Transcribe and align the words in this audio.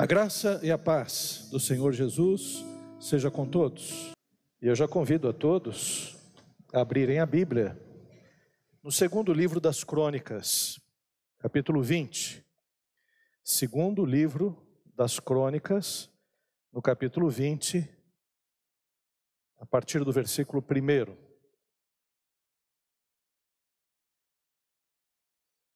A 0.00 0.06
graça 0.06 0.58
e 0.62 0.70
a 0.70 0.78
paz 0.78 1.46
do 1.50 1.60
Senhor 1.60 1.92
Jesus 1.92 2.64
seja 2.98 3.30
com 3.30 3.46
todos. 3.46 4.14
E 4.62 4.66
eu 4.66 4.74
já 4.74 4.88
convido 4.88 5.28
a 5.28 5.32
todos 5.34 6.16
a 6.72 6.80
abrirem 6.80 7.18
a 7.18 7.26
Bíblia 7.26 7.78
no 8.82 8.90
segundo 8.90 9.30
livro 9.30 9.60
das 9.60 9.84
Crônicas, 9.84 10.80
capítulo 11.38 11.82
20. 11.82 12.42
Segundo 13.44 14.06
livro 14.06 14.66
das 14.96 15.20
Crônicas, 15.20 16.08
no 16.72 16.80
capítulo 16.80 17.28
20, 17.28 17.86
a 19.58 19.66
partir 19.66 20.02
do 20.02 20.10
versículo 20.10 20.64
1. 20.66 21.14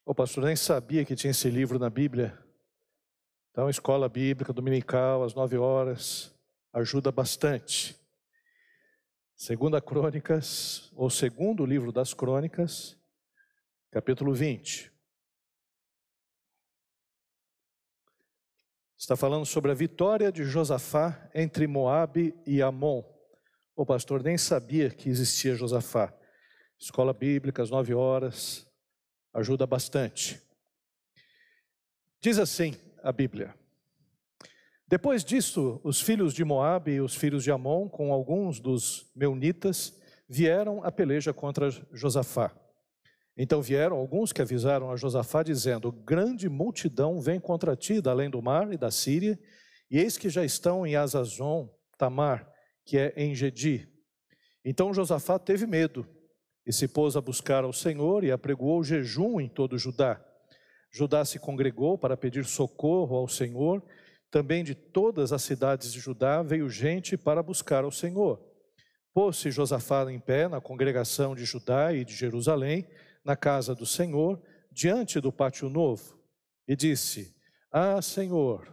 O 0.06 0.14
pastor 0.14 0.44
nem 0.44 0.56
sabia 0.56 1.04
que 1.04 1.14
tinha 1.14 1.32
esse 1.32 1.50
livro 1.50 1.78
na 1.78 1.90
Bíblia. 1.90 2.42
Então, 3.54 3.70
escola 3.70 4.08
bíblica 4.08 4.52
dominical, 4.52 5.22
às 5.22 5.32
nove 5.32 5.56
horas, 5.56 6.34
ajuda 6.72 7.12
bastante. 7.12 7.96
Segunda 9.36 9.80
Crônicas, 9.80 10.90
ou 10.96 11.08
segundo 11.08 11.64
livro 11.64 11.92
das 11.92 12.12
Crônicas, 12.12 12.98
capítulo 13.92 14.34
20. 14.34 14.90
Está 18.98 19.14
falando 19.14 19.46
sobre 19.46 19.70
a 19.70 19.74
vitória 19.74 20.32
de 20.32 20.42
Josafá 20.42 21.30
entre 21.32 21.68
Moabe 21.68 22.34
e 22.44 22.60
Amon. 22.60 23.04
O 23.76 23.86
pastor 23.86 24.20
nem 24.24 24.36
sabia 24.36 24.90
que 24.90 25.08
existia 25.08 25.54
Josafá. 25.54 26.12
Escola 26.76 27.12
bíblica, 27.12 27.62
às 27.62 27.70
nove 27.70 27.94
horas, 27.94 28.66
ajuda 29.32 29.64
bastante. 29.64 30.42
Diz 32.20 32.36
assim: 32.40 32.74
a 33.04 33.12
Bíblia. 33.12 33.54
Depois 34.88 35.22
disso, 35.22 35.80
os 35.84 36.00
filhos 36.00 36.32
de 36.32 36.44
Moabe 36.44 36.92
e 36.92 37.00
os 37.00 37.14
filhos 37.14 37.44
de 37.44 37.50
Amon, 37.50 37.88
com 37.88 38.12
alguns 38.12 38.58
dos 38.58 39.10
meunitas, 39.14 40.00
vieram 40.28 40.82
a 40.82 40.90
peleja 40.90 41.32
contra 41.32 41.70
Josafá. 41.92 42.50
Então 43.36 43.60
vieram 43.60 43.96
alguns 43.96 44.32
que 44.32 44.40
avisaram 44.40 44.90
a 44.90 44.96
Josafá, 44.96 45.42
dizendo: 45.42 45.92
Grande 45.92 46.48
multidão 46.48 47.20
vem 47.20 47.38
contra 47.38 47.76
ti 47.76 48.00
da 48.00 48.10
além 48.10 48.30
do 48.30 48.40
mar 48.40 48.72
e 48.72 48.78
da 48.78 48.90
Síria, 48.90 49.38
e 49.90 49.98
eis 49.98 50.16
que 50.16 50.30
já 50.30 50.44
estão 50.44 50.86
em 50.86 50.96
Azazon, 50.96 51.68
Tamar, 51.98 52.48
que 52.84 52.96
é 52.96 53.12
em 53.16 53.34
Gedi. 53.34 53.88
Então 54.64 54.94
Josafá 54.94 55.38
teve 55.38 55.66
medo 55.66 56.06
e 56.66 56.72
se 56.72 56.88
pôs 56.88 57.16
a 57.16 57.20
buscar 57.20 57.64
ao 57.64 57.72
Senhor 57.72 58.24
e 58.24 58.32
apregoou 58.32 58.82
jejum 58.82 59.40
em 59.40 59.48
todo 59.48 59.76
Judá. 59.76 60.24
Judá 60.96 61.24
se 61.24 61.40
congregou 61.40 61.98
para 61.98 62.16
pedir 62.16 62.44
socorro 62.44 63.16
ao 63.16 63.26
Senhor. 63.26 63.82
Também 64.30 64.62
de 64.62 64.76
todas 64.76 65.32
as 65.32 65.42
cidades 65.42 65.92
de 65.92 65.98
Judá 65.98 66.40
veio 66.40 66.70
gente 66.70 67.16
para 67.16 67.42
buscar 67.42 67.82
ao 67.82 67.90
Senhor. 67.90 68.40
Pôs-se 69.12 69.50
Josafá 69.50 70.08
em 70.08 70.20
pé 70.20 70.46
na 70.46 70.60
congregação 70.60 71.34
de 71.34 71.44
Judá 71.44 71.92
e 71.92 72.04
de 72.04 72.14
Jerusalém, 72.14 72.86
na 73.24 73.34
casa 73.34 73.74
do 73.74 73.84
Senhor, 73.84 74.40
diante 74.70 75.20
do 75.20 75.32
pátio 75.32 75.68
novo, 75.68 76.16
e 76.68 76.76
disse: 76.76 77.34
Ah, 77.72 78.00
Senhor, 78.00 78.72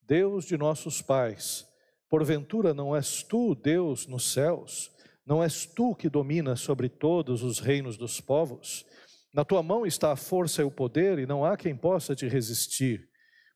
Deus 0.00 0.44
de 0.44 0.56
nossos 0.56 1.02
pais, 1.02 1.66
porventura 2.08 2.72
não 2.72 2.94
és 2.94 3.24
tu 3.24 3.56
Deus 3.56 4.06
nos 4.06 4.32
céus? 4.32 4.92
Não 5.26 5.42
és 5.42 5.66
tu 5.66 5.92
que 5.96 6.08
dominas 6.08 6.60
sobre 6.60 6.88
todos 6.88 7.42
os 7.42 7.58
reinos 7.58 7.96
dos 7.96 8.20
povos? 8.20 8.86
Na 9.32 9.44
tua 9.44 9.62
mão 9.62 9.84
está 9.84 10.12
a 10.12 10.16
força 10.16 10.62
e 10.62 10.64
o 10.64 10.70
poder, 10.70 11.18
e 11.18 11.26
não 11.26 11.44
há 11.44 11.56
quem 11.56 11.76
possa 11.76 12.14
te 12.14 12.26
resistir. 12.26 13.08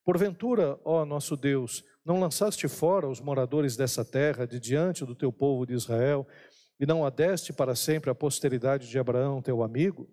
Porventura, 0.05 0.79
ó 0.85 1.03
nosso 1.03 1.35
Deus, 1.35 1.83
não 2.05 2.19
lançaste 2.19 2.67
fora 2.67 3.07
os 3.07 3.19
moradores 3.19 3.75
dessa 3.75 4.05
terra 4.05 4.45
de 4.45 4.59
diante 4.59 5.05
do 5.05 5.15
teu 5.15 5.31
povo 5.31 5.65
de 5.65 5.73
Israel, 5.73 6.27
e 6.79 6.85
não 6.85 7.05
adeste 7.05 7.53
para 7.53 7.75
sempre 7.75 8.09
a 8.09 8.15
posteridade 8.15 8.89
de 8.89 8.99
Abraão, 8.99 9.41
teu 9.41 9.63
amigo? 9.63 10.07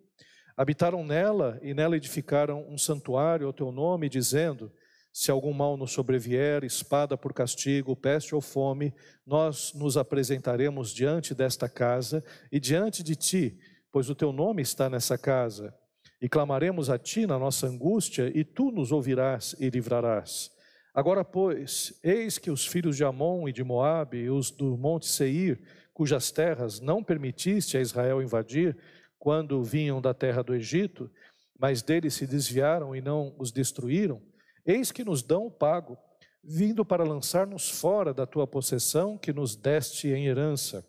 Habitaram 0.57 1.05
nela 1.05 1.59
e 1.63 1.75
nela 1.75 1.97
edificaram 1.97 2.67
um 2.69 2.79
santuário 2.79 3.47
ao 3.47 3.53
teu 3.53 3.73
nome, 3.73 4.09
dizendo: 4.09 4.73
Se 5.13 5.31
algum 5.31 5.53
mal 5.53 5.77
nos 5.77 5.93
sobrevier, 5.93 6.65
espada 6.65 7.17
por 7.17 7.35
castigo, 7.35 7.97
peste 7.97 8.35
ou 8.35 8.41
fome, 8.41 8.95
nós 9.27 9.73
nos 9.75 9.97
apresentaremos 9.97 10.93
diante 10.93 11.35
desta 11.35 11.69
casa 11.69 12.23
e 12.53 12.61
diante 12.61 13.03
de 13.03 13.17
ti 13.17 13.59
pois 13.93 14.09
o 14.11 14.15
teu 14.15 14.33
nome 14.33 14.63
está 14.63 14.89
nessa 14.89 15.19
casa. 15.19 15.75
E 16.21 16.29
clamaremos 16.29 16.91
a 16.91 16.99
ti 16.99 17.27
na 17.27 17.39
nossa 17.39 17.67
angústia, 17.67 18.31
e 18.35 18.45
tu 18.45 18.71
nos 18.71 18.93
ouvirás 18.93 19.55
e 19.59 19.69
livrarás. 19.71 20.51
Agora, 20.93 21.25
pois, 21.25 21.99
eis 22.03 22.37
que 22.37 22.51
os 22.51 22.67
filhos 22.67 22.97
de 22.97 23.05
Amon 23.05 23.49
e 23.49 23.53
de 23.53 23.63
Moabe, 23.63 24.19
e 24.19 24.31
os 24.31 24.51
do 24.51 24.77
monte 24.77 25.07
Seir, 25.07 25.61
cujas 25.93 26.31
terras 26.31 26.81
não 26.81 27.03
permitiste 27.03 27.77
a 27.77 27.81
Israel 27.81 28.23
invadir, 28.23 28.77
quando 29.19 29.63
vinham 29.63 30.01
da 30.01 30.15
terra 30.15 30.43
do 30.43 30.55
Egito, 30.55 31.11
mas 31.59 31.83
deles 31.83 32.15
se 32.15 32.27
desviaram 32.27 32.97
e 32.97 33.03
não 33.03 33.35
os 33.39 33.53
destruíram, 33.53 34.21
eis 34.65 34.91
que 34.91 35.05
nos 35.05 35.23
dão 35.23 35.47
o 35.47 35.51
pago, 35.51 35.99
vindo 36.43 36.85
para 36.85 37.05
lançar-nos 37.05 37.69
fora 37.69 38.15
da 38.15 38.27
tua 38.27 38.47
possessão 38.47 39.19
que 39.19 39.33
nos 39.33 39.55
deste 39.55 40.09
em 40.09 40.27
herança. 40.27 40.87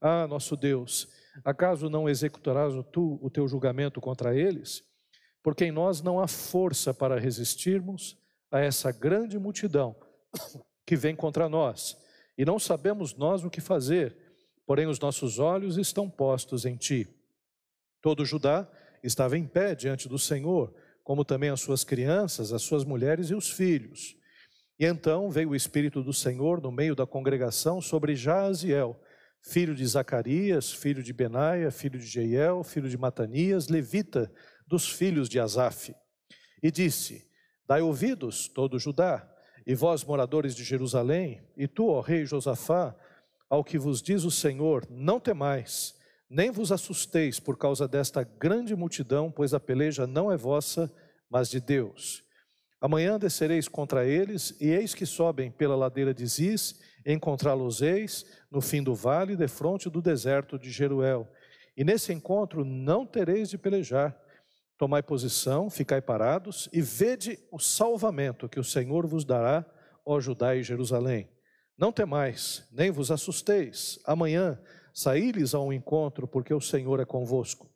Ah, 0.00 0.26
nosso 0.26 0.56
Deus, 0.56 1.06
Acaso 1.44 1.88
não 1.88 2.08
executarás 2.08 2.72
tu 2.92 3.18
o 3.22 3.30
teu 3.30 3.46
julgamento 3.46 4.00
contra 4.00 4.34
eles? 4.34 4.82
Porque 5.42 5.64
em 5.64 5.72
nós 5.72 6.02
não 6.02 6.18
há 6.18 6.26
força 6.26 6.92
para 6.92 7.18
resistirmos 7.20 8.18
a 8.50 8.60
essa 8.60 8.90
grande 8.90 9.38
multidão 9.38 9.94
que 10.84 10.96
vem 10.96 11.14
contra 11.16 11.48
nós, 11.48 11.96
e 12.38 12.44
não 12.44 12.58
sabemos 12.58 13.14
nós 13.14 13.44
o 13.44 13.50
que 13.50 13.60
fazer, 13.60 14.16
porém 14.66 14.86
os 14.86 15.00
nossos 15.00 15.38
olhos 15.38 15.76
estão 15.78 16.08
postos 16.08 16.64
em 16.64 16.76
ti. 16.76 17.08
Todo 18.00 18.24
Judá 18.24 18.68
estava 19.02 19.36
em 19.36 19.46
pé 19.46 19.74
diante 19.74 20.08
do 20.08 20.18
Senhor, 20.18 20.72
como 21.02 21.24
também 21.24 21.50
as 21.50 21.60
suas 21.60 21.84
crianças, 21.84 22.52
as 22.52 22.62
suas 22.62 22.84
mulheres 22.84 23.30
e 23.30 23.34
os 23.34 23.50
filhos. 23.50 24.16
E 24.78 24.84
então 24.84 25.30
veio 25.30 25.50
o 25.50 25.56
Espírito 25.56 26.02
do 26.02 26.12
Senhor 26.12 26.60
no 26.60 26.70
meio 26.70 26.94
da 26.94 27.06
congregação 27.06 27.80
sobre 27.80 28.14
Jaziel, 28.14 29.00
filho 29.46 29.74
de 29.74 29.86
Zacarias, 29.86 30.72
filho 30.72 31.02
de 31.02 31.12
Benaia, 31.12 31.70
filho 31.70 31.98
de 31.98 32.06
Jeiel, 32.06 32.64
filho 32.64 32.88
de 32.88 32.98
Matanias, 32.98 33.68
levita 33.68 34.30
dos 34.66 34.88
filhos 34.88 35.28
de 35.28 35.38
Asaf. 35.38 35.94
E 36.62 36.70
disse: 36.70 37.24
Dai 37.66 37.80
ouvidos, 37.80 38.48
todo 38.48 38.78
Judá, 38.78 39.28
e 39.64 39.74
vós, 39.74 40.04
moradores 40.04 40.54
de 40.54 40.64
Jerusalém, 40.64 41.42
e 41.56 41.68
tu, 41.68 41.88
ó 41.88 42.00
rei 42.00 42.26
Josafá, 42.26 42.94
ao 43.48 43.62
que 43.62 43.78
vos 43.78 44.02
diz 44.02 44.24
o 44.24 44.30
Senhor: 44.30 44.84
Não 44.90 45.20
temais, 45.20 45.94
nem 46.28 46.50
vos 46.50 46.72
assusteis 46.72 47.38
por 47.38 47.56
causa 47.56 47.86
desta 47.86 48.24
grande 48.24 48.74
multidão, 48.74 49.30
pois 49.30 49.54
a 49.54 49.60
peleja 49.60 50.06
não 50.06 50.30
é 50.30 50.36
vossa, 50.36 50.92
mas 51.30 51.48
de 51.48 51.60
Deus. 51.60 52.24
Amanhã 52.80 53.18
descereis 53.18 53.68
contra 53.68 54.04
eles, 54.04 54.54
e 54.60 54.68
eis 54.68 54.92
que 54.92 55.06
sobem 55.06 55.50
pela 55.50 55.76
ladeira 55.76 56.12
de 56.12 56.26
Ziz, 56.26 56.78
encontrá-los-eis 57.06 58.26
no 58.50 58.60
fim 58.60 58.82
do 58.82 58.94
vale, 58.94 59.36
defronte 59.36 59.88
do 59.88 60.02
deserto 60.02 60.58
de 60.58 60.70
Jeruel. 60.70 61.28
E 61.76 61.84
nesse 61.84 62.12
encontro 62.12 62.64
não 62.64 63.06
tereis 63.06 63.48
de 63.48 63.56
pelejar. 63.56 64.18
Tomai 64.76 65.02
posição, 65.02 65.70
ficai 65.70 66.02
parados, 66.02 66.68
e 66.72 66.82
vede 66.82 67.38
o 67.50 67.58
salvamento 67.58 68.48
que 68.48 68.60
o 68.60 68.64
Senhor 68.64 69.06
vos 69.06 69.24
dará, 69.24 69.64
ó 70.04 70.20
Judá 70.20 70.54
e 70.54 70.62
Jerusalém. 70.62 71.30
Não 71.78 71.92
temais, 71.92 72.66
nem 72.72 72.90
vos 72.90 73.10
assusteis. 73.10 73.98
Amanhã 74.04 74.60
saí-lhes 74.92 75.54
ao 75.54 75.72
encontro, 75.72 76.26
porque 76.26 76.52
o 76.52 76.60
Senhor 76.60 77.00
é 77.00 77.04
convosco. 77.04 77.70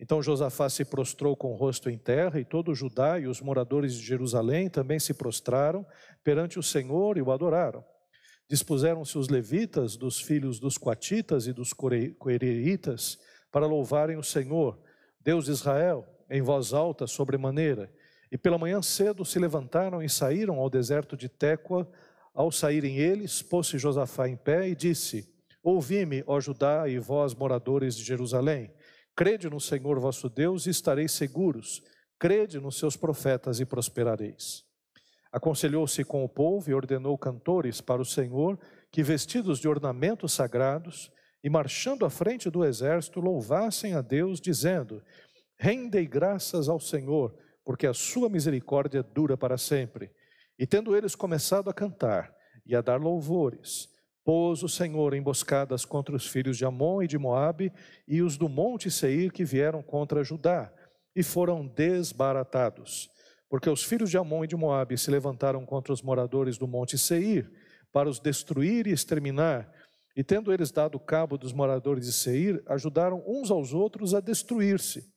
Então 0.00 0.22
Josafá 0.22 0.68
se 0.68 0.84
prostrou 0.84 1.36
com 1.36 1.52
o 1.52 1.56
rosto 1.56 1.90
em 1.90 1.98
terra, 1.98 2.38
e 2.38 2.44
todo 2.44 2.70
o 2.70 2.74
Judá 2.74 3.18
e 3.18 3.26
os 3.26 3.40
moradores 3.40 3.94
de 3.94 4.04
Jerusalém 4.04 4.68
também 4.68 4.98
se 5.00 5.12
prostraram 5.14 5.84
perante 6.22 6.58
o 6.58 6.62
Senhor 6.62 7.16
e 7.16 7.22
o 7.22 7.32
adoraram. 7.32 7.84
Dispuseram-se 8.48 9.18
os 9.18 9.28
levitas 9.28 9.96
dos 9.96 10.20
filhos 10.20 10.58
dos 10.58 10.78
coatitas 10.78 11.46
e 11.46 11.52
dos 11.52 11.72
coereitas 11.72 13.18
para 13.52 13.66
louvarem 13.66 14.16
o 14.16 14.22
Senhor, 14.22 14.78
Deus 15.20 15.44
de 15.44 15.50
Israel, 15.50 16.06
em 16.30 16.40
voz 16.40 16.72
alta 16.72 17.06
sobremaneira. 17.06 17.92
E 18.32 18.38
pela 18.38 18.58
manhã 18.58 18.80
cedo 18.80 19.24
se 19.24 19.38
levantaram 19.38 20.02
e 20.02 20.08
saíram 20.08 20.58
ao 20.58 20.70
deserto 20.70 21.16
de 21.16 21.28
Tecoa. 21.28 21.90
Ao 22.34 22.50
saírem 22.50 22.98
eles, 22.98 23.42
pôs-se 23.42 23.78
Josafá 23.78 24.28
em 24.28 24.36
pé 24.36 24.68
e 24.68 24.74
disse: 24.74 25.30
Ouvi-me, 25.62 26.22
ó 26.26 26.40
Judá 26.40 26.88
e 26.88 26.98
vós, 26.98 27.34
moradores 27.34 27.96
de 27.96 28.04
Jerusalém. 28.04 28.72
Crede 29.14 29.50
no 29.50 29.60
Senhor 29.60 29.98
vosso 29.98 30.28
Deus 30.28 30.66
e 30.66 30.70
estareis 30.70 31.12
seguros. 31.12 31.82
Crede 32.18 32.60
nos 32.60 32.78
seus 32.78 32.96
profetas 32.96 33.60
e 33.60 33.66
prosperareis. 33.66 34.67
Aconselhou-se 35.32 36.02
com 36.04 36.24
o 36.24 36.28
povo 36.28 36.70
e 36.70 36.74
ordenou 36.74 37.16
cantores 37.18 37.80
para 37.80 38.00
o 38.00 38.04
Senhor 38.04 38.58
que, 38.90 39.02
vestidos 39.02 39.58
de 39.58 39.68
ornamentos 39.68 40.32
sagrados 40.32 41.10
e 41.44 41.50
marchando 41.50 42.04
à 42.06 42.10
frente 42.10 42.50
do 42.50 42.64
exército, 42.64 43.20
louvassem 43.20 43.94
a 43.94 44.00
Deus, 44.00 44.40
dizendo: 44.40 45.02
Rendei 45.58 46.06
graças 46.06 46.68
ao 46.68 46.80
Senhor, 46.80 47.34
porque 47.64 47.86
a 47.86 47.94
sua 47.94 48.28
misericórdia 48.28 49.02
dura 49.02 49.36
para 49.36 49.58
sempre. 49.58 50.10
E 50.58 50.66
tendo 50.66 50.96
eles 50.96 51.14
começado 51.14 51.68
a 51.68 51.74
cantar 51.74 52.34
e 52.64 52.74
a 52.74 52.80
dar 52.80 53.00
louvores, 53.00 53.88
pôs 54.24 54.62
o 54.62 54.68
Senhor 54.68 55.14
emboscadas 55.14 55.84
contra 55.84 56.14
os 56.14 56.26
filhos 56.26 56.56
de 56.56 56.64
Amon 56.64 57.02
e 57.02 57.06
de 57.06 57.18
Moabe 57.18 57.72
e 58.06 58.22
os 58.22 58.36
do 58.36 58.48
monte 58.48 58.90
Seir 58.90 59.32
que 59.32 59.44
vieram 59.44 59.82
contra 59.82 60.24
Judá, 60.24 60.72
e 61.14 61.22
foram 61.22 61.66
desbaratados. 61.66 63.10
Porque 63.48 63.70
os 63.70 63.82
filhos 63.82 64.10
de 64.10 64.18
Amon 64.18 64.44
e 64.44 64.46
de 64.46 64.56
Moabe 64.56 64.98
se 64.98 65.10
levantaram 65.10 65.64
contra 65.64 65.92
os 65.92 66.02
moradores 66.02 66.58
do 66.58 66.68
monte 66.68 66.98
Seir, 66.98 67.50
para 67.90 68.08
os 68.08 68.20
destruir 68.20 68.86
e 68.86 68.92
exterminar, 68.92 69.72
e 70.14 70.22
tendo 70.22 70.52
eles 70.52 70.70
dado 70.70 70.98
cabo 70.98 71.38
dos 71.38 71.52
moradores 71.52 72.04
de 72.04 72.12
Seir, 72.12 72.62
ajudaram 72.66 73.22
uns 73.26 73.50
aos 73.50 73.72
outros 73.72 74.14
a 74.14 74.20
destruir-se. 74.20 75.10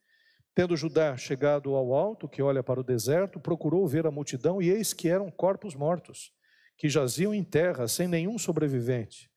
Tendo 0.54 0.78
Judá 0.78 1.18
chegado 1.18 1.75
ao 1.75 1.94
alto, 1.94 2.28
que 2.30 2.42
olha 2.42 2.62
para 2.62 2.80
o 2.80 2.83
deserto, 2.83 3.39
procurou 3.39 3.88
ver 3.88 4.06
a 4.06 4.12
multidão, 4.12 4.62
e 4.62 4.69
eis 4.69 4.94
que 4.94 5.07
eram 5.10 5.31
corpos 5.31 5.75
mortos, 5.75 6.31
que 6.77 6.88
jaziam 6.89 7.34
em 7.34 7.44
terra, 7.44 7.88
sem 7.88 8.07
nenhum 8.07 8.38
sobrevivente. 8.38 9.30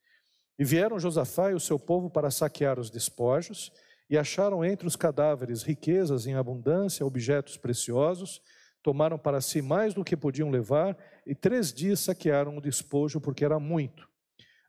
E 0.58 0.64
vieram 0.64 0.98
Josafá 0.98 1.50
e 1.50 1.54
o 1.54 1.60
seu 1.60 1.78
povo 1.78 2.10
para 2.10 2.30
saquear 2.30 2.78
os 2.78 2.90
despojos, 2.90 3.72
e 4.10 4.18
acharam 4.18 4.64
entre 4.64 4.86
os 4.86 4.96
cadáveres 4.96 5.62
riquezas 5.62 6.26
em 6.26 6.34
abundância, 6.34 7.06
objetos 7.06 7.56
preciosos, 7.56 8.40
tomaram 8.84 9.18
para 9.18 9.40
si 9.40 9.62
mais 9.62 9.94
do 9.94 10.04
que 10.04 10.14
podiam 10.14 10.50
levar, 10.50 10.94
e 11.26 11.34
três 11.34 11.72
dias 11.72 12.00
saquearam 12.00 12.58
o 12.58 12.60
despojo, 12.60 13.18
porque 13.18 13.42
era 13.42 13.58
muito. 13.58 14.06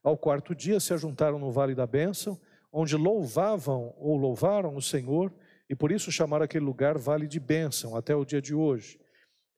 Ao 0.02 0.18
quarto 0.18 0.56
dia 0.56 0.80
se 0.80 0.94
ajuntaram 0.94 1.38
no 1.38 1.52
vale 1.52 1.76
da 1.76 1.86
bênção, 1.86 2.40
onde 2.72 2.96
louvavam 2.96 3.94
ou 3.98 4.16
louvaram 4.16 4.74
o 4.74 4.82
Senhor, 4.82 5.34
e 5.70 5.76
por 5.76 5.92
isso 5.92 6.14
chamaram 6.14 6.46
aquele 6.46 6.64
lugar 6.64 6.98
Vale 6.98 7.28
de 7.28 7.40
Bênção, 7.40 7.96
até 7.96 8.16
o 8.16 8.24
dia 8.24 8.42
de 8.42 8.56
hoje. 8.56 8.98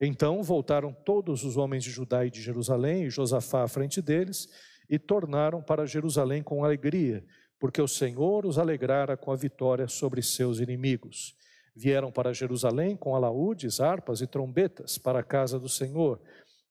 Então 0.00 0.42
voltaram 0.42 0.92
todos 0.92 1.44
os 1.44 1.56
homens 1.56 1.84
de 1.84 1.90
Judá 1.90 2.26
e 2.26 2.30
de 2.30 2.42
Jerusalém, 2.42 3.04
e 3.04 3.10
Josafá 3.10 3.62
à 3.62 3.68
frente 3.68 4.02
deles, 4.02 4.48
e 4.90 4.98
tornaram 4.98 5.62
para 5.62 5.86
Jerusalém 5.86 6.42
com 6.42 6.64
alegria, 6.64 7.24
porque 7.60 7.80
o 7.80 7.86
Senhor 7.86 8.44
os 8.44 8.58
alegrara 8.58 9.16
com 9.16 9.30
a 9.30 9.36
vitória 9.36 9.86
sobre 9.86 10.20
seus 10.20 10.58
inimigos. 10.58 11.36
Vieram 11.78 12.10
para 12.10 12.34
Jerusalém 12.34 12.96
com 12.96 13.14
alaúdes, 13.14 13.80
harpas 13.80 14.20
e 14.20 14.26
trombetas 14.26 14.98
para 14.98 15.20
a 15.20 15.24
casa 15.24 15.58
do 15.58 15.68
Senhor 15.68 16.20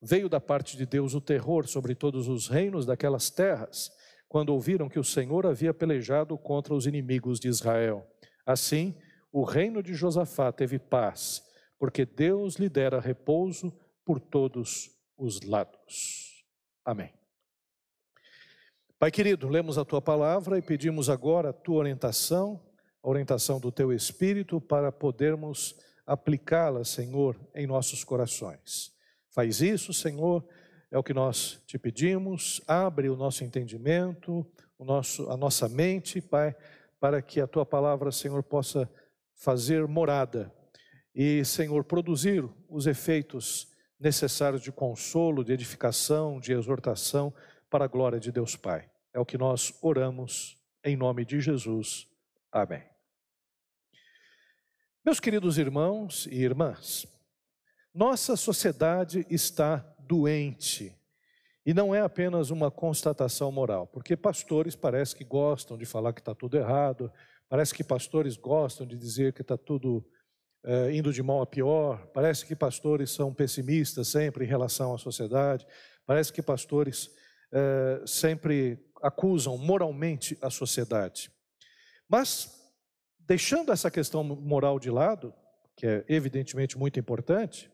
Veio 0.01 0.29
da 0.29 0.39
parte 0.39 0.77
de 0.77 0.85
Deus 0.85 1.15
o 1.15 1.21
terror 1.21 1.67
sobre 1.67 1.95
todos 1.95 2.27
os 2.27 2.47
reinos 2.47 2.85
daquelas 2.85 3.29
terras, 3.29 3.91
quando 4.29 4.49
ouviram 4.49 4.87
que 4.87 4.99
o 4.99 5.03
Senhor 5.03 5.47
havia 5.47 5.73
pelejado 5.73 6.37
contra 6.37 6.73
os 6.73 6.85
inimigos 6.85 7.39
de 7.39 7.47
Israel. 7.47 8.05
Assim, 8.45 8.95
o 9.31 9.43
reino 9.43 9.81
de 9.81 9.93
Josafá 9.93 10.51
teve 10.51 10.77
paz, 10.77 11.41
porque 11.79 12.05
Deus 12.05 12.55
lhe 12.55 12.69
dera 12.69 12.99
repouso 12.99 13.73
por 14.05 14.19
todos 14.19 14.91
os 15.17 15.41
lados. 15.41 16.45
Amém. 16.85 17.11
Pai 18.99 19.11
querido, 19.11 19.47
lemos 19.47 19.77
a 19.77 19.85
tua 19.85 20.01
palavra 20.01 20.57
e 20.57 20.61
pedimos 20.61 21.09
agora 21.09 21.49
a 21.49 21.53
tua 21.53 21.77
orientação, 21.77 22.63
orientação 23.09 23.59
do 23.59 23.71
teu 23.71 23.93
espírito 23.93 24.59
para 24.59 24.91
podermos 24.91 25.75
aplicá-la, 26.05 26.83
Senhor, 26.83 27.39
em 27.55 27.65
nossos 27.65 28.03
corações. 28.03 28.91
Faz 29.29 29.61
isso, 29.61 29.93
Senhor, 29.93 30.45
é 30.91 30.97
o 30.97 31.03
que 31.03 31.13
nós 31.13 31.61
te 31.65 31.77
pedimos. 31.77 32.61
Abre 32.67 33.09
o 33.09 33.15
nosso 33.15 33.43
entendimento, 33.43 34.45
o 34.77 34.83
nosso, 34.83 35.29
a 35.29 35.37
nossa 35.37 35.69
mente, 35.69 36.21
Pai, 36.21 36.55
para 36.99 37.21
que 37.21 37.39
a 37.39 37.47
tua 37.47 37.65
palavra, 37.65 38.11
Senhor, 38.11 38.43
possa 38.43 38.89
fazer 39.35 39.87
morada 39.87 40.51
e, 41.13 41.45
Senhor, 41.45 41.83
produzir 41.83 42.43
os 42.67 42.87
efeitos 42.87 43.67
necessários 43.99 44.61
de 44.61 44.71
consolo, 44.71 45.43
de 45.43 45.53
edificação, 45.53 46.39
de 46.39 46.51
exortação 46.51 47.33
para 47.69 47.85
a 47.85 47.87
glória 47.87 48.19
de 48.19 48.31
Deus 48.31 48.55
Pai. 48.55 48.89
É 49.13 49.19
o 49.19 49.25
que 49.25 49.37
nós 49.37 49.73
oramos 49.81 50.57
em 50.83 50.95
nome 50.95 51.25
de 51.25 51.39
Jesus. 51.39 52.07
Amém. 52.51 52.96
Meus 55.07 55.21
queridos 55.21 55.57
irmãos 55.57 56.27
e 56.29 56.43
irmãs, 56.43 57.07
nossa 57.95 58.35
sociedade 58.35 59.25
está 59.29 59.77
doente. 60.01 60.93
E 61.65 61.73
não 61.73 61.95
é 61.95 62.01
apenas 62.01 62.49
uma 62.49 62.69
constatação 62.69 63.49
moral, 63.49 63.87
porque 63.87 64.17
pastores 64.17 64.75
parece 64.75 65.15
que 65.15 65.23
gostam 65.23 65.77
de 65.77 65.85
falar 65.85 66.11
que 66.11 66.19
está 66.19 66.35
tudo 66.35 66.57
errado, 66.57 67.09
parece 67.47 67.73
que 67.73 67.85
pastores 67.85 68.35
gostam 68.35 68.85
de 68.85 68.97
dizer 68.97 69.31
que 69.31 69.43
está 69.43 69.57
tudo 69.57 70.05
é, 70.65 70.91
indo 70.91 71.13
de 71.13 71.23
mal 71.23 71.41
a 71.41 71.47
pior, 71.47 72.05
parece 72.07 72.45
que 72.45 72.53
pastores 72.53 73.09
são 73.09 73.33
pessimistas 73.33 74.09
sempre 74.09 74.43
em 74.43 74.47
relação 74.49 74.93
à 74.93 74.97
sociedade, 74.97 75.65
parece 76.05 76.33
que 76.33 76.41
pastores 76.41 77.09
é, 77.53 78.01
sempre 78.05 78.77
acusam 79.01 79.57
moralmente 79.57 80.37
a 80.41 80.49
sociedade. 80.49 81.31
Mas, 82.09 82.56
deixando 83.27 83.73
essa 83.73 83.91
questão 83.91 84.23
moral 84.23 84.79
de 84.79 84.89
lado, 84.89 85.33
que 85.75 85.85
é 85.85 86.05
evidentemente 86.07 86.77
muito 86.77 86.97
importante, 86.97 87.69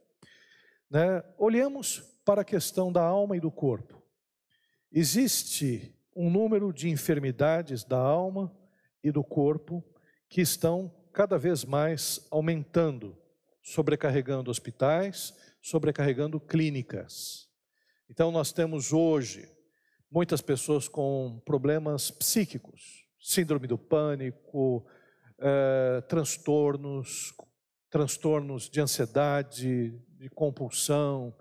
né, 0.90 1.24
olhemos 1.38 2.00
para 2.26 2.42
a 2.42 2.46
questão 2.46 2.92
da 2.92 3.04
alma 3.04 3.38
e 3.38 3.40
do 3.40 3.52
corpo. 3.52 4.02
Existe 4.92 5.96
um 6.16 6.30
número 6.30 6.74
de 6.74 6.90
enfermidades 6.90 7.84
da 7.84 8.00
alma 8.00 8.52
e 9.04 9.12
do 9.12 9.24
corpo 9.24 9.84
que 10.28 10.42
estão 10.42 10.92
cada 11.12 11.38
vez 11.38 11.64
mais 11.64 12.28
aumentando, 12.32 13.16
sobrecarregando 13.62 14.50
hospitais, 14.50 15.34
sobrecarregando 15.62 16.40
clínicas. 16.40 17.48
Então, 18.10 18.32
nós 18.32 18.52
temos 18.52 18.92
hoje 18.92 19.48
muitas 20.12 20.42
pessoas 20.42 20.88
com 20.88 21.42
problemas 21.46 22.10
psíquicos, 22.10 23.08
síndrome 23.20 23.68
do 23.68 23.78
pânico, 23.78 24.86
eh, 25.46 26.02
transtornos, 26.08 27.34
transtornos 27.90 28.70
de 28.70 28.80
ansiedade, 28.80 29.92
de 30.18 30.30
compulsão, 30.30 31.36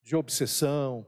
de 0.00 0.14
obsessão, 0.14 1.04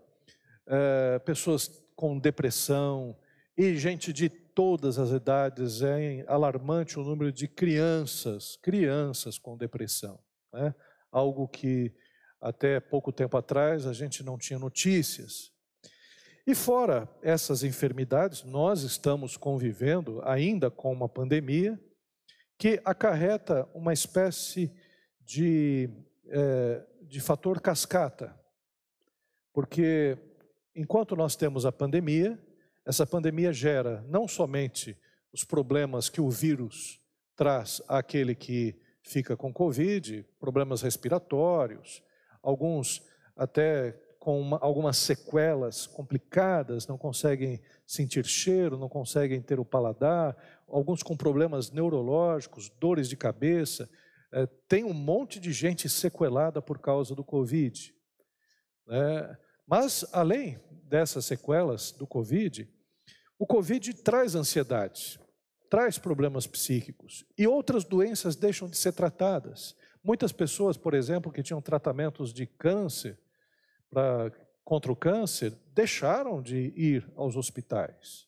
é, 0.67 1.19
pessoas 1.21 1.69
com 1.95 2.19
depressão 2.19 3.17
e 3.57 3.77
gente 3.77 4.13
de 4.13 4.29
todas 4.29 4.99
as 4.99 5.11
idades. 5.11 5.81
É 5.81 6.25
alarmante 6.27 6.99
o 6.99 7.05
número 7.05 7.31
de 7.31 7.47
crianças, 7.47 8.57
crianças 8.57 9.39
com 9.39 9.57
depressão. 9.57 10.19
Né? 10.53 10.75
Algo 11.13 11.47
que 11.47 11.95
até 12.41 12.81
pouco 12.81 13.13
tempo 13.13 13.37
atrás 13.37 13.87
a 13.87 13.93
gente 13.93 14.25
não 14.25 14.37
tinha 14.37 14.59
notícias. 14.59 15.53
E 16.47 16.55
fora 16.55 17.09
essas 17.23 17.63
enfermidades, 17.63 18.43
nós 18.43 18.83
estamos 18.83 19.37
convivendo 19.37 20.21
ainda 20.25 20.71
com 20.71 20.93
uma 20.93 21.09
pandemia 21.09 21.81
que 22.57 22.81
acarreta 22.85 23.69
uma 23.75 23.93
espécie 23.93 24.73
de 25.25 25.91
é, 26.29 26.85
de 27.03 27.21
fator 27.21 27.61
cascata, 27.61 28.35
porque 29.53 30.19
enquanto 30.75 31.15
nós 31.15 31.37
temos 31.37 31.65
a 31.65 31.71
pandemia, 31.71 32.39
essa 32.85 33.07
pandemia 33.07 33.53
gera 33.53 34.05
não 34.09 34.27
somente 34.27 34.99
os 35.33 35.45
problemas 35.45 36.09
que 36.09 36.21
o 36.21 36.29
vírus 36.29 37.01
traz 37.37 37.83
àquele 37.87 38.35
que 38.35 38.77
fica 39.03 39.37
com 39.37 39.53
Covid, 39.53 40.27
problemas 40.41 40.83
respiratórios, 40.83 42.03
alguns 42.43 43.03
até 43.37 43.93
com 44.19 44.41
uma, 44.41 44.59
algumas 44.61 44.97
sequelas 44.97 45.87
complicadas, 45.87 46.87
não 46.87 46.97
conseguem 46.97 47.61
sentir 47.87 48.25
cheiro, 48.25 48.79
não 48.79 48.89
conseguem 48.89 49.41
ter 49.41 49.61
o 49.61 49.65
paladar, 49.65 50.37
alguns 50.69 51.03
com 51.03 51.17
problemas 51.17 51.71
neurológicos, 51.71 52.69
dores 52.69 53.09
de 53.09 53.17
cabeça, 53.17 53.89
é, 54.33 54.47
tem 54.69 54.85
um 54.85 54.93
monte 54.93 55.39
de 55.39 55.53
gente 55.53 55.89
sequelada 55.89 56.61
por 56.61 56.79
causa 56.81 57.15
do 57.15 57.23
Covid. 57.23 57.95
É, 58.89 59.37
mas, 59.67 60.05
além 60.13 60.59
dessas 60.85 61.25
sequelas 61.25 61.93
do 61.93 62.07
Covid, 62.07 62.69
o 63.39 63.47
Covid 63.47 63.95
traz 64.03 64.35
ansiedade, 64.35 65.19
traz 65.71 65.99
problemas 65.99 66.47
psíquicos 66.47 67.25
e 67.39 67.47
outras 67.47 67.85
doenças 67.85 68.37
deixam 68.37 68.69
de 68.69 68.77
ser 68.77 68.93
tratadas. 68.93 69.75
Muitas 70.03 70.33
pessoas, 70.33 70.77
por 70.77 70.95
exemplo, 70.95 71.33
que 71.33 71.43
tinham 71.43 71.63
tratamentos 71.63 72.33
de 72.33 72.47
câncer, 72.47 73.19
pra, 73.91 74.31
contra 74.63 74.93
o 74.93 74.97
câncer, 74.97 75.53
deixaram 75.73 76.43
de 76.43 76.73
ir 76.77 77.11
aos 77.17 77.37
hospitais. 77.37 78.27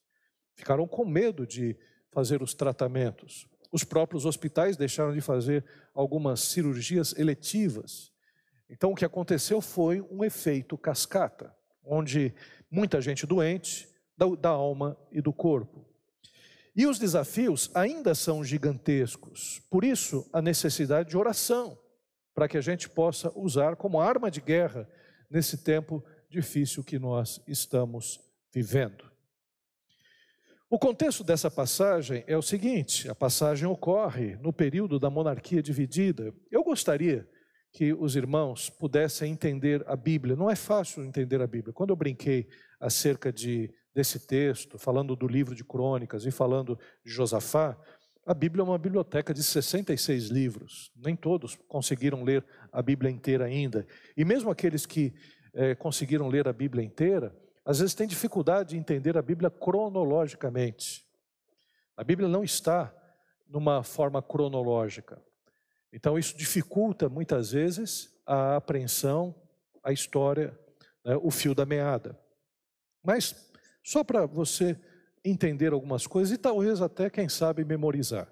Ficaram 0.55 0.87
com 0.87 1.05
medo 1.05 1.47
de 1.47 1.77
fazer 2.17 2.43
os 2.43 2.55
tratamentos. 2.55 3.47
Os 3.71 3.85
próprios 3.85 4.25
hospitais 4.25 4.75
deixaram 4.75 5.13
de 5.13 5.21
fazer 5.21 5.63
algumas 5.93 6.41
cirurgias 6.41 7.15
eletivas. 7.19 8.11
Então, 8.71 8.93
o 8.93 8.95
que 8.95 9.05
aconteceu 9.05 9.61
foi 9.61 10.01
um 10.11 10.25
efeito 10.25 10.79
cascata, 10.79 11.55
onde 11.85 12.35
muita 12.71 13.03
gente 13.03 13.27
doente 13.27 13.87
da, 14.17 14.25
da 14.35 14.49
alma 14.49 14.97
e 15.13 15.21
do 15.21 15.31
corpo. 15.31 15.85
E 16.75 16.87
os 16.87 16.99
desafios 16.99 17.71
ainda 17.75 18.15
são 18.15 18.43
gigantescos. 18.43 19.61
Por 19.71 19.85
isso, 19.85 20.27
a 20.33 20.41
necessidade 20.41 21.11
de 21.11 21.19
oração, 21.19 21.79
para 22.35 22.49
que 22.49 22.57
a 22.57 22.63
gente 22.63 22.89
possa 22.89 23.31
usar 23.39 23.77
como 23.77 24.01
arma 24.01 24.31
de 24.31 24.41
guerra 24.41 24.89
nesse 25.31 25.59
tempo 25.59 26.03
difícil 26.31 26.83
que 26.83 26.99
nós 26.99 27.43
estamos 27.47 28.19
vivendo. 28.55 29.05
O 30.69 30.81
contexto 30.81 31.23
dessa 31.23 31.49
passagem 31.49 32.25
é 32.27 32.37
o 32.37 32.43
seguinte: 32.43 33.09
a 33.09 33.15
passagem 33.15 33.69
ocorre 33.69 34.37
no 34.37 34.53
período 34.53 34.99
da 34.99 35.09
monarquia 35.09 35.63
dividida. 35.63 36.35
Eu 36.51 36.65
gostaria 36.65 37.29
que 37.73 37.93
os 37.93 38.17
irmãos 38.17 38.69
pudessem 38.69 39.31
entender 39.31 39.85
a 39.87 39.95
Bíblia. 39.95 40.35
Não 40.35 40.51
é 40.51 40.57
fácil 40.57 41.05
entender 41.05 41.41
a 41.41 41.47
Bíblia. 41.47 41.73
Quando 41.73 41.91
eu 41.91 41.97
brinquei 41.97 42.49
acerca 42.81 43.33
de, 43.33 43.73
desse 43.95 44.27
texto, 44.27 44.77
falando 44.77 45.15
do 45.15 45.29
livro 45.29 45.55
de 45.55 45.63
crônicas 45.63 46.27
e 46.27 46.33
falando 46.33 46.77
de 47.05 47.13
Josafá, 47.13 47.79
a 48.27 48.35
Bíblia 48.35 48.63
é 48.63 48.65
uma 48.65 48.79
biblioteca 48.79 49.33
de 49.33 49.45
66 49.45 50.31
livros. 50.31 50.91
Nem 50.97 51.15
todos 51.15 51.55
conseguiram 51.69 52.25
ler 52.25 52.45
a 52.73 52.83
Bíblia 52.83 53.11
inteira 53.11 53.45
ainda. 53.45 53.87
E 54.17 54.25
mesmo 54.25 54.51
aqueles 54.51 54.85
que 54.85 55.15
é, 55.55 55.77
conseguiram 55.77 56.27
ler 56.27 56.49
a 56.49 56.53
Bíblia 56.53 56.85
inteira, 56.85 57.33
às 57.67 57.81
vezes 57.81 57.95
têm 57.97 58.07
dificuldade 58.07 58.71
de 58.71 58.77
entender 58.77 59.19
a 59.19 59.23
Bíblia 59.23 59.51
cronologicamente. 59.51 61.05
A 61.97 62.05
Bíblia 62.05 62.29
não 62.29 62.45
está 62.45 62.95
numa 63.49 63.83
forma 63.83 64.23
cronológica. 64.23 65.21
Então, 65.93 66.17
isso 66.17 66.37
dificulta 66.37 67.09
muitas 67.09 67.51
vezes 67.51 68.17
a 68.25 68.55
apreensão, 68.55 69.35
a 69.83 69.91
história, 69.93 70.57
né, 71.05 71.17
o 71.21 71.29
fio 71.29 71.57
da 71.57 71.67
meada. 71.67 72.17
Mas, 73.03 73.51
só 73.83 74.05
para 74.05 74.27
você 74.27 74.79
entender 75.25 75.73
algumas 75.73 76.07
coisas 76.07 76.33
e 76.33 76.39
talvez 76.39 76.81
até, 76.81 77.11
quem 77.11 77.29
sabe, 77.29 77.65
memorizar. 77.65 78.29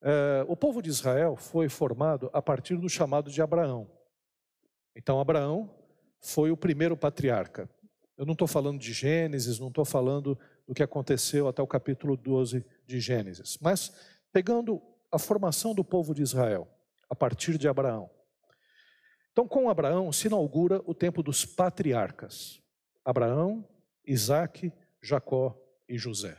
É, 0.00 0.44
o 0.48 0.56
povo 0.56 0.82
de 0.82 0.90
Israel 0.90 1.36
foi 1.36 1.68
formado 1.68 2.28
a 2.32 2.42
partir 2.42 2.76
do 2.76 2.88
chamado 2.88 3.30
de 3.30 3.40
Abraão. 3.40 3.88
Então, 4.96 5.20
Abraão 5.20 5.72
foi 6.20 6.50
o 6.50 6.56
primeiro 6.56 6.96
patriarca. 6.96 7.70
Eu 8.22 8.26
não 8.26 8.34
estou 8.34 8.46
falando 8.46 8.78
de 8.78 8.92
Gênesis, 8.92 9.58
não 9.58 9.66
estou 9.66 9.84
falando 9.84 10.38
do 10.64 10.72
que 10.72 10.82
aconteceu 10.84 11.48
até 11.48 11.60
o 11.60 11.66
capítulo 11.66 12.16
12 12.16 12.64
de 12.86 13.00
Gênesis, 13.00 13.58
mas 13.60 13.92
pegando 14.32 14.80
a 15.10 15.18
formação 15.18 15.74
do 15.74 15.82
povo 15.82 16.14
de 16.14 16.22
Israel, 16.22 16.68
a 17.10 17.16
partir 17.16 17.58
de 17.58 17.66
Abraão. 17.66 18.08
Então, 19.32 19.48
com 19.48 19.68
Abraão 19.68 20.12
se 20.12 20.28
inaugura 20.28 20.80
o 20.86 20.94
tempo 20.94 21.20
dos 21.20 21.44
patriarcas: 21.44 22.62
Abraão, 23.04 23.68
Isaac, 24.06 24.72
Jacó 25.02 25.60
e 25.88 25.98
José. 25.98 26.38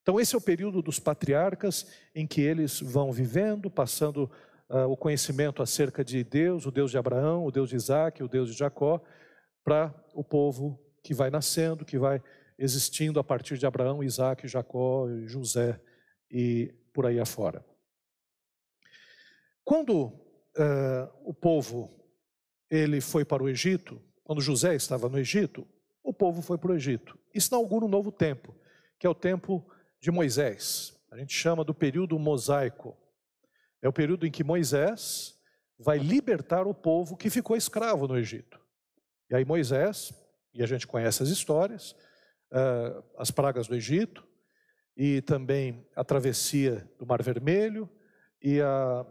Então, 0.00 0.18
esse 0.18 0.34
é 0.34 0.38
o 0.38 0.40
período 0.40 0.80
dos 0.80 0.98
patriarcas 0.98 1.92
em 2.14 2.26
que 2.26 2.40
eles 2.40 2.80
vão 2.80 3.12
vivendo, 3.12 3.70
passando 3.70 4.30
uh, 4.70 4.90
o 4.90 4.96
conhecimento 4.96 5.62
acerca 5.62 6.02
de 6.02 6.24
Deus, 6.24 6.64
o 6.64 6.70
Deus 6.70 6.90
de 6.90 6.96
Abraão, 6.96 7.44
o 7.44 7.50
Deus 7.50 7.68
de 7.68 7.76
Isaac, 7.76 8.22
o 8.22 8.28
Deus 8.28 8.48
de 8.50 8.56
Jacó, 8.56 9.02
para 9.62 9.94
o 10.14 10.24
povo 10.24 10.85
que 11.06 11.14
vai 11.14 11.30
nascendo, 11.30 11.84
que 11.84 11.96
vai 11.96 12.20
existindo 12.58 13.20
a 13.20 13.24
partir 13.24 13.56
de 13.56 13.64
Abraão, 13.64 14.02
Isaac, 14.02 14.48
Jacó, 14.48 15.06
José 15.24 15.80
e 16.28 16.74
por 16.92 17.06
aí 17.06 17.20
afora. 17.20 17.64
Quando 19.64 20.06
uh, 20.06 21.08
o 21.24 21.32
povo 21.32 21.96
ele 22.68 23.00
foi 23.00 23.24
para 23.24 23.40
o 23.40 23.48
Egito, 23.48 24.02
quando 24.24 24.40
José 24.40 24.74
estava 24.74 25.08
no 25.08 25.16
Egito, 25.16 25.64
o 26.02 26.12
povo 26.12 26.42
foi 26.42 26.58
para 26.58 26.72
o 26.72 26.74
Egito. 26.74 27.16
Isso 27.32 27.54
inaugura 27.54 27.84
um 27.84 27.88
novo 27.88 28.10
tempo, 28.10 28.52
que 28.98 29.06
é 29.06 29.10
o 29.10 29.14
tempo 29.14 29.64
de 30.00 30.10
Moisés. 30.10 30.92
A 31.08 31.16
gente 31.16 31.32
chama 31.32 31.62
do 31.62 31.72
período 31.72 32.18
mosaico. 32.18 32.96
É 33.80 33.88
o 33.88 33.92
período 33.92 34.26
em 34.26 34.30
que 34.32 34.42
Moisés 34.42 35.40
vai 35.78 35.98
libertar 35.98 36.66
o 36.66 36.74
povo 36.74 37.16
que 37.16 37.30
ficou 37.30 37.56
escravo 37.56 38.08
no 38.08 38.18
Egito. 38.18 38.60
E 39.30 39.36
aí 39.36 39.44
Moisés, 39.44 40.12
e 40.56 40.62
a 40.62 40.66
gente 40.66 40.86
conhece 40.86 41.22
as 41.22 41.28
histórias, 41.28 41.92
uh, 42.52 43.02
as 43.18 43.30
pragas 43.30 43.66
do 43.66 43.74
Egito, 43.74 44.26
e 44.96 45.20
também 45.20 45.86
a 45.94 46.02
travessia 46.02 46.88
do 46.98 47.06
Mar 47.06 47.22
Vermelho, 47.22 47.88
e 48.42 48.60
a 48.60 49.04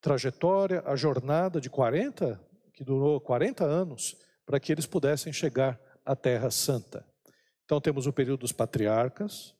trajetória, 0.00 0.82
a 0.84 0.94
jornada 0.96 1.60
de 1.60 1.70
40, 1.70 2.40
que 2.72 2.84
durou 2.84 3.20
40 3.20 3.64
anos, 3.64 4.16
para 4.44 4.58
que 4.58 4.72
eles 4.72 4.86
pudessem 4.86 5.32
chegar 5.32 5.80
à 6.04 6.16
Terra 6.16 6.50
Santa. 6.50 7.06
Então 7.64 7.80
temos 7.80 8.06
o 8.06 8.12
período 8.12 8.40
dos 8.40 8.52
patriarcas, 8.52 9.54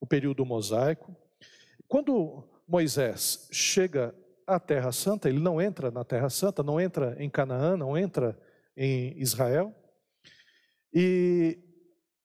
o 0.00 0.06
período 0.06 0.46
mosaico. 0.46 1.14
Quando 1.86 2.48
Moisés 2.66 3.48
chega 3.52 4.14
à 4.46 4.58
Terra 4.58 4.92
Santa, 4.92 5.28
ele 5.28 5.40
não 5.40 5.60
entra 5.60 5.90
na 5.90 6.04
Terra 6.04 6.30
Santa, 6.30 6.62
não 6.62 6.80
entra 6.80 7.14
em 7.18 7.28
Canaã, 7.28 7.76
não 7.76 7.98
entra 7.98 8.38
em 8.76 9.20
Israel. 9.20 9.74
E 10.92 11.58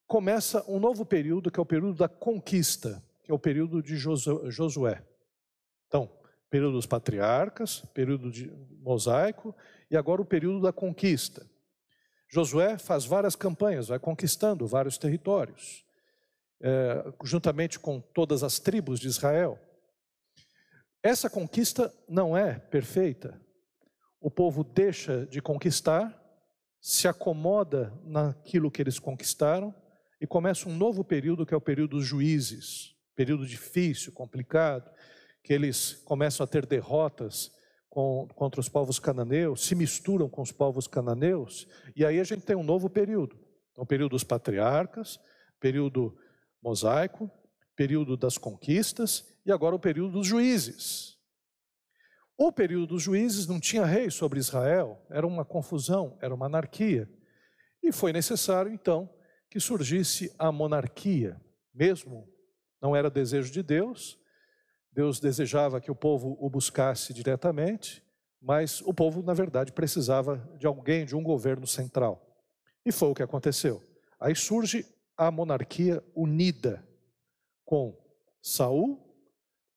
começa 0.07 0.63
um 0.69 0.79
novo 0.79 1.05
período, 1.05 1.51
que 1.51 1.60
é 1.60 1.63
o 1.63 1.65
período 1.65 1.98
da 1.98 2.07
conquista, 2.07 3.03
que 3.24 3.31
é 3.31 3.34
o 3.34 3.39
período 3.39 3.81
de 3.81 3.95
Josué. 3.95 5.03
Então, 5.88 6.10
período 6.50 6.74
dos 6.74 6.86
patriarcas, 6.86 7.81
período 7.93 8.31
de 8.31 8.51
mosaico 8.79 9.55
e 9.89 9.98
agora 9.98 10.22
o 10.22 10.25
período 10.25 10.62
da 10.62 10.72
conquista. 10.72 11.45
Josué 12.29 12.77
faz 12.77 13.05
várias 13.05 13.36
campanhas, 13.36 13.88
vai 13.88 14.00
conquistando 14.00 14.67
vários 14.67 14.98
territórios, 14.98 15.86
é, 16.62 17.13
juntamente 17.24 17.79
com 17.79 18.00
todas 18.00 18.43
as 18.43 18.60
tribos 18.60 19.00
de 19.00 19.07
Israel. 19.07 19.60
Essa 21.03 21.29
conquista 21.29 21.93
não 22.10 22.36
é 22.36 22.57
perfeita. 22.57 23.39
O 24.19 24.31
povo 24.31 24.63
deixa 24.63 25.25
de 25.27 25.41
conquistar, 25.41 26.19
se 26.86 27.08
acomoda 27.08 27.92
naquilo 28.04 28.70
que 28.70 28.80
eles 28.80 29.00
conquistaram 29.00 29.74
e 30.22 30.27
começa 30.27 30.70
um 30.70 30.77
novo 30.77 31.04
período 31.04 31.44
que 31.44 31.51
é 31.51 31.58
o 31.58 31.62
período 31.62 31.98
dos 31.98 32.06
juízes, 32.06 32.96
período 33.15 33.48
difícil, 33.48 34.12
complicado, 34.12 34.88
que 35.44 35.51
eles 35.51 35.94
começam 36.06 36.44
a 36.44 36.48
ter 36.48 36.63
derrotas 36.63 37.51
com, 37.89 38.27
contra 38.36 38.62
os 38.62 38.70
povos 38.70 39.00
cananeus, 39.00 39.65
se 39.65 39.74
misturam 39.74 40.30
com 40.30 40.44
os 40.44 40.51
povos 40.51 40.86
cananeus, 40.86 41.68
e 41.96 42.06
aí 42.06 42.20
a 42.20 42.24
gente 42.24 42.46
tem 42.46 42.56
um 42.56 42.63
novo 42.63 42.88
período. 42.88 43.36
Então, 43.72 43.84
o 43.84 43.88
período 43.88 44.12
dos 44.12 44.24
patriarcas, 44.24 45.20
período 45.60 46.15
mosaico, 46.62 47.32
período 47.75 48.15
das 48.15 48.38
conquistas 48.38 49.36
e 49.44 49.51
agora 49.51 49.75
o 49.75 49.80
período 49.80 50.12
dos 50.12 50.27
juízes. 50.27 51.14
O 52.38 52.51
período 52.51 52.88
dos 52.88 53.04
juízes 53.04 53.48
não 53.48 53.60
tinha 53.60 53.86
rei 53.86 54.10
sobre 54.12 54.39
Israel, 54.39 55.01
era 55.10 55.25
uma 55.25 55.46
confusão, 55.46 56.18
era 56.22 56.34
uma 56.34 56.48
anarquia. 56.48 57.10
E 57.82 57.92
foi 57.94 58.12
necessário, 58.12 58.72
então, 58.72 59.10
que 59.50 59.60
surgisse 59.60 60.34
a 60.38 60.51
monarquia. 60.51 61.39
Mesmo 61.74 62.27
não 62.82 62.96
era 62.96 63.10
desejo 63.10 63.51
de 63.51 63.63
Deus, 63.63 64.20
Deus 64.92 65.20
desejava 65.20 65.80
que 65.80 65.92
o 65.92 65.96
povo 65.96 66.38
o 66.39 66.50
buscasse 66.50 67.13
diretamente, 67.13 68.04
mas 68.42 68.82
o 68.82 68.94
povo, 68.94 69.22
na 69.24 69.34
verdade, 69.34 69.72
precisava 69.72 70.38
de 70.58 70.68
alguém, 70.68 71.06
de 71.06 71.15
um 71.15 71.24
governo 71.24 71.65
central. 71.65 72.22
E 72.86 72.92
foi 72.92 73.10
o 73.10 73.15
que 73.15 73.24
aconteceu. 73.24 73.82
Aí 74.20 74.36
surge 74.36 74.86
a 75.18 75.32
monarquia 75.32 76.04
unida 76.15 76.86
com 77.65 77.98
Saul, 78.42 79.01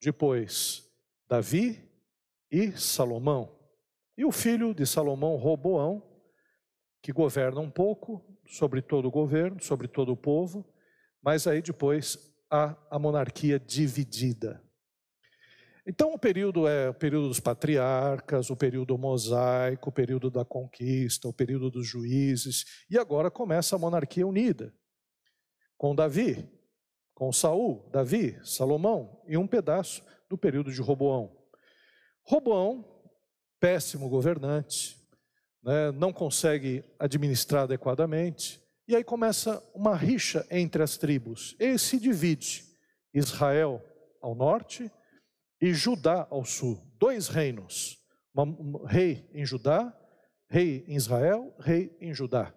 depois 0.00 0.84
Davi 1.28 1.87
e 2.50 2.72
Salomão. 2.72 3.56
E 4.16 4.24
o 4.24 4.32
filho 4.32 4.74
de 4.74 4.86
Salomão, 4.86 5.36
Roboão, 5.36 6.02
que 7.00 7.12
governa 7.12 7.60
um 7.60 7.70
pouco 7.70 8.24
sobre 8.46 8.82
todo 8.82 9.08
o 9.08 9.10
governo, 9.10 9.62
sobre 9.62 9.86
todo 9.86 10.12
o 10.12 10.16
povo, 10.16 10.66
mas 11.22 11.46
aí 11.46 11.62
depois 11.62 12.18
há 12.50 12.76
a 12.90 12.98
monarquia 12.98 13.58
dividida. 13.58 14.62
Então, 15.86 16.12
o 16.12 16.18
período 16.18 16.68
é 16.68 16.90
o 16.90 16.94
período 16.94 17.28
dos 17.28 17.40
patriarcas, 17.40 18.50
o 18.50 18.56
período 18.56 18.98
mosaico, 18.98 19.88
o 19.88 19.92
período 19.92 20.30
da 20.30 20.44
conquista, 20.44 21.28
o 21.28 21.32
período 21.32 21.70
dos 21.70 21.86
juízes, 21.86 22.84
e 22.90 22.98
agora 22.98 23.30
começa 23.30 23.74
a 23.74 23.78
monarquia 23.78 24.26
unida, 24.26 24.74
com 25.78 25.94
Davi, 25.94 26.46
com 27.14 27.32
Saul, 27.32 27.88
Davi, 27.90 28.38
Salomão 28.44 29.22
e 29.26 29.38
um 29.38 29.46
pedaço 29.46 30.04
do 30.28 30.36
período 30.36 30.70
de 30.70 30.82
Roboão. 30.82 31.37
Roboão, 32.28 32.84
péssimo 33.58 34.06
governante, 34.06 35.02
né, 35.62 35.90
não 35.92 36.12
consegue 36.12 36.84
administrar 36.98 37.62
adequadamente, 37.62 38.62
e 38.86 38.94
aí 38.94 39.02
começa 39.02 39.62
uma 39.74 39.96
rixa 39.96 40.46
entre 40.50 40.82
as 40.82 40.98
tribos. 40.98 41.56
Ele 41.58 41.78
se 41.78 41.98
divide: 41.98 42.64
Israel 43.14 43.82
ao 44.20 44.34
norte 44.34 44.92
e 45.58 45.72
Judá 45.72 46.28
ao 46.30 46.44
sul, 46.44 46.86
dois 46.98 47.28
reinos, 47.28 47.96
um 48.36 48.84
rei 48.84 49.26
em 49.32 49.46
Judá, 49.46 49.90
rei 50.50 50.84
em 50.86 50.96
Israel, 50.96 51.56
rei 51.58 51.96
em 51.98 52.12
Judá. 52.12 52.54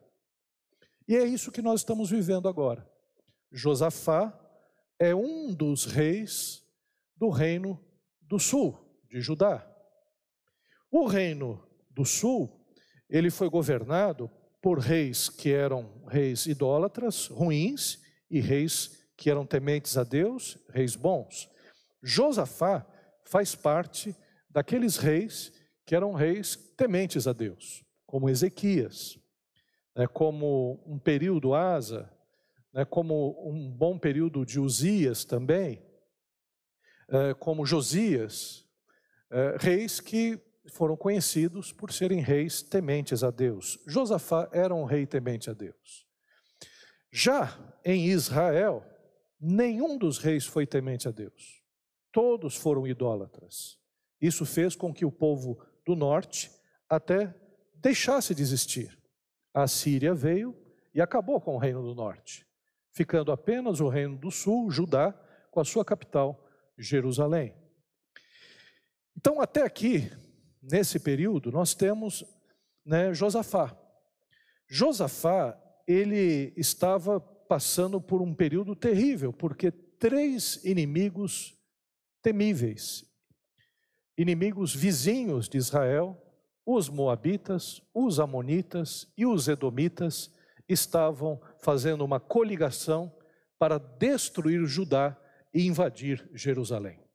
E 1.08 1.16
é 1.16 1.24
isso 1.24 1.50
que 1.50 1.62
nós 1.62 1.80
estamos 1.80 2.10
vivendo 2.10 2.50
agora. 2.50 2.86
Josafá 3.50 4.38
é 5.00 5.16
um 5.16 5.54
dos 5.54 5.86
reis 5.86 6.62
do 7.16 7.30
reino 7.30 7.82
do 8.22 8.38
sul, 8.38 8.91
de 9.12 9.20
Judá. 9.20 9.68
O 10.90 11.06
reino 11.06 11.62
do 11.90 12.06
sul, 12.06 12.66
ele 13.10 13.30
foi 13.30 13.50
governado 13.50 14.32
por 14.62 14.80
reis 14.80 15.30
que 15.30 15.52
eram 15.52 16.06
reis 16.08 16.46
idólatras, 16.46 17.28
ruins, 17.28 18.00
e 18.30 18.40
reis 18.40 19.06
que 19.18 19.30
eram 19.30 19.46
tementes 19.46 19.98
a 19.98 20.04
Deus, 20.04 20.58
reis 20.70 20.96
bons. 20.96 21.50
Josafá 22.02 22.88
faz 23.26 23.54
parte 23.54 24.16
daqueles 24.50 24.96
reis 24.96 25.52
que 25.86 25.96
eram 25.96 26.14
reis 26.14 26.56
tementes 26.78 27.28
a 27.28 27.34
Deus, 27.34 27.84
como 28.06 28.30
Ezequias, 28.30 29.20
né, 29.96 30.08
como 30.08 30.82
um 30.88 30.98
período 30.98 31.54
Asa, 31.54 32.10
né, 32.74 32.86
como 32.86 33.36
um 33.48 33.70
bom 33.70 34.00
período 34.00 34.46
de 34.46 34.60
Uzias 34.60 35.26
também, 35.26 35.86
é, 37.10 37.34
como 37.34 37.66
Josias, 37.66 38.66
é, 39.32 39.56
reis 39.60 40.00
que 40.00 40.40
foram 40.74 40.96
conhecidos 40.96 41.72
por 41.72 41.92
serem 41.92 42.20
reis 42.20 42.62
tementes 42.62 43.24
a 43.24 43.32
Deus. 43.32 43.80
Josafá 43.88 44.50
era 44.52 44.76
um 44.76 44.84
rei 44.84 45.06
temente 45.06 45.50
a 45.50 45.54
Deus. 45.54 46.06
Já 47.12 47.58
em 47.84 48.08
Israel, 48.08 48.86
nenhum 49.40 49.98
dos 49.98 50.18
reis 50.18 50.46
foi 50.46 50.68
temente 50.68 51.08
a 51.08 51.12
Deus. 51.12 51.64
Todos 52.12 52.56
foram 52.56 52.86
idólatras. 52.86 53.78
Isso 54.20 54.46
fez 54.46 54.76
com 54.76 54.94
que 54.94 55.06
o 55.06 55.12
povo 55.12 55.66
do 55.86 55.96
norte 55.96 56.52
até 56.88 57.34
deixasse 57.76 58.36
de 58.36 58.42
existir. 58.42 58.98
A 59.54 59.68
Síria 59.68 60.14
veio 60.14 60.56
e 60.94 61.02
acabou 61.02 61.42
com 61.42 61.56
o 61.56 61.58
reino 61.58 61.82
do 61.82 61.96
norte, 61.96 62.46
ficando 62.94 63.32
apenas 63.32 63.80
o 63.80 63.88
reino 63.88 64.18
do 64.18 64.30
sul, 64.30 64.70
Judá, 64.70 65.14
com 65.50 65.60
a 65.60 65.66
sua 65.66 65.84
capital, 65.84 66.48
Jerusalém. 66.78 67.61
Então, 69.22 69.40
até 69.40 69.62
aqui, 69.62 70.12
nesse 70.60 71.00
período, 71.00 71.52
nós 71.52 71.76
temos 71.76 72.26
né, 72.84 73.14
Josafá. 73.14 73.78
Josafá, 74.68 75.56
ele 75.88 76.52
estava 76.58 77.20
passando 77.20 78.02
por 78.02 78.20
um 78.20 78.34
período 78.34 78.76
terrível, 78.76 79.32
porque 79.32 79.70
três 79.70 80.60
inimigos 80.66 81.56
temíveis, 82.24 83.06
inimigos 84.18 84.74
vizinhos 84.74 85.48
de 85.48 85.60
Israel, 85.60 86.20
os 86.66 86.90
moabitas, 86.90 87.80
os 87.94 88.20
amonitas 88.20 89.08
e 89.16 89.24
os 89.24 89.48
edomitas, 89.48 90.34
estavam 90.68 91.40
fazendo 91.60 92.04
uma 92.04 92.20
coligação 92.20 93.16
para 93.60 93.78
destruir 93.78 94.66
Judá 94.66 95.16
e 95.54 95.68
invadir 95.68 96.28
Jerusalém. 96.34 97.11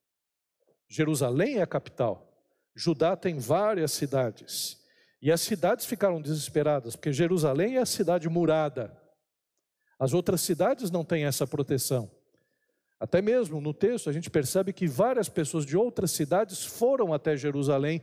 Jerusalém 0.88 1.59
é 1.59 1.62
a 1.62 1.66
capital. 1.66 2.26
Judá 2.75 3.16
tem 3.16 3.38
várias 3.38 3.93
cidades. 3.93 4.78
E 5.21 5.33
as 5.33 5.40
cidades 5.40 5.87
ficaram 5.87 6.21
desesperadas, 6.21 6.95
porque 6.95 7.12
Jerusalém 7.12 7.76
é 7.76 7.81
a 7.81 7.87
cidade 7.87 8.28
murada. 8.28 8.97
As 9.99 10.12
outras 10.12 10.43
cidades 10.43 10.90
não 10.90 11.05
têm 11.05 11.25
essa 11.25 11.47
proteção. 11.47 12.11
Até 13.00 13.21
mesmo 13.21 13.61
no 13.61 13.75
texto 13.75 14.09
a 14.09 14.12
gente 14.12 14.31
percebe 14.31 14.73
que 14.73 14.87
várias 14.87 15.28
pessoas 15.28 15.64
de 15.66 15.76
outras 15.76 16.11
cidades 16.11 16.64
foram 16.64 17.12
até 17.12 17.37
Jerusalém 17.37 18.02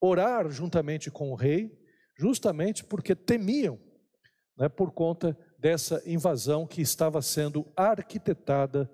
orar 0.00 0.50
juntamente 0.50 1.10
com 1.10 1.30
o 1.30 1.34
rei, 1.34 1.78
justamente 2.16 2.84
porque 2.84 3.14
temiam, 3.14 3.78
né, 4.56 4.68
por 4.68 4.90
conta 4.92 5.36
dessa 5.58 6.02
invasão 6.04 6.66
que 6.66 6.82
estava 6.82 7.22
sendo 7.22 7.70
arquitetada 7.76 8.90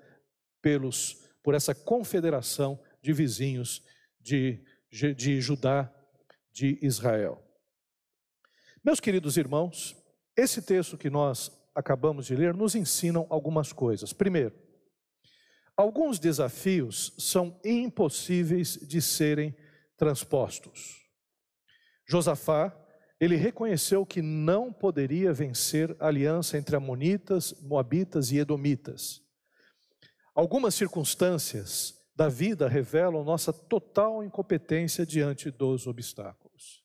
pelos, 0.61 1.29
por 1.43 1.55
essa 1.55 1.75
confederação 1.75 2.79
de 3.01 3.13
vizinhos 3.13 3.83
de 4.21 4.65
de 4.91 5.41
Judá, 5.41 5.93
de 6.53 6.79
Israel. 6.83 7.43
Meus 8.83 9.01
queridos 9.01 9.37
irmãos, 9.37 9.97
esse 10.37 10.63
texto 10.63 10.97
que 10.97 11.11
nós 11.11 11.53
acabamos 11.75 12.27
de 12.27 12.35
ler 12.35 12.55
nos 12.55 12.75
ensinam 12.75 13.27
algumas 13.29 13.73
coisas. 13.73 14.13
Primeiro, 14.13 14.55
alguns 15.77 16.19
desafios 16.19 17.13
são 17.19 17.61
impossíveis 17.65 18.75
de 18.75 19.03
serem 19.03 19.55
transpostos. 19.97 20.97
Josafá, 22.07 22.75
ele 23.21 23.37
reconheceu 23.37 24.07
que 24.07 24.23
não 24.23 24.73
poderia 24.73 25.33
vencer 25.33 25.95
a 26.01 26.07
aliança 26.07 26.57
entre 26.57 26.77
amonitas, 26.77 27.53
moabitas 27.61 28.31
e 28.31 28.39
edomitas. 28.39 29.21
Algumas 30.35 30.75
circunstâncias 30.75 31.98
da 32.19 32.29
vida 32.29 32.67
revelam 32.67 33.23
nossa 33.23 33.53
total 33.53 34.25
incompetência 34.25 35.07
diante 35.07 35.53
dos 35.53 35.87
obstáculos. 35.87 36.83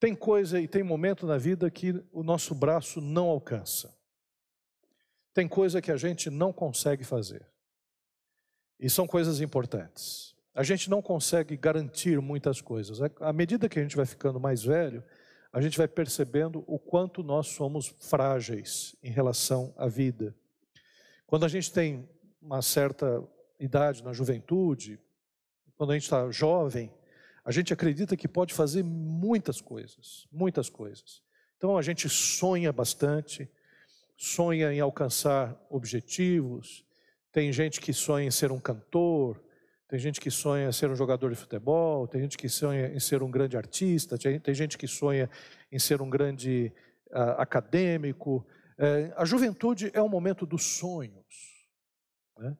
Tem 0.00 0.16
coisa 0.16 0.60
e 0.60 0.66
tem 0.66 0.82
momento 0.82 1.28
na 1.28 1.38
vida 1.38 1.70
que 1.70 2.04
o 2.10 2.24
nosso 2.24 2.52
braço 2.52 3.00
não 3.00 3.28
alcança. 3.28 3.96
Tem 5.32 5.46
coisa 5.46 5.80
que 5.80 5.92
a 5.92 5.96
gente 5.96 6.28
não 6.28 6.52
consegue 6.52 7.04
fazer. 7.04 7.46
E 8.80 8.90
são 8.90 9.06
coisas 9.06 9.40
importantes. 9.40 10.34
A 10.52 10.64
gente 10.64 10.90
não 10.90 11.00
consegue 11.00 11.56
garantir 11.56 12.20
muitas 12.20 12.60
coisas. 12.60 12.98
À 13.20 13.32
medida 13.32 13.68
que 13.68 13.78
a 13.78 13.82
gente 13.82 13.94
vai 13.94 14.06
ficando 14.06 14.40
mais 14.40 14.64
velho, 14.64 15.04
a 15.52 15.60
gente 15.60 15.78
vai 15.78 15.86
percebendo 15.86 16.64
o 16.66 16.80
quanto 16.80 17.22
nós 17.22 17.46
somos 17.46 17.94
frágeis 18.00 18.96
em 19.04 19.12
relação 19.12 19.72
à 19.76 19.86
vida. 19.86 20.34
Quando 21.28 21.44
a 21.44 21.48
gente 21.48 21.72
tem 21.72 22.08
uma 22.40 22.60
certa 22.60 23.22
idade, 23.64 24.02
na 24.02 24.12
juventude, 24.12 24.98
quando 25.76 25.90
a 25.90 25.94
gente 25.94 26.04
está 26.04 26.30
jovem, 26.30 26.92
a 27.44 27.50
gente 27.50 27.72
acredita 27.72 28.16
que 28.16 28.28
pode 28.28 28.54
fazer 28.54 28.82
muitas 28.84 29.60
coisas, 29.60 30.26
muitas 30.30 30.68
coisas. 30.68 31.22
Então 31.56 31.76
a 31.76 31.82
gente 31.82 32.08
sonha 32.08 32.72
bastante, 32.72 33.50
sonha 34.16 34.72
em 34.72 34.80
alcançar 34.80 35.56
objetivos. 35.68 36.84
Tem 37.32 37.52
gente 37.52 37.80
que 37.80 37.92
sonha 37.92 38.26
em 38.26 38.30
ser 38.30 38.52
um 38.52 38.60
cantor, 38.60 39.42
tem 39.88 39.98
gente 39.98 40.20
que 40.20 40.30
sonha 40.30 40.68
em 40.68 40.72
ser 40.72 40.90
um 40.90 40.96
jogador 40.96 41.30
de 41.30 41.36
futebol, 41.36 42.06
tem 42.06 42.22
gente 42.22 42.38
que 42.38 42.48
sonha 42.48 42.88
em 42.94 43.00
ser 43.00 43.22
um 43.22 43.30
grande 43.30 43.56
artista, 43.56 44.16
tem 44.16 44.54
gente 44.54 44.78
que 44.78 44.86
sonha 44.86 45.28
em 45.70 45.78
ser 45.78 46.00
um 46.00 46.08
grande 46.08 46.72
uh, 47.10 47.40
acadêmico. 47.40 48.46
Uh, 48.78 49.12
a 49.16 49.24
juventude 49.24 49.90
é 49.92 50.00
o 50.00 50.08
momento 50.08 50.46
dos 50.46 50.62
sonhos. 50.64 51.66
Né? 52.38 52.56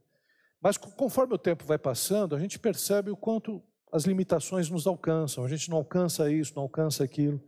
Mas 0.63 0.77
conforme 0.77 1.35
o 1.35 1.39
tempo 1.39 1.65
vai 1.65 1.77
passando, 1.77 2.37
a 2.37 2.39
gente 2.39 2.59
percebe 2.59 3.11
o 3.11 3.17
quanto 3.17 3.61
as 3.93 4.05
limitações 4.05 4.71
nos 4.71 4.87
alcançam. 4.87 5.45
A 5.45 5.49
gente 5.49 5.69
não 5.69 5.79
alcança 5.79 6.31
isso, 6.31 6.55
não 6.55 6.63
alcança 6.63 7.03
aquilo. 7.03 7.43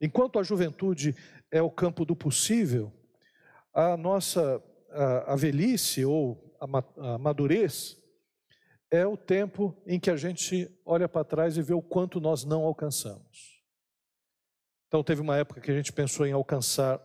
Enquanto 0.00 0.38
a 0.38 0.42
juventude 0.42 1.14
é 1.50 1.60
o 1.60 1.70
campo 1.70 2.04
do 2.04 2.16
possível, 2.16 2.92
a 3.74 3.96
nossa 3.96 4.62
a, 4.90 5.34
a 5.34 5.36
velhice 5.36 6.04
ou 6.04 6.56
a, 6.58 7.14
a 7.14 7.18
madurez 7.18 7.96
é 8.90 9.06
o 9.06 9.16
tempo 9.16 9.76
em 9.86 10.00
que 10.00 10.10
a 10.10 10.16
gente 10.16 10.70
olha 10.86 11.08
para 11.08 11.24
trás 11.24 11.58
e 11.58 11.62
vê 11.62 11.74
o 11.74 11.82
quanto 11.82 12.20
nós 12.20 12.44
não 12.44 12.64
alcançamos. 12.64 13.62
Então, 14.86 15.04
teve 15.04 15.20
uma 15.20 15.36
época 15.36 15.60
que 15.60 15.70
a 15.70 15.74
gente 15.74 15.92
pensou 15.92 16.26
em 16.26 16.32
alcançar 16.32 16.98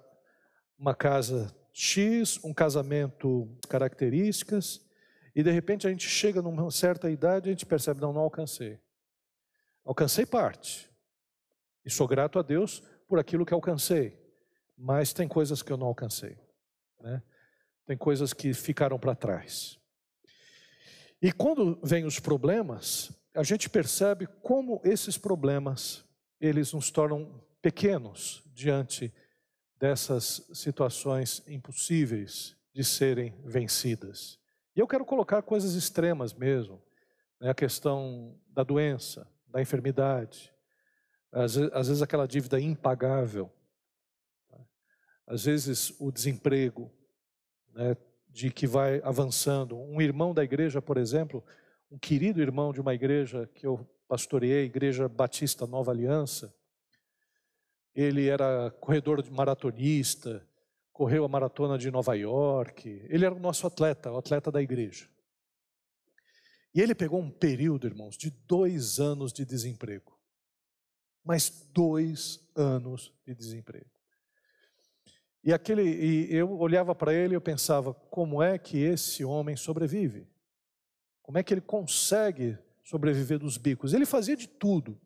uma 0.79 0.95
casa 0.95 1.53
X, 1.73 2.39
um 2.43 2.53
casamento 2.53 3.49
características, 3.67 4.79
e 5.35 5.41
de 5.41 5.51
repente 5.51 5.87
a 5.87 5.89
gente 5.89 6.07
chega 6.07 6.41
numa 6.41 6.69
certa 6.69 7.09
idade 7.09 7.47
e 7.47 7.49
a 7.49 7.53
gente 7.53 7.65
percebe, 7.65 7.99
não, 7.99 8.13
não 8.13 8.21
alcancei. 8.21 8.79
Alcancei 9.83 10.25
parte. 10.25 10.89
E 11.83 11.89
sou 11.89 12.07
grato 12.07 12.39
a 12.39 12.41
Deus 12.41 12.81
por 13.07 13.19
aquilo 13.19 13.45
que 13.45 13.53
alcancei. 13.53 14.17
Mas 14.77 15.11
tem 15.11 15.27
coisas 15.27 15.61
que 15.61 15.71
eu 15.71 15.77
não 15.77 15.87
alcancei. 15.87 16.37
Né? 17.01 17.21
Tem 17.85 17.97
coisas 17.97 18.31
que 18.31 18.53
ficaram 18.53 18.99
para 18.99 19.15
trás. 19.15 19.79
E 21.21 21.31
quando 21.31 21.79
vem 21.83 22.05
os 22.05 22.19
problemas, 22.19 23.11
a 23.33 23.43
gente 23.43 23.69
percebe 23.69 24.27
como 24.41 24.81
esses 24.83 25.17
problemas, 25.17 26.05
eles 26.39 26.73
nos 26.73 26.91
tornam 26.91 27.43
pequenos 27.61 28.43
diante 28.53 29.13
dessas 29.77 30.49
situações 30.53 31.41
impossíveis 31.47 32.55
de 32.73 32.83
serem 32.83 33.33
vencidas. 33.43 34.42
E 34.75 34.79
eu 34.79 34.87
quero 34.87 35.05
colocar 35.05 35.41
coisas 35.41 35.75
extremas 35.75 36.33
mesmo, 36.33 36.81
né? 37.39 37.49
a 37.49 37.53
questão 37.53 38.35
da 38.47 38.63
doença, 38.63 39.27
da 39.47 39.61
enfermidade, 39.61 40.51
às 41.31 41.57
às 41.57 41.87
vezes 41.87 42.01
aquela 42.01 42.27
dívida 42.27 42.59
impagável, 42.59 43.51
né? 44.51 44.65
às 45.27 45.45
vezes 45.45 45.93
o 45.99 46.11
desemprego, 46.11 46.91
né? 47.73 47.95
de 48.29 48.49
que 48.49 48.65
vai 48.65 48.99
avançando. 49.03 49.77
Um 49.77 50.01
irmão 50.01 50.33
da 50.33 50.43
igreja, 50.43 50.81
por 50.81 50.97
exemplo, 50.97 51.43
um 51.91 51.97
querido 51.99 52.41
irmão 52.41 52.73
de 52.73 52.81
uma 52.81 52.95
igreja 52.95 53.47
que 53.53 53.67
eu 53.67 53.87
pastoreei, 54.07 54.65
Igreja 54.65 55.07
Batista 55.07 55.67
Nova 55.67 55.91
Aliança, 55.91 56.53
ele 57.95 58.27
era 58.27 58.71
corredor 58.79 59.21
de 59.21 59.31
maratonista, 59.31 60.45
correu 60.93 61.25
a 61.25 61.27
maratona 61.27 61.77
de 61.77 61.91
Nova 61.91 62.13
York. 62.15 62.87
Ele 63.09 63.25
era 63.25 63.35
o 63.35 63.39
nosso 63.39 63.67
atleta, 63.67 64.11
o 64.11 64.17
atleta 64.17 64.51
da 64.51 64.61
igreja. 64.61 65.09
E 66.73 66.79
ele 66.81 66.95
pegou 66.95 67.19
um 67.19 67.29
período, 67.29 67.85
irmãos, 67.85 68.15
de 68.15 68.29
dois 68.29 68.99
anos 68.99 69.33
de 69.33 69.43
desemprego. 69.43 70.13
mas 71.23 71.49
dois 71.73 72.39
anos 72.55 73.13
de 73.25 73.33
desemprego. 73.33 73.89
E, 75.43 75.53
aquele, 75.53 75.83
e 75.83 76.35
eu 76.35 76.51
olhava 76.59 76.93
para 76.93 77.13
ele 77.13 77.33
e 77.33 77.37
eu 77.37 77.41
pensava, 77.41 77.93
como 77.93 78.41
é 78.41 78.57
que 78.57 78.77
esse 78.77 79.23
homem 79.23 79.55
sobrevive? 79.55 80.27
Como 81.21 81.37
é 81.37 81.43
que 81.43 81.53
ele 81.53 81.61
consegue 81.61 82.57
sobreviver 82.83 83.39
dos 83.39 83.57
bicos? 83.57 83.93
Ele 83.93 84.05
fazia 84.05 84.35
de 84.35 84.47
tudo. 84.47 84.99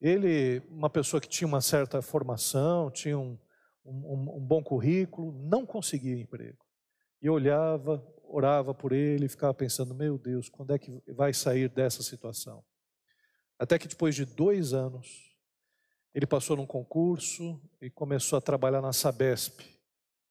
Ele, 0.00 0.62
uma 0.70 0.88
pessoa 0.88 1.20
que 1.20 1.28
tinha 1.28 1.48
uma 1.48 1.60
certa 1.60 2.00
formação, 2.00 2.90
tinha 2.90 3.18
um, 3.18 3.38
um, 3.90 4.36
um 4.36 4.40
bom 4.40 4.62
currículo, 4.62 5.32
não 5.32 5.66
conseguia 5.66 6.16
emprego. 6.16 6.64
E 7.20 7.28
olhava, 7.28 8.06
orava 8.22 8.72
por 8.72 8.92
ele, 8.92 9.28
ficava 9.28 9.52
pensando: 9.52 9.94
meu 9.94 10.16
Deus, 10.16 10.48
quando 10.48 10.74
é 10.74 10.78
que 10.78 11.02
vai 11.12 11.34
sair 11.34 11.68
dessa 11.68 12.02
situação? 12.02 12.64
Até 13.58 13.78
que 13.78 13.88
depois 13.88 14.14
de 14.14 14.24
dois 14.24 14.72
anos, 14.72 15.36
ele 16.14 16.26
passou 16.26 16.56
num 16.56 16.66
concurso 16.66 17.60
e 17.80 17.90
começou 17.90 18.36
a 18.36 18.40
trabalhar 18.40 18.80
na 18.80 18.92
Sabesp. 18.92 19.60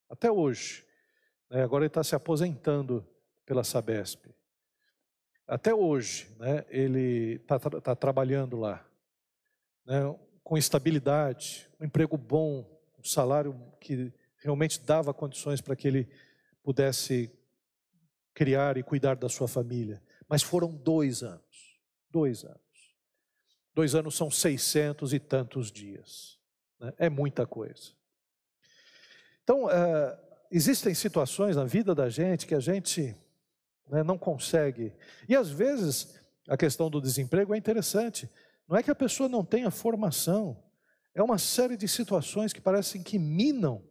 Até 0.09 0.31
hoje. 0.31 0.85
Né? 1.49 1.63
Agora 1.63 1.83
ele 1.83 1.89
está 1.89 2.03
se 2.03 2.15
aposentando 2.15 3.07
pela 3.45 3.63
Sabesp. 3.63 4.25
Até 5.47 5.73
hoje, 5.73 6.35
né, 6.37 6.63
ele 6.69 7.35
está 7.35 7.59
tá 7.59 7.95
trabalhando 7.95 8.57
lá. 8.57 8.85
Né, 9.85 10.01
com 10.43 10.57
estabilidade, 10.57 11.67
um 11.79 11.85
emprego 11.85 12.17
bom, 12.17 12.78
um 12.99 13.03
salário 13.03 13.55
que 13.79 14.11
realmente 14.37 14.79
dava 14.81 15.13
condições 15.13 15.61
para 15.61 15.75
que 15.75 15.87
ele 15.87 16.09
pudesse 16.63 17.31
criar 18.33 18.77
e 18.77 18.83
cuidar 18.83 19.15
da 19.15 19.29
sua 19.29 19.47
família. 19.47 20.01
Mas 20.27 20.43
foram 20.43 20.73
dois 20.73 21.23
anos. 21.23 21.79
Dois 22.09 22.43
anos. 22.43 22.59
Dois 23.73 23.95
anos 23.95 24.15
são 24.15 24.29
seiscentos 24.29 25.13
e 25.13 25.19
tantos 25.19 25.71
dias. 25.71 26.37
Né? 26.79 26.93
É 26.97 27.09
muita 27.09 27.45
coisa. 27.45 27.91
Então, 29.43 29.65
uh, 29.65 30.17
existem 30.51 30.93
situações 30.93 31.55
na 31.55 31.65
vida 31.65 31.95
da 31.95 32.09
gente 32.09 32.45
que 32.45 32.55
a 32.55 32.59
gente 32.59 33.15
né, 33.89 34.03
não 34.03 34.17
consegue. 34.17 34.93
E 35.27 35.35
às 35.35 35.49
vezes, 35.49 36.19
a 36.47 36.57
questão 36.57 36.89
do 36.89 37.01
desemprego 37.01 37.53
é 37.53 37.57
interessante. 37.57 38.29
Não 38.67 38.77
é 38.77 38.83
que 38.83 38.91
a 38.91 38.95
pessoa 38.95 39.27
não 39.27 39.43
tenha 39.43 39.71
formação, 39.71 40.61
é 41.15 41.23
uma 41.23 41.37
série 41.37 41.75
de 41.75 41.87
situações 41.87 42.53
que 42.53 42.61
parecem 42.61 43.03
que 43.03 43.17
minam 43.17 43.83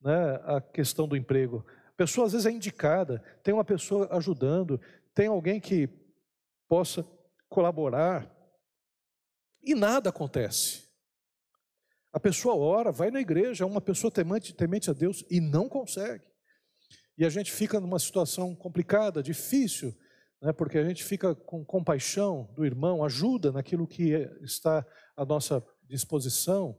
né, 0.00 0.40
a 0.44 0.60
questão 0.60 1.08
do 1.08 1.16
emprego. 1.16 1.64
A 1.88 1.92
pessoa 1.92 2.26
às 2.26 2.32
vezes 2.32 2.46
é 2.46 2.50
indicada, 2.50 3.22
tem 3.42 3.52
uma 3.52 3.64
pessoa 3.64 4.08
ajudando, 4.16 4.80
tem 5.14 5.26
alguém 5.26 5.60
que 5.60 5.88
possa 6.68 7.06
colaborar, 7.48 8.30
e 9.66 9.74
nada 9.74 10.10
acontece. 10.10 10.86
A 12.12 12.20
pessoa 12.20 12.54
ora, 12.54 12.92
vai 12.92 13.10
na 13.10 13.20
igreja, 13.20 13.64
é 13.64 13.66
uma 13.66 13.80
pessoa 13.80 14.12
temente, 14.12 14.54
temente 14.54 14.88
a 14.88 14.92
Deus 14.92 15.24
e 15.28 15.40
não 15.40 15.68
consegue. 15.68 16.24
E 17.18 17.26
a 17.26 17.28
gente 17.28 17.50
fica 17.50 17.80
numa 17.80 17.98
situação 17.98 18.54
complicada, 18.54 19.22
difícil, 19.22 19.92
né, 20.40 20.52
porque 20.52 20.78
a 20.78 20.84
gente 20.84 21.02
fica 21.02 21.34
com 21.34 21.64
compaixão 21.64 22.48
do 22.54 22.64
irmão, 22.64 23.02
ajuda 23.02 23.50
naquilo 23.50 23.88
que 23.88 24.12
está 24.40 24.86
à 25.16 25.24
nossa 25.24 25.60
disposição, 25.88 26.78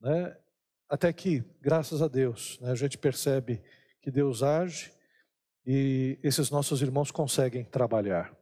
né, 0.00 0.36
até 0.88 1.12
que, 1.12 1.44
graças 1.60 2.00
a 2.00 2.08
Deus, 2.08 2.58
né, 2.60 2.70
a 2.70 2.74
gente 2.74 2.96
percebe 2.96 3.62
que 4.00 4.10
Deus 4.10 4.42
age 4.42 4.92
e 5.66 6.18
esses 6.22 6.50
nossos 6.50 6.80
irmãos 6.80 7.10
conseguem 7.10 7.64
trabalhar. 7.64 8.34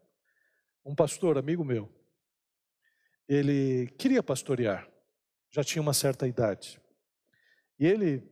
Um 0.85 0.94
pastor, 0.94 1.37
amigo 1.37 1.64
meu, 1.64 1.92
ele 3.28 3.88
queria 3.98 4.22
pastorear, 4.22 4.88
já 5.50 5.64
tinha 5.64 5.82
uma 5.82 5.92
certa 5.92 6.28
idade. 6.28 6.80
E 7.78 7.87
ele 7.87 8.22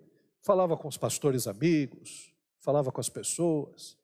falava 0.43 0.77
com 0.77 0.87
os 0.87 0.97
pastores 0.97 1.49
amigos, 1.49 2.33
falava 2.61 2.93
com 2.93 3.01
as 3.01 3.09
pessoas: 3.09 3.99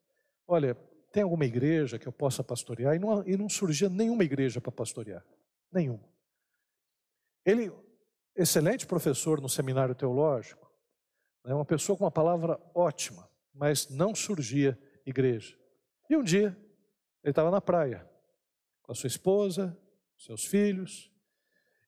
olha, 0.45 0.75
tem 1.13 1.23
alguma 1.23 1.45
igreja 1.45 1.97
que 1.97 2.07
eu 2.07 2.11
possa 2.11 2.43
pastorear? 2.43 2.95
E 2.95 2.99
não, 2.99 3.25
e 3.25 3.37
não 3.37 3.47
surgia 3.47 3.87
nenhuma 3.89 4.25
igreja 4.25 4.59
para 4.59 4.71
pastorear, 4.71 5.25
nenhuma. 5.71 6.10
Ele, 7.45 7.71
excelente 8.35 8.85
professor 8.85 9.41
no 9.41 9.49
seminário 9.49 9.95
teológico, 9.95 10.71
é 11.45 11.53
uma 11.53 11.65
pessoa 11.65 11.97
com 11.97 12.03
uma 12.03 12.11
palavra 12.11 12.59
ótima, 12.75 13.29
mas 13.53 13.89
não 13.89 14.13
surgia 14.13 14.79
igreja. 15.05 15.57
E 16.09 16.15
um 16.15 16.23
dia, 16.23 16.57
ele 17.23 17.31
estava 17.31 17.49
na 17.49 17.61
praia, 17.61 18.07
com 18.83 18.91
a 18.91 18.95
sua 18.95 19.07
esposa, 19.07 19.77
seus 20.17 20.45
filhos, 20.45 21.11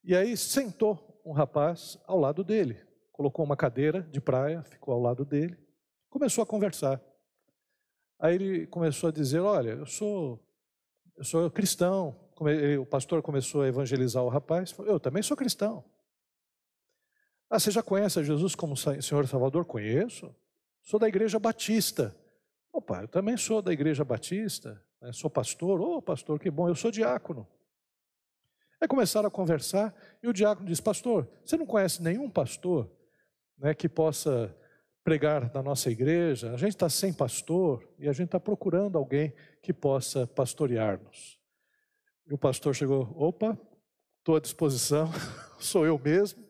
e 0.04 0.16
aí 0.16 0.36
sentou 0.36 1.22
um 1.24 1.32
rapaz 1.32 1.98
ao 2.06 2.20
lado 2.20 2.44
dele, 2.44 2.82
colocou 3.12 3.46
uma 3.46 3.56
cadeira 3.56 4.02
de 4.02 4.20
praia, 4.20 4.64
ficou 4.64 4.94
ao 4.94 5.00
lado 5.00 5.24
dele, 5.24 5.58
começou 6.10 6.44
a 6.44 6.48
conversar. 6.48 7.02
Aí 8.20 8.36
ele 8.36 8.68
começou 8.68 9.10
a 9.10 9.12
dizer: 9.12 9.40
Olha, 9.40 9.72
eu 9.72 9.86
sou, 9.86 10.40
eu 11.18 11.24
sou 11.24 11.50
cristão. 11.52 12.23
O 12.80 12.86
pastor 12.86 13.22
começou 13.22 13.62
a 13.62 13.68
evangelizar 13.68 14.24
o 14.24 14.30
rapaz. 14.30 14.74
Eu 14.80 15.00
também 15.00 15.22
sou 15.22 15.38
cristão. 15.38 15.84
Ah, 17.50 17.60
você 17.60 17.72
já 17.72 17.84
conhece 17.84 18.24
Jesus 18.24 18.56
como 18.56 18.76
Senhor 18.76 19.28
Salvador? 19.28 19.66
Conheço. 19.66 20.34
Sou 20.82 21.00
da 21.00 21.08
Igreja 21.08 21.40
Batista. 21.40 22.16
Opa, 22.72 23.02
eu 23.02 23.08
também 23.08 23.38
sou 23.38 23.62
da 23.62 23.72
Igreja 23.72 24.04
Batista. 24.04 24.84
Né? 25.00 25.14
Sou 25.14 25.30
pastor. 25.30 25.80
Ô, 25.80 25.98
oh, 25.98 26.02
pastor, 26.02 26.40
que 26.40 26.50
bom. 26.50 26.68
Eu 26.68 26.76
sou 26.76 26.90
diácono. 26.90 27.48
Aí 28.82 28.88
começaram 28.88 29.28
a 29.28 29.32
conversar 29.32 29.96
e 30.22 30.28
o 30.28 30.34
diácono 30.34 30.68
disse: 30.68 30.82
Pastor, 30.82 31.28
você 31.46 31.56
não 31.56 31.66
conhece 31.66 32.02
nenhum 32.02 32.30
pastor 32.30 32.90
né, 33.58 33.74
que 33.74 33.88
possa 33.88 34.54
pregar 35.04 35.54
na 35.54 35.62
nossa 35.62 35.92
igreja, 35.92 36.54
a 36.54 36.58
gente 36.58 36.72
está 36.72 36.90
sem 36.90 37.12
pastor 37.12 37.88
e 38.00 38.08
a 38.08 38.14
gente 38.14 38.28
está 38.28 38.40
procurando 38.40 38.98
alguém 38.98 39.34
que 39.62 39.74
possa 39.74 40.26
pastorear-nos. 40.26 41.38
E 42.28 42.34
o 42.34 42.38
pastor 42.38 42.74
chegou, 42.74 43.14
opa, 43.16 43.58
estou 44.20 44.36
à 44.36 44.40
disposição, 44.40 45.12
sou 45.60 45.86
eu 45.86 46.00
mesmo. 46.00 46.44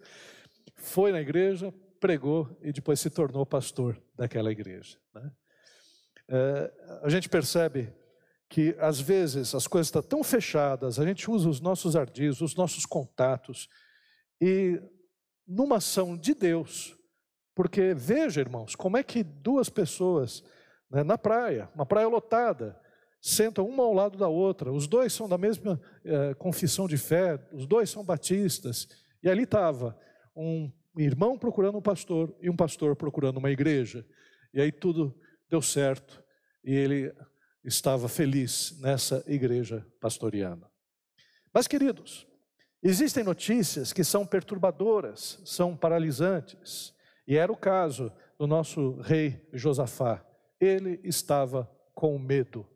Foi 0.76 1.12
na 1.12 1.22
igreja, 1.22 1.74
pregou 2.00 2.56
e 2.62 2.72
depois 2.72 3.00
se 3.00 3.10
tornou 3.10 3.46
pastor 3.46 4.02
daquela 4.16 4.52
igreja. 4.52 4.98
Né? 5.14 5.32
É, 6.28 7.00
a 7.02 7.10
gente 7.10 7.30
percebe 7.30 7.94
que 8.50 8.76
às 8.80 9.00
vezes 9.00 9.56
as 9.56 9.66
coisas 9.66 9.88
estão 9.88 10.04
tão 10.04 10.24
fechadas, 10.24 11.00
a 11.00 11.06
gente 11.06 11.30
usa 11.30 11.50
os 11.50 11.60
nossos 11.60 11.96
ardis, 11.96 12.40
os 12.40 12.56
nossos 12.56 12.86
contatos, 12.86 13.68
e 14.40 14.80
numa 15.48 15.78
ação 15.78 16.16
de 16.16 16.36
Deus, 16.36 16.96
porque 17.56 17.94
veja, 17.96 18.42
irmãos, 18.42 18.76
como 18.76 18.98
é 18.98 19.04
que 19.04 19.24
duas 19.24 19.70
pessoas 19.70 20.44
né, 20.90 21.04
na 21.04 21.18
praia, 21.18 21.70
uma 21.74 21.86
praia 21.86 22.08
lotada, 22.08 22.80
sentam 23.26 23.66
uma 23.66 23.84
ao 23.84 23.94
lado 23.94 24.18
da 24.18 24.28
outra, 24.28 24.70
os 24.70 24.86
dois 24.86 25.14
são 25.14 25.30
da 25.30 25.38
mesma 25.38 25.80
é, 26.04 26.34
confissão 26.34 26.90
de 26.90 26.98
fé, 26.98 27.40
os 27.54 27.66
dois 27.66 27.90
são 27.90 28.04
batistas, 28.04 28.90
e 29.24 29.30
ali 29.30 29.44
estava 29.44 29.98
um 30.36 30.70
irmão 30.98 31.38
procurando 31.38 31.78
um 31.78 31.82
pastor 31.82 32.36
e 32.42 32.50
um 32.50 32.56
pastor 32.56 32.98
procurando 32.98 33.38
uma 33.38 33.50
igreja, 33.50 34.06
e 34.54 34.60
aí 34.60 34.74
tudo 34.74 35.18
deu 35.50 35.62
certo, 35.62 36.22
e 36.66 36.74
ele 36.74 37.14
estava 37.64 38.10
feliz 38.10 38.78
nessa 38.82 39.24
igreja 39.26 39.88
pastoreana. 40.02 40.70
Mas, 41.54 41.66
queridos, 41.66 42.28
existem 42.82 43.24
notícias 43.24 43.94
que 43.94 44.04
são 44.04 44.26
perturbadoras, 44.26 45.40
são 45.46 45.78
paralisantes. 45.78 46.94
E 47.26 47.38
era 47.38 47.52
o 47.52 47.56
caso 47.56 48.12
do 48.38 48.46
nosso 48.46 49.00
rei 49.02 49.48
Josafá. 49.54 50.26
Ele 50.60 51.00
estava 51.04 51.70
com 51.94 52.20
medo. 52.20 52.68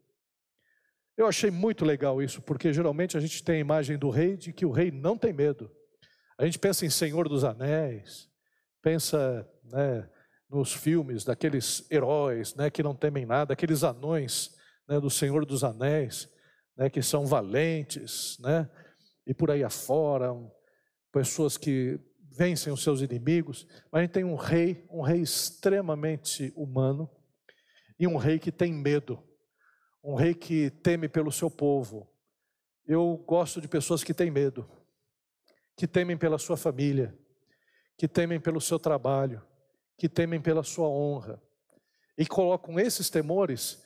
Eu 1.17 1.25
achei 1.25 1.49
muito 1.49 1.83
legal 1.83 2.21
isso, 2.21 2.41
porque 2.43 2.71
geralmente 2.71 3.17
a 3.17 3.19
gente 3.19 3.43
tem 3.43 3.55
a 3.55 3.59
imagem 3.59 3.97
do 3.97 4.11
rei 4.11 4.37
de 4.37 4.53
que 4.53 4.65
o 4.65 4.71
rei 4.71 4.91
não 4.91 5.17
tem 5.17 5.33
medo. 5.33 5.71
A 6.37 6.45
gente 6.45 6.59
pensa 6.59 6.85
em 6.85 6.91
Senhor 6.91 7.27
dos 7.27 7.43
Anéis, 7.43 8.29
pensa 8.83 9.49
né, 9.63 10.07
nos 10.47 10.71
filmes 10.71 11.23
daqueles 11.23 11.89
heróis 11.89 12.53
né, 12.53 12.69
que 12.69 12.83
não 12.83 12.95
temem 12.95 13.25
nada, 13.25 13.53
aqueles 13.53 13.83
anões 13.83 14.55
né, 14.87 14.99
do 14.99 15.09
Senhor 15.09 15.43
dos 15.43 15.63
Anéis, 15.63 16.29
né, 16.77 16.87
que 16.87 17.01
são 17.01 17.25
valentes, 17.25 18.37
né, 18.39 18.69
e 19.25 19.33
por 19.33 19.49
aí 19.49 19.63
afora, 19.63 20.31
pessoas 21.11 21.57
que 21.57 21.99
vencem 22.31 22.71
os 22.71 22.83
seus 22.83 23.01
inimigos, 23.01 23.67
mas 23.91 24.01
a 24.01 24.03
gente 24.03 24.11
tem 24.11 24.23
um 24.23 24.35
rei, 24.35 24.85
um 24.91 25.01
rei 25.01 25.19
extremamente 25.19 26.53
humano 26.55 27.09
e 27.99 28.05
um 28.05 28.17
rei 28.17 28.37
que 28.37 28.51
tem 28.51 28.71
medo, 28.71 29.26
um 30.07 30.15
rei 30.15 30.33
que 30.33 30.69
teme 30.69 31.09
pelo 31.09 31.33
seu 31.33 31.51
povo. 31.51 32.07
Eu 32.85 33.21
gosto 33.27 33.59
de 33.59 33.67
pessoas 33.67 34.05
que 34.05 34.13
têm 34.13 34.31
medo, 34.31 34.65
que 35.75 35.85
temem 35.85 36.17
pela 36.17 36.37
sua 36.37 36.55
família, 36.55 37.13
que 37.97 38.07
temem 38.07 38.39
pelo 38.39 38.61
seu 38.61 38.79
trabalho, 38.79 39.45
que 39.97 40.07
temem 40.07 40.41
pela 40.41 40.63
sua 40.63 40.87
honra 40.87 41.43
e 42.17 42.25
colocam 42.25 42.79
esses 42.79 43.09
temores, 43.09 43.83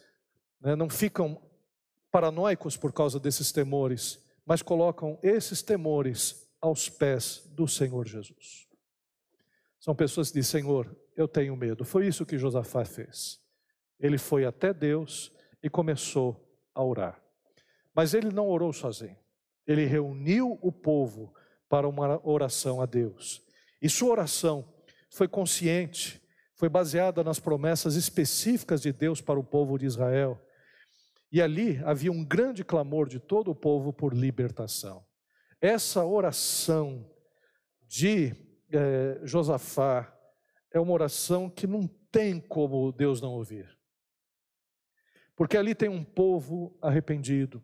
né, 0.61 0.75
não 0.75 0.87
ficam 0.87 1.41
paranoicos 2.11 2.77
por 2.77 2.93
causa 2.93 3.19
desses 3.19 3.51
temores, 3.51 4.23
mas 4.45 4.61
colocam 4.61 5.17
esses 5.23 5.63
temores 5.63 6.47
aos 6.61 6.87
pés 6.87 7.49
do 7.55 7.67
Senhor 7.67 8.07
Jesus. 8.07 8.67
São 9.79 9.95
pessoas 9.95 10.29
que 10.29 10.39
dizem: 10.39 10.61
Senhor, 10.61 10.95
eu 11.17 11.27
tenho 11.27 11.55
medo. 11.55 11.83
Foi 11.83 12.05
isso 12.05 12.27
que 12.27 12.37
Josafá 12.37 12.85
fez. 12.85 13.39
Ele 13.99 14.19
foi 14.19 14.45
até 14.45 14.71
Deus 14.71 15.31
e 15.63 15.69
começou 15.69 16.59
a 16.73 16.83
orar. 16.83 17.21
Mas 17.93 18.13
ele 18.13 18.31
não 18.31 18.47
orou 18.47 18.71
sozinho. 18.71 19.17
Ele 19.67 19.85
reuniu 19.85 20.57
o 20.61 20.71
povo 20.71 21.33
para 21.69 21.87
uma 21.87 22.19
oração 22.27 22.81
a 22.81 22.85
Deus. 22.85 23.41
E 23.81 23.89
sua 23.89 24.11
oração 24.11 24.67
foi 25.09 25.27
consciente, 25.27 26.21
foi 26.55 26.69
baseada 26.69 27.23
nas 27.23 27.39
promessas 27.39 27.95
específicas 27.95 28.81
de 28.81 28.91
Deus 28.91 29.21
para 29.21 29.39
o 29.39 29.43
povo 29.43 29.77
de 29.77 29.85
Israel. 29.85 30.39
E 31.31 31.41
ali 31.41 31.81
havia 31.83 32.11
um 32.11 32.23
grande 32.23 32.63
clamor 32.63 33.07
de 33.07 33.19
todo 33.19 33.51
o 33.51 33.55
povo 33.55 33.93
por 33.93 34.13
libertação. 34.13 35.05
Essa 35.61 36.03
oração 36.03 37.09
de 37.87 38.35
eh, 38.71 39.19
Josafá 39.23 40.13
é 40.73 40.79
uma 40.79 40.93
oração 40.93 41.49
que 41.49 41.67
não 41.67 41.87
tem 42.11 42.39
como 42.39 42.91
Deus 42.91 43.21
não 43.21 43.31
ouvir. 43.31 43.80
Porque 45.41 45.57
ali 45.57 45.73
tem 45.73 45.89
um 45.89 46.03
povo 46.03 46.77
arrependido, 46.79 47.63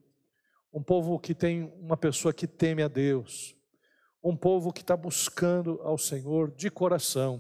um 0.74 0.82
povo 0.82 1.20
que 1.20 1.36
tem 1.36 1.72
uma 1.80 1.96
pessoa 1.96 2.34
que 2.34 2.48
teme 2.48 2.82
a 2.82 2.88
Deus, 2.88 3.56
um 4.24 4.36
povo 4.36 4.74
que 4.74 4.82
está 4.82 4.98
buscando 4.98 5.80
ao 5.84 5.96
Senhor 5.96 6.50
de 6.50 6.72
coração, 6.72 7.40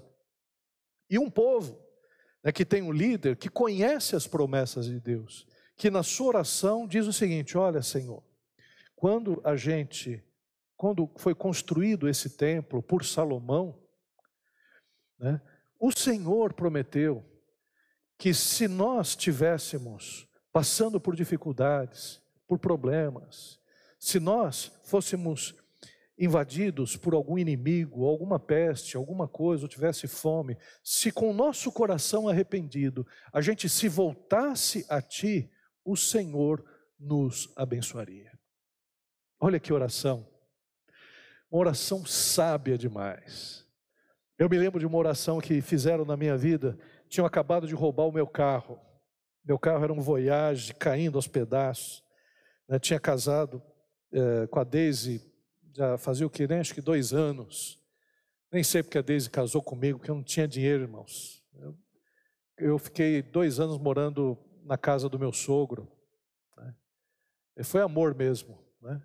e 1.09 1.17
um 1.17 1.27
povo 1.27 1.83
né, 2.43 2.51
que 2.51 2.63
tem 2.63 2.83
um 2.83 2.91
líder 2.91 3.35
que 3.35 3.49
conhece 3.49 4.15
as 4.15 4.27
promessas 4.27 4.85
de 4.85 4.99
Deus, 4.99 5.47
que 5.75 5.89
na 5.89 6.03
sua 6.03 6.27
oração 6.27 6.85
diz 6.87 7.07
o 7.07 7.13
seguinte: 7.13 7.57
Olha, 7.57 7.81
Senhor, 7.81 8.23
quando 8.95 9.41
a 9.43 9.55
gente, 9.55 10.23
quando 10.75 11.09
foi 11.17 11.33
construído 11.33 12.07
esse 12.07 12.37
templo 12.37 12.83
por 12.83 13.03
Salomão, 13.03 13.81
né, 15.17 15.41
o 15.79 15.91
Senhor 15.91 16.53
prometeu 16.53 17.25
que 18.19 18.35
se 18.35 18.67
nós 18.67 19.15
tivéssemos 19.15 20.26
passando 20.57 20.99
por 20.99 21.15
dificuldades, 21.15 22.19
por 22.47 22.57
problemas, 22.57 23.59
se 23.99 24.19
nós 24.19 24.71
fôssemos 24.85 25.53
invadidos 26.17 26.97
por 26.97 27.13
algum 27.13 27.37
inimigo, 27.37 28.07
alguma 28.07 28.39
peste, 28.39 28.97
alguma 28.97 29.27
coisa, 29.27 29.65
ou 29.65 29.69
tivesse 29.69 30.07
fome, 30.07 30.57
se 30.83 31.11
com 31.11 31.29
o 31.29 31.33
nosso 31.33 31.71
coração 31.71 32.27
arrependido 32.27 33.05
a 33.31 33.39
gente 33.39 33.69
se 33.69 33.87
voltasse 33.87 34.83
a 34.89 34.99
Ti, 34.99 35.47
o 35.85 35.95
Senhor 35.95 36.65
nos 36.99 37.53
abençoaria. 37.55 38.31
Olha 39.39 39.59
que 39.59 39.71
oração, 39.71 40.27
uma 41.51 41.61
oração 41.61 42.03
sábia 42.03 42.79
demais. 42.79 43.63
Eu 44.39 44.49
me 44.49 44.57
lembro 44.57 44.79
de 44.79 44.87
uma 44.87 44.97
oração 44.97 45.39
que 45.39 45.61
fizeram 45.61 46.03
na 46.03 46.17
minha 46.17 46.35
vida, 46.35 46.75
tinham 47.07 47.27
acabado 47.27 47.67
de 47.67 47.75
roubar 47.75 48.07
o 48.07 48.11
meu 48.11 48.25
carro. 48.25 48.86
Meu 49.47 49.57
carro 49.57 49.83
era 49.85 49.93
um 49.93 50.01
Voyage 50.01 50.73
caindo 50.73 51.17
aos 51.17 51.25
pedaços. 51.25 52.03
Né? 52.67 52.77
Tinha 52.77 52.99
casado 52.99 53.63
é, 54.11 54.45
com 54.47 54.59
a 54.59 54.63
Daisy, 54.65 55.21
já 55.73 55.97
fazia 55.97 56.27
o 56.27 56.29
que? 56.29 56.45
Nem 56.45 56.59
acho 56.59 56.73
que 56.73 56.81
dois 56.81 57.13
anos. 57.13 57.81
Nem 58.51 58.61
sei 58.61 58.83
porque 58.83 58.97
a 58.97 59.01
Daisy 59.01 59.29
casou 59.29 59.61
comigo, 59.61 59.99
porque 59.99 60.11
eu 60.11 60.15
não 60.15 60.23
tinha 60.23 60.45
dinheiro, 60.45 60.83
irmãos. 60.83 61.41
Eu, 61.53 61.77
eu 62.57 62.77
fiquei 62.77 63.21
dois 63.21 63.57
anos 63.57 63.77
morando 63.77 64.37
na 64.63 64.77
casa 64.77 65.07
do 65.07 65.17
meu 65.17 65.31
sogro. 65.31 65.89
Né? 66.57 66.75
Foi 67.63 67.81
amor 67.81 68.13
mesmo. 68.13 68.61
Né? 68.81 69.01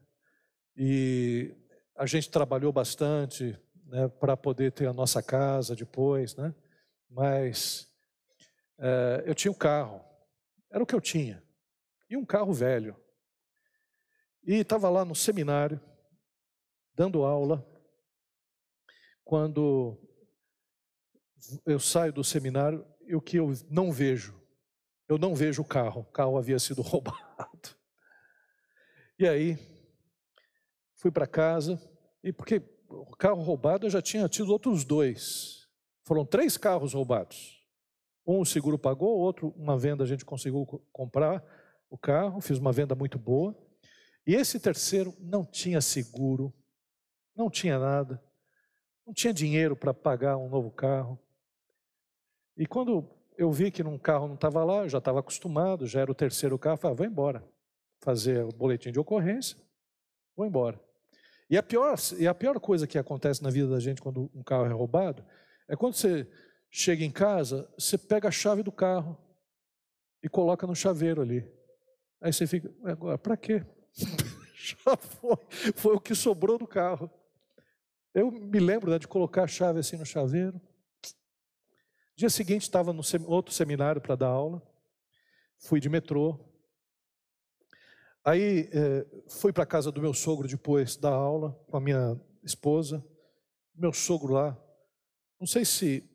E 0.77 1.55
a 1.95 2.05
gente 2.05 2.29
trabalhou 2.29 2.73
bastante, 2.73 3.57
né, 3.87 4.09
para 4.09 4.37
poder 4.37 4.73
ter 4.73 4.89
a 4.89 4.93
nossa 4.93 5.23
casa 5.23 5.77
depois, 5.77 6.35
né? 6.35 6.53
Mas 7.09 7.87
é, 8.79 9.23
eu 9.27 9.35
tinha 9.35 9.53
um 9.53 9.55
carro, 9.55 10.03
era 10.73 10.83
o 10.83 10.87
que 10.87 10.95
eu 10.95 11.01
tinha, 11.01 11.45
e 12.09 12.17
um 12.17 12.25
carro 12.25 12.53
velho. 12.53 12.97
E 14.43 14.55
estava 14.55 14.89
lá 14.89 15.05
no 15.05 15.15
seminário, 15.15 15.81
dando 16.95 17.23
aula, 17.23 17.65
quando 19.23 19.97
eu 21.67 21.79
saio 21.79 22.13
do 22.13 22.25
seminário 22.25 22.87
e 23.07 23.15
o 23.15 23.21
que 23.21 23.37
eu 23.37 23.53
não 23.71 23.93
vejo, 23.93 24.41
eu 25.09 25.19
não 25.19 25.35
vejo 25.35 25.63
o 25.63 25.65
carro, 25.65 26.01
o 26.01 26.13
carro 26.13 26.39
havia 26.39 26.59
sido 26.59 26.81
roubado. 26.83 27.77
E 29.19 29.29
aí, 29.29 29.59
fui 30.97 31.11
para 31.11 31.27
casa, 31.27 31.81
e 32.25 32.33
porque 32.33 32.63
o 32.89 33.17
carro 33.17 33.43
roubado 33.43 33.87
eu 33.87 33.91
já 33.91 34.03
tinha 34.03 34.29
tido 34.29 34.51
outros 34.51 34.85
dois. 34.85 35.69
Foram 36.05 36.25
três 36.25 36.57
carros 36.57 36.95
roubados. 36.95 37.62
Um 38.27 38.41
o 38.41 38.47
seguro 38.47 38.79
pagou, 38.79 39.19
outro, 39.19 39.53
uma 39.57 39.77
venda 39.77 40.05
a 40.05 40.07
gente 40.07 40.25
conseguiu 40.25 40.65
comprar 40.93 41.43
o 41.91 41.99
carro, 41.99 42.41
fiz 42.41 42.59
uma 42.59 42.73
venda 42.73 42.95
muito 42.95 43.19
boa. 43.19 43.57
E 44.27 44.35
esse 44.35 44.61
terceiro 44.61 45.15
não 45.19 45.45
tinha 45.45 45.81
seguro, 45.81 46.55
não 47.37 47.51
tinha 47.51 47.79
nada, 47.79 48.23
não 49.07 49.13
tinha 49.13 49.33
dinheiro 49.33 49.75
para 49.75 49.93
pagar 49.93 50.37
um 50.37 50.49
novo 50.49 50.71
carro. 50.71 51.19
E 52.57 52.67
quando 52.67 53.09
eu 53.37 53.51
vi 53.51 53.71
que 53.71 53.83
um 53.83 53.99
carro 53.99 54.29
não 54.29 54.35
estava 54.35 54.63
lá, 54.63 54.83
eu 54.83 54.89
já 54.89 54.99
estava 54.99 55.21
acostumado, 55.21 55.87
já 55.87 56.01
era 56.01 56.11
o 56.11 56.15
terceiro 56.15 56.59
carro, 56.59 56.77
falei, 56.77 56.95
ah, 56.95 56.97
vou 56.97 57.07
embora, 57.07 57.45
fazer 58.01 58.45
o 58.45 58.53
boletim 58.53 58.93
de 58.93 59.01
ocorrência, 59.01 59.57
vou 60.37 60.47
embora. 60.47 60.81
E 61.51 61.59
a, 61.59 61.63
pior, 61.63 61.97
e 62.19 62.27
a 62.27 62.35
pior 62.35 62.59
coisa 62.61 62.87
que 62.87 62.99
acontece 62.99 63.43
na 63.43 63.51
vida 63.51 63.69
da 63.69 63.81
gente 63.81 64.01
quando 64.01 64.31
um 64.35 64.43
carro 64.43 64.65
é 64.65 64.73
roubado 64.73 65.25
é 65.69 65.77
quando 65.77 65.95
você 65.95 66.27
chega 66.73 67.05
em 67.05 67.11
casa, 67.11 67.71
você 67.79 67.99
pega 67.99 68.29
a 68.29 68.33
chave 68.33 68.63
do 68.63 68.73
carro 68.73 69.17
e 70.23 70.29
coloca 70.29 70.67
no 70.67 70.75
chaveiro 70.75 71.21
ali. 71.21 71.47
Aí 72.21 72.33
você 72.33 72.47
fica, 72.47 72.73
agora, 72.83 73.19
para 73.19 73.37
quê? 73.37 73.65
Já 74.57 74.97
foi, 74.97 75.37
foi 75.77 75.95
o 75.95 76.01
que 76.01 76.15
sobrou 76.15 76.59
do 76.59 76.67
carro. 76.67 77.11
Eu 78.15 78.31
me 78.31 78.59
lembro 78.59 78.91
né, 78.91 78.99
de 78.99 79.07
colocar 79.07 79.45
a 79.45 79.49
chave 79.49 79.81
assim 79.81 79.97
no 79.97 80.07
chaveiro. 80.07 80.61
Dia 82.17 82.31
seguinte 82.31 82.63
estava 82.63 82.93
no 82.93 83.03
outro 83.27 83.53
seminário 83.53 84.01
para 84.01 84.17
dar 84.17 84.29
aula. 84.29 84.63
Fui 85.59 85.79
de 85.79 85.89
metrô, 85.89 86.39
Aí 88.25 88.71
é, 88.73 89.05
fui 89.27 89.53
para 89.53 89.65
a 89.65 89.67
casa 89.67 89.91
do 89.91 90.01
meu 90.01 90.15
sogro 90.15 90.47
depois 90.47 90.97
da 90.97 91.11
aula 91.11 91.61
com 91.69 91.77
a 91.77 91.81
minha 91.81 92.21
esposa. 92.45 93.05
Meu 93.75 93.93
sogro 93.93 94.35
lá, 94.35 94.57
não 95.41 95.47
sei 95.47 95.65
se 95.65 96.09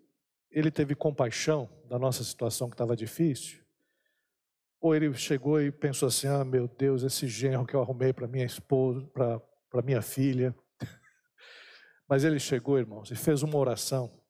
ele 0.58 0.72
teve 0.72 0.96
compaixão 0.96 1.70
da 1.88 2.00
nossa 2.00 2.24
situação 2.24 2.70
que 2.70 2.74
estava 2.74 2.96
difícil, 2.96 3.64
ou 4.80 4.96
ele 4.96 5.14
chegou 5.14 5.62
e 5.62 5.72
pensou 5.72 6.08
assim: 6.08 6.28
ah, 6.28 6.44
meu 6.44 6.68
Deus, 6.68 7.04
esse 7.04 7.28
genro 7.28 7.66
que 7.66 7.76
eu 7.76 7.82
arrumei 7.82 8.14
para 8.14 8.28
minha 8.28 8.46
esposa, 8.46 9.06
para 9.08 9.82
minha 9.84 10.02
filha. 10.02 10.56
Mas 12.08 12.24
ele 12.24 12.40
chegou, 12.40 12.78
irmãos, 12.78 13.12
e 13.12 13.16
fez 13.16 13.44
uma 13.44 13.58
oração. 13.58 14.22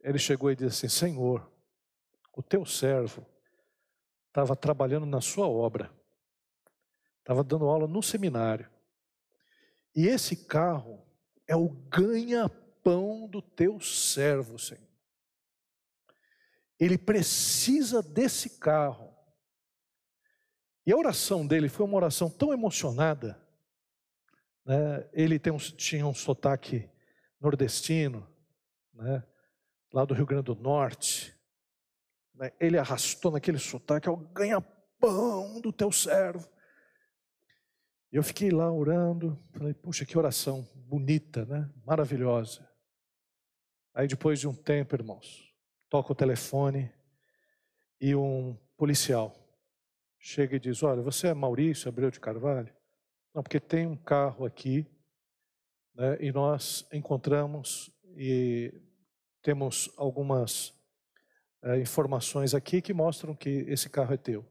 Ele 0.00 0.18
chegou 0.18 0.50
e 0.50 0.56
disse 0.56 0.86
assim: 0.86 0.88
Senhor, 0.88 1.50
o 2.32 2.42
teu 2.42 2.64
servo 2.64 3.26
estava 4.28 4.56
trabalhando 4.56 5.06
na 5.06 5.20
sua 5.20 5.48
obra 5.48 5.90
Estava 7.26 7.42
dando 7.42 7.66
aula 7.66 7.88
no 7.88 8.00
seminário. 8.00 8.70
E 9.96 10.06
esse 10.06 10.46
carro 10.46 11.04
é 11.44 11.56
o 11.56 11.68
ganha-pão 12.86 13.26
do 13.28 13.42
teu 13.42 13.80
servo, 13.80 14.58
Senhor. 14.58 14.86
Ele 16.78 16.96
precisa 16.96 18.02
desse 18.02 18.58
carro. 18.58 19.12
E 20.86 20.92
a 20.92 20.96
oração 20.96 21.46
dele 21.46 21.68
foi 21.68 21.84
uma 21.84 21.96
oração 21.96 22.30
tão 22.30 22.52
emocionada. 22.52 23.40
Né? 24.64 25.08
Ele 25.12 25.40
um, 25.50 25.56
tinha 25.56 26.06
um 26.06 26.14
sotaque 26.14 26.88
nordestino, 27.40 28.28
né? 28.92 29.24
lá 29.92 30.04
do 30.04 30.14
Rio 30.14 30.26
Grande 30.26 30.44
do 30.44 30.54
Norte. 30.54 31.34
Né? 32.34 32.52
Ele 32.60 32.78
arrastou 32.78 33.32
naquele 33.32 33.58
sotaque, 33.58 34.08
o 34.08 34.16
ganha-pão 34.16 35.60
do 35.60 35.72
teu 35.72 35.90
servo. 35.90 36.48
Eu 38.12 38.22
fiquei 38.22 38.50
lá 38.50 38.70
orando, 38.70 39.42
falei, 39.52 39.74
puxa, 39.74 40.04
que 40.04 40.16
oração 40.16 40.68
bonita, 40.74 41.44
né? 41.44 41.68
Maravilhosa. 41.84 42.66
Aí 43.96 44.06
depois 44.06 44.38
de 44.38 44.46
um 44.46 44.54
tempo, 44.54 44.94
irmãos, 44.94 45.50
toca 45.88 46.12
o 46.12 46.14
telefone 46.14 46.92
e 47.98 48.14
um 48.14 48.54
policial 48.76 49.34
chega 50.18 50.56
e 50.56 50.60
diz: 50.60 50.82
Olha, 50.82 51.00
você 51.00 51.28
é 51.28 51.34
Maurício 51.34 51.88
Abreu 51.88 52.10
de 52.10 52.20
Carvalho? 52.20 52.70
Não, 53.34 53.42
porque 53.42 53.58
tem 53.58 53.86
um 53.86 53.96
carro 53.96 54.44
aqui 54.44 54.86
né, 55.94 56.18
e 56.20 56.30
nós 56.30 56.86
encontramos 56.92 57.90
e 58.14 58.70
temos 59.40 59.90
algumas 59.96 60.74
é, 61.62 61.78
informações 61.78 62.54
aqui 62.54 62.82
que 62.82 62.92
mostram 62.92 63.34
que 63.34 63.64
esse 63.66 63.88
carro 63.88 64.12
é 64.12 64.18
teu. 64.18 64.44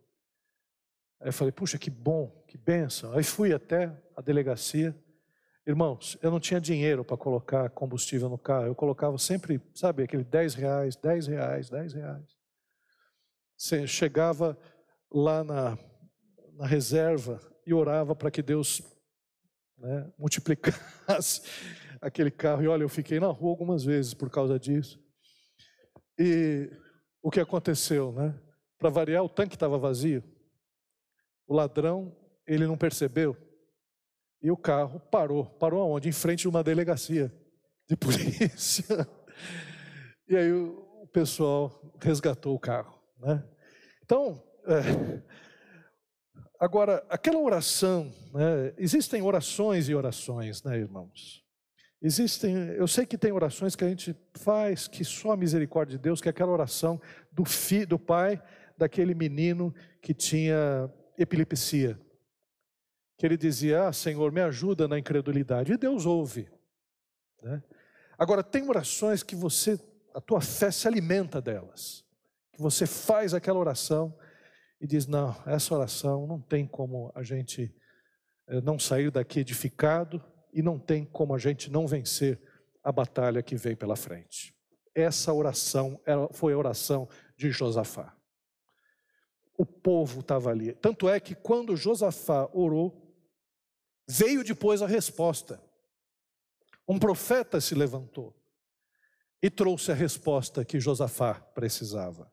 Aí 1.19 1.27
eu 1.27 1.33
falei, 1.33 1.51
puxa, 1.51 1.77
que 1.77 1.91
bom, 1.91 2.43
que 2.47 2.57
benção. 2.57 3.13
Aí 3.13 3.23
fui 3.23 3.53
até 3.53 3.95
a 4.15 4.21
delegacia 4.21 4.95
Irmãos, 5.67 6.15
eu 6.21 6.29
não 6.29 6.39
tinha 6.39 6.61
dinheiro 6.61 7.03
para 7.03 7.17
colocar 7.17 7.71
combustível 7.71 8.29
no 8.29 8.37
carro. 8.37 8.67
Eu 8.67 8.75
colocava 8.75 9.17
sempre, 9.17 9.59
sabe, 9.73 10.03
aquele 10.03 10.23
10 10.23 10.53
reais, 10.53 10.95
10 10.95 11.25
reais, 11.25 11.69
10 11.71 11.93
reais. 11.93 12.37
Você 13.57 13.87
chegava 13.87 14.55
lá 15.11 15.43
na, 15.43 15.75
na 16.53 16.67
reserva 16.67 17.39
e 17.65 17.73
orava 17.73 18.15
para 18.15 18.29
que 18.29 18.43
Deus 18.43 18.83
né, 19.75 20.13
multiplicasse 20.19 21.41
aquele 21.99 22.29
carro. 22.29 22.61
E 22.61 22.67
olha, 22.67 22.83
eu 22.83 22.89
fiquei 22.89 23.19
na 23.19 23.27
rua 23.27 23.49
algumas 23.49 23.83
vezes 23.83 24.13
por 24.13 24.29
causa 24.29 24.59
disso. 24.59 25.03
E 26.19 26.69
o 27.23 27.31
que 27.31 27.39
aconteceu, 27.39 28.11
né? 28.11 28.39
Para 28.77 28.91
variar, 28.91 29.23
o 29.23 29.29
tanque 29.29 29.55
estava 29.55 29.79
vazio. 29.79 30.23
O 31.47 31.55
ladrão, 31.55 32.15
ele 32.45 32.67
não 32.67 32.77
percebeu. 32.77 33.35
E 34.45 34.51
o 34.51 34.55
carro 34.55 34.99
parou. 35.09 35.43
Parou 35.43 35.81
aonde? 35.81 36.07
Em 36.07 36.11
frente 36.11 36.41
de 36.41 36.47
uma 36.47 36.63
delegacia 36.63 37.33
de 37.89 37.97
polícia. 37.97 38.85
E 40.29 40.37
aí 40.37 40.51
o 40.51 41.07
pessoal 41.11 41.73
resgatou 41.99 42.53
o 42.53 42.59
carro. 42.59 43.01
Né? 43.17 43.43
Então, 44.03 44.39
é, 44.67 45.19
agora, 46.59 47.03
aquela 47.09 47.39
oração, 47.39 48.13
né, 48.35 48.71
existem 48.77 49.19
orações 49.19 49.89
e 49.89 49.95
orações, 49.95 50.61
né, 50.61 50.77
irmãos? 50.77 51.43
Existem, 51.99 52.55
eu 52.55 52.87
sei 52.87 53.03
que 53.03 53.17
tem 53.17 53.31
orações 53.31 53.75
que 53.75 53.83
a 53.83 53.89
gente 53.89 54.15
faz 54.37 54.87
que 54.87 55.03
só 55.03 55.31
a 55.31 55.37
misericórdia 55.37 55.97
de 55.97 56.03
Deus, 56.03 56.21
que 56.21 56.29
é 56.29 56.29
aquela 56.29 56.51
oração 56.51 57.01
do, 57.31 57.43
do 57.87 57.97
pai 57.97 58.39
daquele 58.77 59.15
menino 59.15 59.73
que 60.03 60.13
tinha 60.13 60.87
epilepsia 61.17 61.99
que 63.17 63.25
ele 63.25 63.37
dizia: 63.37 63.87
Ah, 63.87 63.93
Senhor, 63.93 64.31
me 64.31 64.41
ajuda 64.41 64.87
na 64.87 64.99
incredulidade. 64.99 65.73
E 65.73 65.77
Deus 65.77 66.05
ouve. 66.05 66.49
Né? 67.41 67.61
Agora, 68.17 68.43
tem 68.43 68.67
orações 68.67 69.23
que 69.23 69.35
você, 69.35 69.79
a 70.13 70.21
tua 70.21 70.41
fé 70.41 70.71
se 70.71 70.87
alimenta 70.87 71.41
delas. 71.41 72.03
Que 72.53 72.61
você 72.61 72.85
faz 72.85 73.33
aquela 73.33 73.59
oração 73.59 74.17
e 74.79 74.87
diz: 74.87 75.07
Não, 75.07 75.35
essa 75.45 75.73
oração 75.73 76.27
não 76.27 76.41
tem 76.41 76.67
como 76.67 77.11
a 77.15 77.23
gente 77.23 77.73
eh, 78.47 78.61
não 78.61 78.79
sair 78.79 79.11
daqui 79.11 79.39
edificado 79.39 80.23
e 80.53 80.61
não 80.61 80.79
tem 80.79 81.05
como 81.05 81.33
a 81.35 81.37
gente 81.37 81.69
não 81.69 81.85
vencer 81.85 82.41
a 82.83 82.91
batalha 82.91 83.43
que 83.43 83.55
vem 83.55 83.75
pela 83.75 83.95
frente. 83.95 84.55
Essa 84.93 85.33
oração 85.33 85.99
foi 86.31 86.53
a 86.53 86.57
oração 86.57 87.09
de 87.35 87.51
Josafá. 87.51 88.15
O 89.57 89.65
povo 89.65 90.21
estava 90.21 90.51
ali. 90.51 90.73
Tanto 90.73 91.09
é 91.09 91.19
que 91.19 91.35
quando 91.35 91.75
Josafá 91.75 92.49
orou, 92.53 93.04
Veio 94.07 94.43
depois 94.43 94.81
a 94.81 94.87
resposta. 94.87 95.61
Um 96.87 96.99
profeta 96.99 97.59
se 97.59 97.73
levantou 97.73 98.35
e 99.41 99.49
trouxe 99.49 99.91
a 99.91 99.95
resposta 99.95 100.63
que 100.63 100.79
Josafá 100.79 101.35
precisava. 101.35 102.31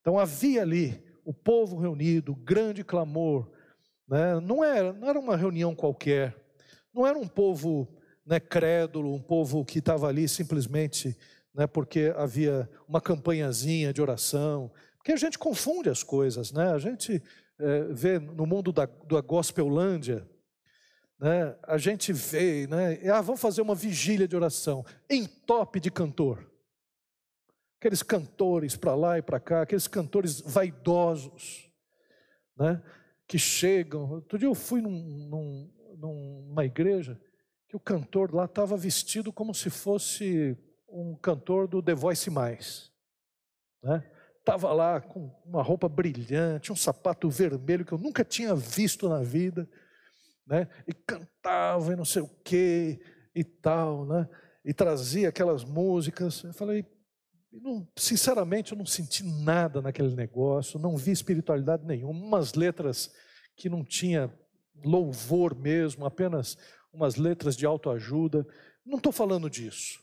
Então 0.00 0.18
havia 0.18 0.62
ali 0.62 1.02
o 1.24 1.34
povo 1.34 1.78
reunido, 1.78 2.34
grande 2.34 2.84
clamor. 2.84 3.50
Né? 4.08 4.38
Não, 4.40 4.62
era, 4.62 4.92
não 4.92 5.08
era 5.08 5.18
uma 5.18 5.36
reunião 5.36 5.74
qualquer, 5.74 6.34
não 6.94 7.06
era 7.06 7.18
um 7.18 7.26
povo 7.26 7.88
né, 8.24 8.40
crédulo, 8.40 9.12
um 9.12 9.20
povo 9.20 9.64
que 9.64 9.80
estava 9.80 10.08
ali 10.08 10.28
simplesmente 10.28 11.16
né, 11.54 11.66
porque 11.66 12.12
havia 12.16 12.68
uma 12.86 13.00
campanhazinha 13.00 13.92
de 13.92 14.00
oração. 14.00 14.70
Porque 14.96 15.12
a 15.12 15.16
gente 15.16 15.38
confunde 15.38 15.88
as 15.88 16.02
coisas, 16.02 16.52
né? 16.52 16.72
a 16.72 16.78
gente 16.78 17.22
é, 17.58 17.84
vê 17.90 18.18
no 18.18 18.44
mundo 18.46 18.72
da, 18.72 18.86
da 18.86 19.20
gospelândia, 19.20 20.28
né, 21.18 21.56
a 21.62 21.78
gente 21.78 22.12
vê, 22.12 22.66
né, 22.66 23.08
ah, 23.10 23.20
vamos 23.20 23.40
fazer 23.40 23.62
uma 23.62 23.74
vigília 23.74 24.28
de 24.28 24.36
oração, 24.36 24.84
em 25.08 25.26
top 25.26 25.80
de 25.80 25.90
cantor. 25.90 26.50
Aqueles 27.78 28.02
cantores 28.02 28.76
para 28.76 28.94
lá 28.94 29.18
e 29.18 29.22
para 29.22 29.40
cá, 29.40 29.62
aqueles 29.62 29.86
cantores 29.86 30.40
vaidosos, 30.40 31.70
né, 32.56 32.82
que 33.26 33.38
chegam. 33.38 34.10
Outro 34.10 34.38
dia 34.38 34.48
eu 34.48 34.54
fui 34.54 34.80
num, 34.80 34.90
num, 34.90 35.72
numa 35.96 36.64
igreja 36.64 37.20
que 37.68 37.76
o 37.76 37.80
cantor 37.80 38.34
lá 38.34 38.44
estava 38.44 38.76
vestido 38.76 39.32
como 39.32 39.54
se 39.54 39.70
fosse 39.70 40.56
um 40.88 41.16
cantor 41.16 41.66
do 41.66 41.82
The 41.82 41.94
Voice 41.94 42.30
Mais. 42.30 42.90
Né? 43.82 44.04
Estava 44.38 44.72
lá 44.72 45.00
com 45.00 45.30
uma 45.44 45.62
roupa 45.62 45.88
brilhante, 45.88 46.72
um 46.72 46.76
sapato 46.76 47.28
vermelho 47.28 47.84
que 47.84 47.92
eu 47.92 47.98
nunca 47.98 48.24
tinha 48.24 48.54
visto 48.54 49.08
na 49.08 49.20
vida 49.22 49.68
né? 50.46 50.68
E 50.86 50.92
cantava 50.92 51.92
e 51.92 51.96
não 51.96 52.04
sei 52.04 52.22
o 52.22 52.28
quê 52.44 53.00
e 53.34 53.42
tal, 53.42 54.06
né? 54.06 54.28
E 54.64 54.72
trazia 54.72 55.28
aquelas 55.28 55.64
músicas. 55.64 56.42
Eu 56.44 56.54
falei, 56.54 56.84
não, 57.52 57.86
sinceramente, 57.96 58.72
eu 58.72 58.78
não 58.78 58.86
senti 58.86 59.24
nada 59.24 59.80
naquele 59.80 60.14
negócio, 60.14 60.78
não 60.78 60.96
vi 60.96 61.10
espiritualidade 61.10 61.84
nenhuma, 61.84 62.26
umas 62.26 62.54
letras 62.54 63.10
que 63.56 63.68
não 63.68 63.84
tinha 63.84 64.32
louvor 64.84 65.54
mesmo, 65.54 66.04
apenas 66.04 66.56
umas 66.92 67.16
letras 67.16 67.56
de 67.56 67.64
autoajuda. 67.64 68.46
Não 68.84 68.98
estou 68.98 69.12
falando 69.12 69.48
disso. 69.48 70.00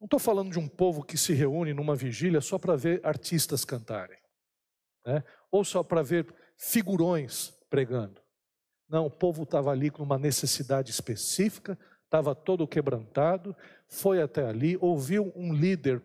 Não 0.00 0.06
estou 0.06 0.18
falando 0.18 0.50
de 0.50 0.58
um 0.58 0.68
povo 0.68 1.02
que 1.02 1.18
se 1.18 1.34
reúne 1.34 1.74
numa 1.74 1.94
vigília 1.94 2.40
só 2.40 2.58
para 2.58 2.74
ver 2.74 3.04
artistas 3.04 3.64
cantarem, 3.64 4.18
né? 5.04 5.22
ou 5.50 5.62
só 5.62 5.82
para 5.82 6.02
ver 6.02 6.34
figurões 6.56 7.52
pregando. 7.68 8.20
Não, 8.90 9.06
o 9.06 9.10
povo 9.10 9.44
estava 9.44 9.70
ali 9.70 9.88
com 9.88 10.02
uma 10.02 10.18
necessidade 10.18 10.90
específica, 10.90 11.78
estava 12.04 12.34
todo 12.34 12.66
quebrantado, 12.66 13.54
foi 13.86 14.20
até 14.20 14.44
ali, 14.44 14.76
ouviu 14.80 15.32
um 15.36 15.54
líder 15.54 16.02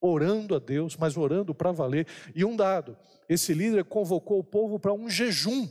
orando 0.00 0.54
a 0.54 0.60
Deus, 0.60 0.96
mas 0.96 1.16
orando 1.16 1.52
para 1.52 1.72
valer. 1.72 2.06
E 2.32 2.44
um 2.44 2.54
dado: 2.54 2.96
esse 3.28 3.52
líder 3.52 3.84
convocou 3.84 4.38
o 4.38 4.44
povo 4.44 4.78
para 4.78 4.92
um 4.92 5.10
jejum, 5.10 5.68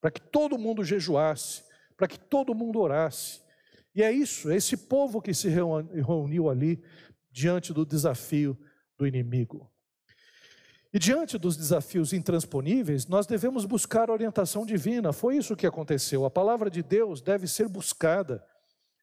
para 0.00 0.12
que 0.12 0.20
todo 0.20 0.56
mundo 0.56 0.84
jejuasse, 0.84 1.64
para 1.96 2.06
que 2.06 2.18
todo 2.18 2.54
mundo 2.54 2.78
orasse. 2.78 3.42
E 3.92 4.04
é 4.04 4.12
isso, 4.12 4.48
é 4.48 4.54
esse 4.54 4.76
povo 4.76 5.20
que 5.20 5.34
se 5.34 5.48
reuniu 5.48 6.48
ali 6.48 6.80
diante 7.28 7.72
do 7.72 7.84
desafio 7.84 8.56
do 8.96 9.04
inimigo. 9.04 9.68
E 10.98 11.00
diante 11.00 11.38
dos 11.38 11.56
desafios 11.56 12.12
intransponíveis, 12.12 13.06
nós 13.06 13.24
devemos 13.24 13.64
buscar 13.64 14.10
orientação 14.10 14.66
divina. 14.66 15.12
Foi 15.12 15.36
isso 15.36 15.54
que 15.54 15.64
aconteceu. 15.64 16.24
A 16.24 16.30
palavra 16.30 16.68
de 16.68 16.82
Deus 16.82 17.20
deve 17.20 17.46
ser 17.46 17.68
buscada. 17.68 18.44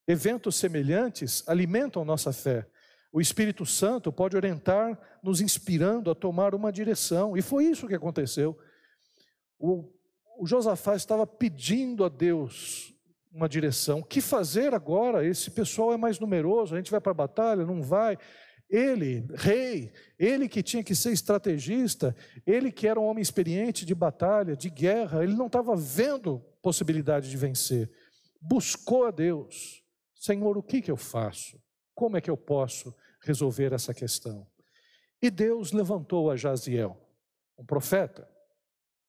Eventos 0.05 0.57
semelhantes 0.57 1.41
alimentam 1.47 2.03
nossa 2.03 2.33
fé. 2.33 2.67
O 3.13 3.21
Espírito 3.21 3.65
Santo 3.65 4.11
pode 4.11 4.35
orientar, 4.35 4.99
nos 5.23 5.39
inspirando 5.39 6.11
a 6.11 6.15
tomar 6.15 6.53
uma 6.53 6.69
direção. 6.69 7.37
E 7.37 7.41
foi 7.41 7.63
isso 7.63 7.87
que 7.87 7.95
aconteceu. 7.95 8.59
O, 9.57 9.89
o 10.37 10.45
Josafá 10.45 10.97
estava 10.97 11.25
pedindo 11.25 12.03
a 12.03 12.09
Deus 12.09 12.93
uma 13.31 13.47
direção. 13.47 13.99
O 13.99 14.03
que 14.03 14.19
fazer 14.19 14.73
agora? 14.73 15.25
Esse 15.25 15.49
pessoal 15.49 15.93
é 15.93 15.97
mais 15.97 16.19
numeroso, 16.19 16.75
a 16.75 16.77
gente 16.77 16.91
vai 16.91 16.99
para 16.99 17.11
a 17.11 17.15
batalha? 17.15 17.65
Não 17.65 17.81
vai? 17.81 18.17
Ele, 18.69 19.27
rei, 19.35 19.91
ele 20.17 20.49
que 20.49 20.63
tinha 20.63 20.83
que 20.83 20.95
ser 20.95 21.11
estrategista, 21.11 22.15
ele 22.45 22.71
que 22.71 22.87
era 22.87 22.99
um 22.99 23.05
homem 23.05 23.21
experiente 23.21 23.85
de 23.85 23.93
batalha, 23.93 24.55
de 24.55 24.69
guerra, 24.69 25.23
ele 25.23 25.35
não 25.35 25.47
estava 25.47 25.75
vendo 25.75 26.39
possibilidade 26.61 27.29
de 27.29 27.37
vencer. 27.37 27.91
Buscou 28.41 29.05
a 29.05 29.11
Deus: 29.11 29.83
Senhor, 30.15 30.57
o 30.57 30.63
que, 30.63 30.81
que 30.81 30.91
eu 30.91 30.97
faço? 30.97 31.61
Como 31.93 32.17
é 32.17 32.21
que 32.21 32.29
eu 32.29 32.37
posso 32.37 32.93
resolver 33.21 33.71
essa 33.71 33.93
questão? 33.93 34.47
E 35.21 35.29
Deus 35.29 35.71
levantou 35.71 36.29
a 36.29 36.35
Jaziel, 36.35 36.97
um 37.57 37.65
profeta, 37.65 38.27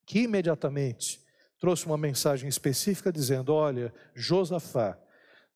que 0.07 0.21
imediatamente 0.21 1.21
trouxe 1.59 1.87
uma 1.87 1.97
mensagem 1.97 2.49
específica 2.49 3.11
dizendo: 3.11 3.55
Olha, 3.55 3.93
Josafá, 4.15 4.99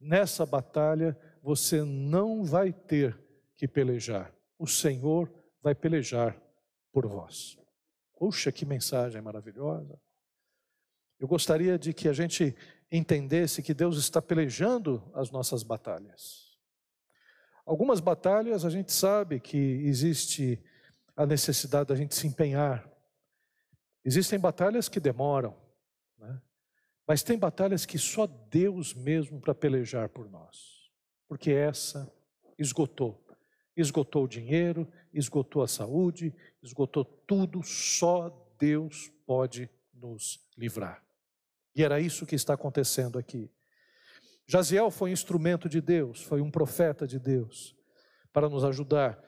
nessa 0.00 0.46
batalha 0.46 1.16
você 1.42 1.84
não 1.84 2.42
vai 2.42 2.72
ter 2.72 3.18
que 3.60 3.68
pelejar. 3.68 4.34
O 4.58 4.66
Senhor 4.66 5.30
vai 5.60 5.74
pelejar 5.74 6.34
por 6.90 7.06
vós. 7.06 7.58
Puxa, 8.18 8.50
que 8.50 8.64
mensagem 8.64 9.20
maravilhosa. 9.20 10.00
Eu 11.18 11.28
gostaria 11.28 11.78
de 11.78 11.92
que 11.92 12.08
a 12.08 12.14
gente 12.14 12.56
entendesse 12.90 13.62
que 13.62 13.74
Deus 13.74 13.98
está 13.98 14.22
pelejando 14.22 15.12
as 15.14 15.30
nossas 15.30 15.62
batalhas. 15.62 16.56
Algumas 17.66 18.00
batalhas 18.00 18.64
a 18.64 18.70
gente 18.70 18.92
sabe 18.92 19.38
que 19.38 19.58
existe 19.58 20.58
a 21.14 21.26
necessidade 21.26 21.90
da 21.90 21.94
gente 21.94 22.14
se 22.14 22.26
empenhar. 22.26 22.90
Existem 24.02 24.38
batalhas 24.38 24.88
que 24.88 24.98
demoram, 24.98 25.54
né? 26.16 26.40
mas 27.06 27.22
tem 27.22 27.38
batalhas 27.38 27.84
que 27.84 27.98
só 27.98 28.26
Deus 28.26 28.94
mesmo 28.94 29.38
para 29.38 29.54
pelejar 29.54 30.08
por 30.08 30.30
nós, 30.30 30.90
porque 31.28 31.50
essa 31.50 32.10
esgotou 32.58 33.22
esgotou 33.80 34.24
o 34.24 34.28
dinheiro, 34.28 34.86
esgotou 35.12 35.62
a 35.62 35.68
saúde, 35.68 36.34
esgotou 36.62 37.04
tudo, 37.04 37.62
só 37.62 38.28
Deus 38.58 39.10
pode 39.26 39.70
nos 39.94 40.40
livrar. 40.56 41.02
E 41.74 41.82
era 41.82 42.00
isso 42.00 42.26
que 42.26 42.34
está 42.34 42.54
acontecendo 42.54 43.18
aqui. 43.18 43.50
Jaziel 44.46 44.90
foi 44.90 45.12
instrumento 45.12 45.68
de 45.68 45.80
Deus, 45.80 46.22
foi 46.22 46.40
um 46.40 46.50
profeta 46.50 47.06
de 47.06 47.18
Deus 47.18 47.76
para 48.32 48.48
nos 48.48 48.64
ajudar. 48.64 49.22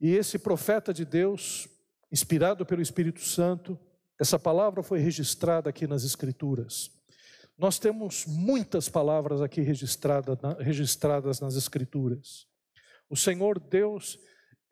E 0.00 0.10
esse 0.10 0.38
profeta 0.38 0.92
de 0.92 1.04
Deus, 1.04 1.68
inspirado 2.10 2.66
pelo 2.66 2.82
Espírito 2.82 3.20
Santo, 3.20 3.78
essa 4.18 4.38
palavra 4.38 4.82
foi 4.82 4.98
registrada 4.98 5.70
aqui 5.70 5.86
nas 5.86 6.04
Escrituras. 6.04 6.90
Nós 7.56 7.78
temos 7.78 8.26
muitas 8.26 8.88
palavras 8.88 9.40
aqui 9.40 9.60
registradas, 9.60 10.38
registradas 10.58 11.40
nas 11.40 11.56
Escrituras. 11.56 12.46
O 13.12 13.16
Senhor 13.16 13.60
Deus, 13.60 14.18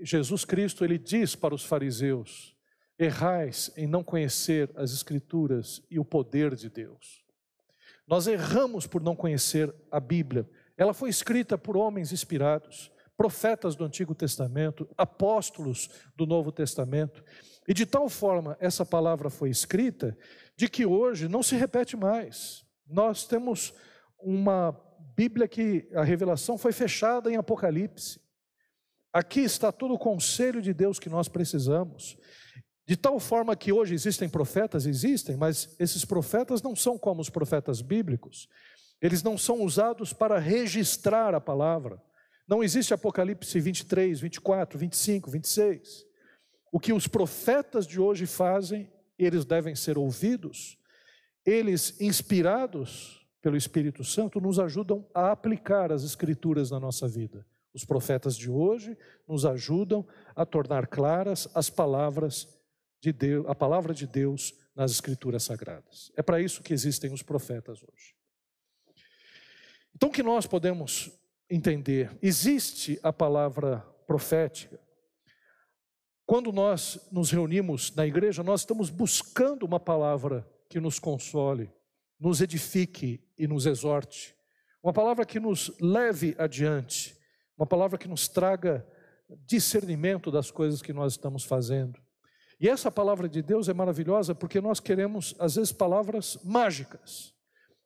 Jesus 0.01 0.47
Cristo, 0.47 0.83
ele 0.83 0.97
diz 0.97 1.37
para 1.37 1.55
os 1.55 1.63
fariseus: 1.63 2.57
errais 2.99 3.71
em 3.77 3.87
não 3.87 4.03
conhecer 4.03 4.71
as 4.75 4.93
Escrituras 4.93 5.83
e 5.91 5.99
o 5.99 6.07
poder 6.07 6.55
de 6.55 6.71
Deus. 6.71 7.23
Nós 8.09 8.27
erramos 8.27 8.87
por 8.87 9.03
não 9.03 9.15
conhecer 9.15 9.71
a 9.91 10.01
Bíblia. 10.01 10.49
Ela 10.75 10.95
foi 10.95 11.11
escrita 11.11 11.59
por 11.59 11.77
homens 11.77 12.13
inspirados, 12.13 12.91
profetas 13.15 13.77
do 13.77 13.85
Antigo 13.85 14.15
Testamento, 14.15 14.89
apóstolos 14.97 15.91
do 16.17 16.25
Novo 16.25 16.51
Testamento. 16.51 17.23
E 17.69 17.75
de 17.75 17.85
tal 17.85 18.09
forma 18.09 18.57
essa 18.59 18.87
palavra 18.87 19.29
foi 19.29 19.51
escrita, 19.51 20.17
de 20.57 20.67
que 20.67 20.87
hoje 20.87 21.29
não 21.29 21.43
se 21.43 21.57
repete 21.57 21.95
mais. 21.95 22.65
Nós 22.89 23.27
temos 23.27 23.75
uma 24.19 24.75
Bíblia 25.15 25.47
que 25.47 25.87
a 25.93 26.03
revelação 26.03 26.57
foi 26.57 26.73
fechada 26.73 27.31
em 27.31 27.37
Apocalipse. 27.37 28.19
Aqui 29.13 29.41
está 29.41 29.73
todo 29.73 29.95
o 29.95 29.99
conselho 29.99 30.63
de 30.63 30.73
Deus 30.73 30.99
que 30.99 31.09
nós 31.09 31.29
precisamos. 31.29 32.17
De 32.87 32.97
tal 32.97 33.19
forma 33.21 33.57
que 33.57 33.73
hoje 33.73 33.95
existem 33.95 34.29
profetas, 34.29 34.87
existem, 34.87 35.37
mas 35.37 35.75
esses 35.79 36.05
profetas 36.05 36.63
não 36.63 36.75
são 36.75 36.99
como 36.99 37.21
os 37.21 37.31
profetas 37.31 37.81
bíblicos. 37.81 38.49
Eles 39.01 39.23
não 39.23 39.39
são 39.39 39.63
usados 39.63 40.13
para 40.13 40.39
registrar 40.39 41.35
a 41.35 41.41
palavra. 41.41 42.01
Não 42.47 42.63
existe 42.63 42.93
Apocalipse 42.93 43.61
23, 43.61 44.21
24, 44.21 44.79
25, 44.79 45.31
26. 45.31 46.07
O 46.73 46.79
que 46.79 46.93
os 46.93 47.07
profetas 47.07 47.87
de 47.87 48.01
hoje 48.01 48.27
fazem, 48.27 48.91
eles 49.19 49.45
devem 49.45 49.75
ser 49.75 49.97
ouvidos. 49.97 50.77
Eles, 51.45 52.01
inspirados 52.01 53.27
pelo 53.41 53.57
Espírito 53.57 54.05
Santo, 54.05 54.41
nos 54.41 54.59
ajudam 54.59 55.07
a 55.15 55.31
aplicar 55.31 55.91
as 55.91 56.03
Escrituras 56.03 56.71
na 56.71 56.79
nossa 56.79 57.09
vida. 57.09 57.47
Os 57.73 57.85
profetas 57.85 58.37
de 58.37 58.51
hoje 58.51 58.97
nos 59.29 59.45
ajudam 59.45 60.07
a 60.35 60.45
tornar 60.45 60.87
claras 60.87 61.49
as 61.55 61.71
palavras 61.71 62.49
de 63.01 63.13
Deus, 63.13 63.47
a 63.49 63.55
palavra 63.55 63.95
de 63.95 64.07
Deus 64.07 64.55
nas 64.75 64.91
escrituras 64.91 65.45
sagradas. 65.45 66.13
É 66.17 66.23
para 66.23 66.41
isso 66.41 66.63
que 66.63 66.73
existem 66.73 67.13
os 67.13 67.23
profetas 67.23 67.83
hoje. 67.83 68.15
Então 69.95 70.09
o 70.09 70.13
que 70.13 70.23
nós 70.23 70.47
podemos 70.47 71.11
entender? 71.49 72.17
Existe 72.23 72.99
a 73.03 73.13
palavra 73.13 73.81
profética. 74.07 74.81
Quando 76.27 76.53
nós 76.53 77.09
nos 77.11 77.31
reunimos 77.31 77.95
na 77.95 78.07
igreja, 78.07 78.43
nós 78.43 78.61
estamos 78.61 78.89
buscando 78.89 79.65
uma 79.65 79.81
palavra 79.81 80.49
que 80.69 80.81
nos 80.81 80.99
console, 80.99 81.73
nos 82.19 82.41
edifique 82.41 83.21
e 83.37 83.49
nos 83.49 83.67
exorte. 83.67 84.35
Uma 84.83 84.93
palavra 84.93 85.27
que 85.27 85.41
nos 85.41 85.73
leve 85.81 86.35
adiante 86.39 87.20
uma 87.61 87.67
palavra 87.67 87.99
que 87.99 88.09
nos 88.09 88.27
traga 88.27 88.87
discernimento 89.47 90.31
das 90.31 90.51
coisas 90.51 90.81
que 90.81 90.95
nós 90.95 91.13
estamos 91.13 91.45
fazendo. 91.45 92.01
E 92.59 92.67
essa 92.67 92.91
palavra 92.91 93.29
de 93.29 93.43
Deus 93.43 93.69
é 93.69 93.75
maravilhosa 93.75 94.35
porque 94.35 94.63
nós 94.63 94.81
queremos, 94.81 95.35
às 95.39 95.57
vezes, 95.57 95.71
palavras 95.71 96.39
mágicas. 96.43 97.35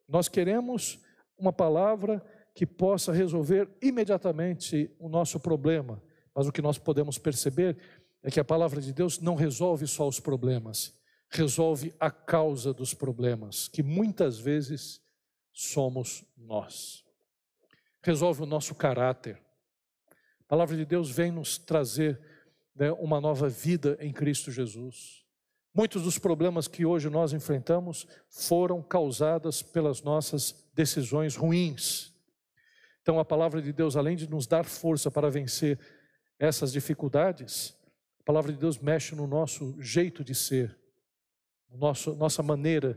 Nós 0.08 0.28
queremos 0.28 1.00
uma 1.36 1.52
palavra 1.52 2.24
que 2.54 2.64
possa 2.64 3.12
resolver 3.12 3.68
imediatamente 3.82 4.94
o 4.96 5.08
nosso 5.08 5.40
problema. 5.40 6.00
Mas 6.32 6.46
o 6.46 6.52
que 6.52 6.62
nós 6.62 6.78
podemos 6.78 7.18
perceber 7.18 7.76
é 8.22 8.30
que 8.30 8.38
a 8.38 8.44
palavra 8.44 8.80
de 8.80 8.92
Deus 8.92 9.18
não 9.18 9.34
resolve 9.34 9.88
só 9.88 10.06
os 10.06 10.20
problemas, 10.20 10.94
resolve 11.28 11.92
a 11.98 12.12
causa 12.12 12.72
dos 12.72 12.94
problemas, 12.94 13.66
que 13.66 13.82
muitas 13.82 14.38
vezes 14.38 15.00
somos 15.52 16.24
nós. 16.36 17.04
Resolve 18.04 18.42
o 18.42 18.46
nosso 18.46 18.72
caráter, 18.74 19.43
palavra 20.54 20.76
de 20.76 20.84
Deus 20.84 21.10
vem 21.10 21.32
nos 21.32 21.58
trazer 21.58 22.16
né, 22.76 22.92
uma 22.92 23.20
nova 23.20 23.48
vida 23.48 23.98
em 23.98 24.12
Cristo 24.12 24.52
Jesus. 24.52 25.24
Muitos 25.74 26.04
dos 26.04 26.16
problemas 26.16 26.68
que 26.68 26.86
hoje 26.86 27.10
nós 27.10 27.32
enfrentamos 27.32 28.06
foram 28.30 28.80
causados 28.80 29.62
pelas 29.62 30.00
nossas 30.00 30.70
decisões 30.72 31.34
ruins. 31.34 32.14
Então, 33.02 33.18
a 33.18 33.24
palavra 33.24 33.60
de 33.60 33.72
Deus, 33.72 33.96
além 33.96 34.14
de 34.14 34.30
nos 34.30 34.46
dar 34.46 34.64
força 34.64 35.10
para 35.10 35.28
vencer 35.28 35.76
essas 36.38 36.70
dificuldades, 36.70 37.76
a 38.20 38.22
palavra 38.22 38.52
de 38.52 38.58
Deus 38.58 38.78
mexe 38.78 39.12
no 39.16 39.26
nosso 39.26 39.74
jeito 39.82 40.22
de 40.22 40.36
ser, 40.36 40.78
nosso, 41.68 42.14
nossa 42.14 42.44
maneira 42.44 42.96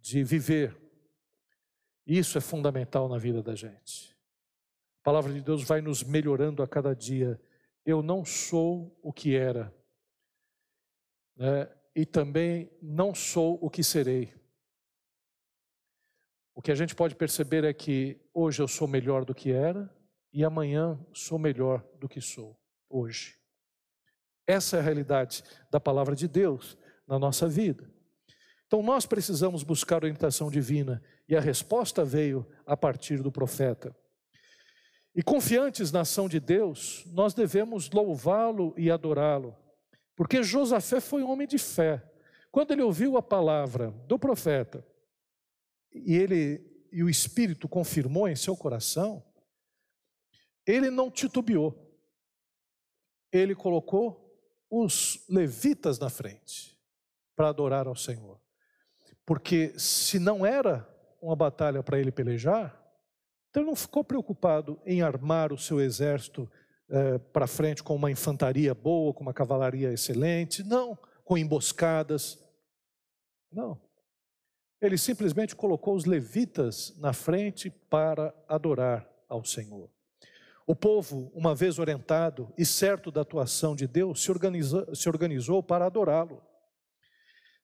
de 0.00 0.24
viver. 0.24 0.74
Isso 2.06 2.38
é 2.38 2.40
fundamental 2.40 3.06
na 3.06 3.18
vida 3.18 3.42
da 3.42 3.54
gente. 3.54 4.15
A 5.06 5.12
palavra 5.14 5.32
de 5.32 5.40
Deus 5.40 5.62
vai 5.62 5.80
nos 5.80 6.02
melhorando 6.02 6.64
a 6.64 6.66
cada 6.66 6.92
dia. 6.92 7.40
Eu 7.84 8.02
não 8.02 8.24
sou 8.24 8.98
o 9.00 9.12
que 9.12 9.36
era, 9.36 9.72
né? 11.36 11.72
e 11.94 12.04
também 12.04 12.76
não 12.82 13.14
sou 13.14 13.56
o 13.62 13.70
que 13.70 13.84
serei. 13.84 14.34
O 16.56 16.60
que 16.60 16.72
a 16.72 16.74
gente 16.74 16.92
pode 16.92 17.14
perceber 17.14 17.62
é 17.62 17.72
que 17.72 18.20
hoje 18.34 18.60
eu 18.60 18.66
sou 18.66 18.88
melhor 18.88 19.24
do 19.24 19.32
que 19.32 19.52
era, 19.52 19.88
e 20.32 20.44
amanhã 20.44 20.98
sou 21.12 21.38
melhor 21.38 21.86
do 22.00 22.08
que 22.08 22.20
sou 22.20 22.60
hoje. 22.90 23.38
Essa 24.44 24.78
é 24.78 24.80
a 24.80 24.82
realidade 24.82 25.44
da 25.70 25.78
palavra 25.78 26.16
de 26.16 26.26
Deus 26.26 26.76
na 27.06 27.16
nossa 27.16 27.48
vida. 27.48 27.88
Então 28.66 28.82
nós 28.82 29.06
precisamos 29.06 29.62
buscar 29.62 30.02
orientação 30.02 30.50
divina, 30.50 31.00
e 31.28 31.36
a 31.36 31.40
resposta 31.40 32.04
veio 32.04 32.44
a 32.66 32.76
partir 32.76 33.22
do 33.22 33.30
profeta. 33.30 33.96
E 35.16 35.22
confiantes 35.22 35.90
na 35.90 36.02
ação 36.02 36.28
de 36.28 36.38
Deus, 36.38 37.02
nós 37.06 37.32
devemos 37.32 37.90
louvá-lo 37.90 38.74
e 38.76 38.90
adorá-lo, 38.90 39.56
porque 40.14 40.42
Josafé 40.42 41.00
foi 41.00 41.22
um 41.22 41.30
homem 41.30 41.48
de 41.48 41.56
fé. 41.56 42.04
Quando 42.52 42.72
ele 42.72 42.82
ouviu 42.82 43.16
a 43.16 43.22
palavra 43.22 43.90
do 44.06 44.18
profeta 44.18 44.86
e 45.90 46.14
ele 46.14 46.86
e 46.92 47.02
o 47.02 47.08
Espírito 47.08 47.66
confirmou 47.66 48.28
em 48.28 48.36
seu 48.36 48.54
coração, 48.54 49.24
ele 50.66 50.90
não 50.90 51.10
titubeou. 51.10 51.74
Ele 53.32 53.54
colocou 53.54 54.38
os 54.70 55.24
levitas 55.28 55.98
na 55.98 56.10
frente 56.10 56.78
para 57.34 57.48
adorar 57.48 57.86
ao 57.86 57.96
Senhor. 57.96 58.38
Porque 59.24 59.78
se 59.78 60.18
não 60.18 60.44
era 60.44 60.86
uma 61.22 61.34
batalha 61.34 61.82
para 61.82 61.98
ele 61.98 62.12
pelejar, 62.12 62.85
então 63.56 63.62
ele 63.62 63.70
não 63.70 63.76
ficou 63.76 64.04
preocupado 64.04 64.78
em 64.84 65.00
armar 65.00 65.50
o 65.50 65.56
seu 65.56 65.80
exército 65.80 66.46
é, 66.90 67.16
para 67.16 67.46
frente 67.46 67.82
com 67.82 67.96
uma 67.96 68.10
infantaria 68.10 68.74
boa, 68.74 69.14
com 69.14 69.22
uma 69.22 69.32
cavalaria 69.32 69.90
excelente, 69.90 70.62
não, 70.62 70.94
com 71.24 71.38
emboscadas. 71.38 72.38
Não. 73.50 73.80
Ele 74.78 74.98
simplesmente 74.98 75.56
colocou 75.56 75.94
os 75.94 76.04
levitas 76.04 76.94
na 76.98 77.14
frente 77.14 77.70
para 77.70 78.34
adorar 78.46 79.08
ao 79.26 79.42
Senhor. 79.42 79.88
O 80.66 80.76
povo, 80.76 81.32
uma 81.34 81.54
vez 81.54 81.78
orientado 81.78 82.52
e 82.58 82.66
certo 82.66 83.10
da 83.10 83.22
atuação 83.22 83.74
de 83.74 83.86
Deus, 83.86 84.22
se 84.22 84.30
organizou, 84.30 84.94
se 84.94 85.08
organizou 85.08 85.62
para 85.62 85.86
adorá-lo. 85.86 86.42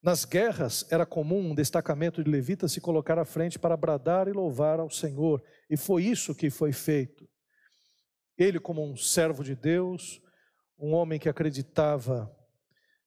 Nas 0.02 0.24
guerras 0.24 0.84
era 0.90 1.06
comum 1.06 1.50
um 1.50 1.54
destacamento 1.54 2.24
de 2.24 2.28
levitas 2.28 2.72
se 2.72 2.80
colocar 2.80 3.20
à 3.20 3.24
frente 3.24 3.56
para 3.56 3.76
bradar 3.76 4.26
e 4.26 4.32
louvar 4.32 4.80
ao 4.80 4.90
Senhor, 4.90 5.40
e 5.70 5.76
foi 5.76 6.02
isso 6.02 6.34
que 6.34 6.50
foi 6.50 6.72
feito. 6.72 7.28
Ele, 8.36 8.58
como 8.58 8.84
um 8.84 8.96
servo 8.96 9.44
de 9.44 9.54
Deus, 9.54 10.20
um 10.76 10.92
homem 10.92 11.20
que 11.20 11.28
acreditava 11.28 12.34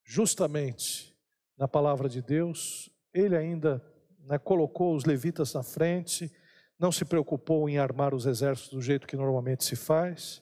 justamente 0.05 1.13
na 1.57 1.67
palavra 1.67 2.07
de 2.07 2.21
Deus, 2.21 2.89
ele 3.13 3.35
ainda 3.35 3.83
né, 4.19 4.37
colocou 4.37 4.95
os 4.95 5.03
levitas 5.03 5.53
na 5.53 5.63
frente, 5.63 6.31
não 6.79 6.93
se 6.93 7.03
preocupou 7.03 7.67
em 7.69 7.77
armar 7.77 8.13
os 8.13 8.25
exércitos 8.25 8.71
do 8.71 8.81
jeito 8.81 9.05
que 9.05 9.17
normalmente 9.17 9.65
se 9.65 9.75
faz, 9.75 10.41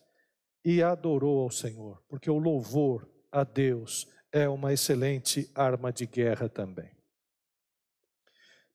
e 0.64 0.84
adorou 0.84 1.42
ao 1.42 1.50
Senhor, 1.50 2.00
porque 2.08 2.30
o 2.30 2.38
louvor 2.38 3.10
a 3.32 3.44
Deus 3.44 4.08
é 4.34 4.50
uma 4.50 4.74
excelente 4.74 5.48
arma 5.54 5.94
de 5.94 6.08
guerra 6.08 6.50
também. 6.50 6.90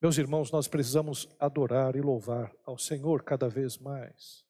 Meus 0.00 0.16
irmãos, 0.16 0.52
nós 0.52 0.68
precisamos 0.68 1.28
adorar 1.40 1.96
e 1.96 2.00
louvar 2.00 2.54
ao 2.64 2.78
Senhor 2.78 3.24
cada 3.24 3.48
vez 3.48 3.76
mais. 3.76 4.44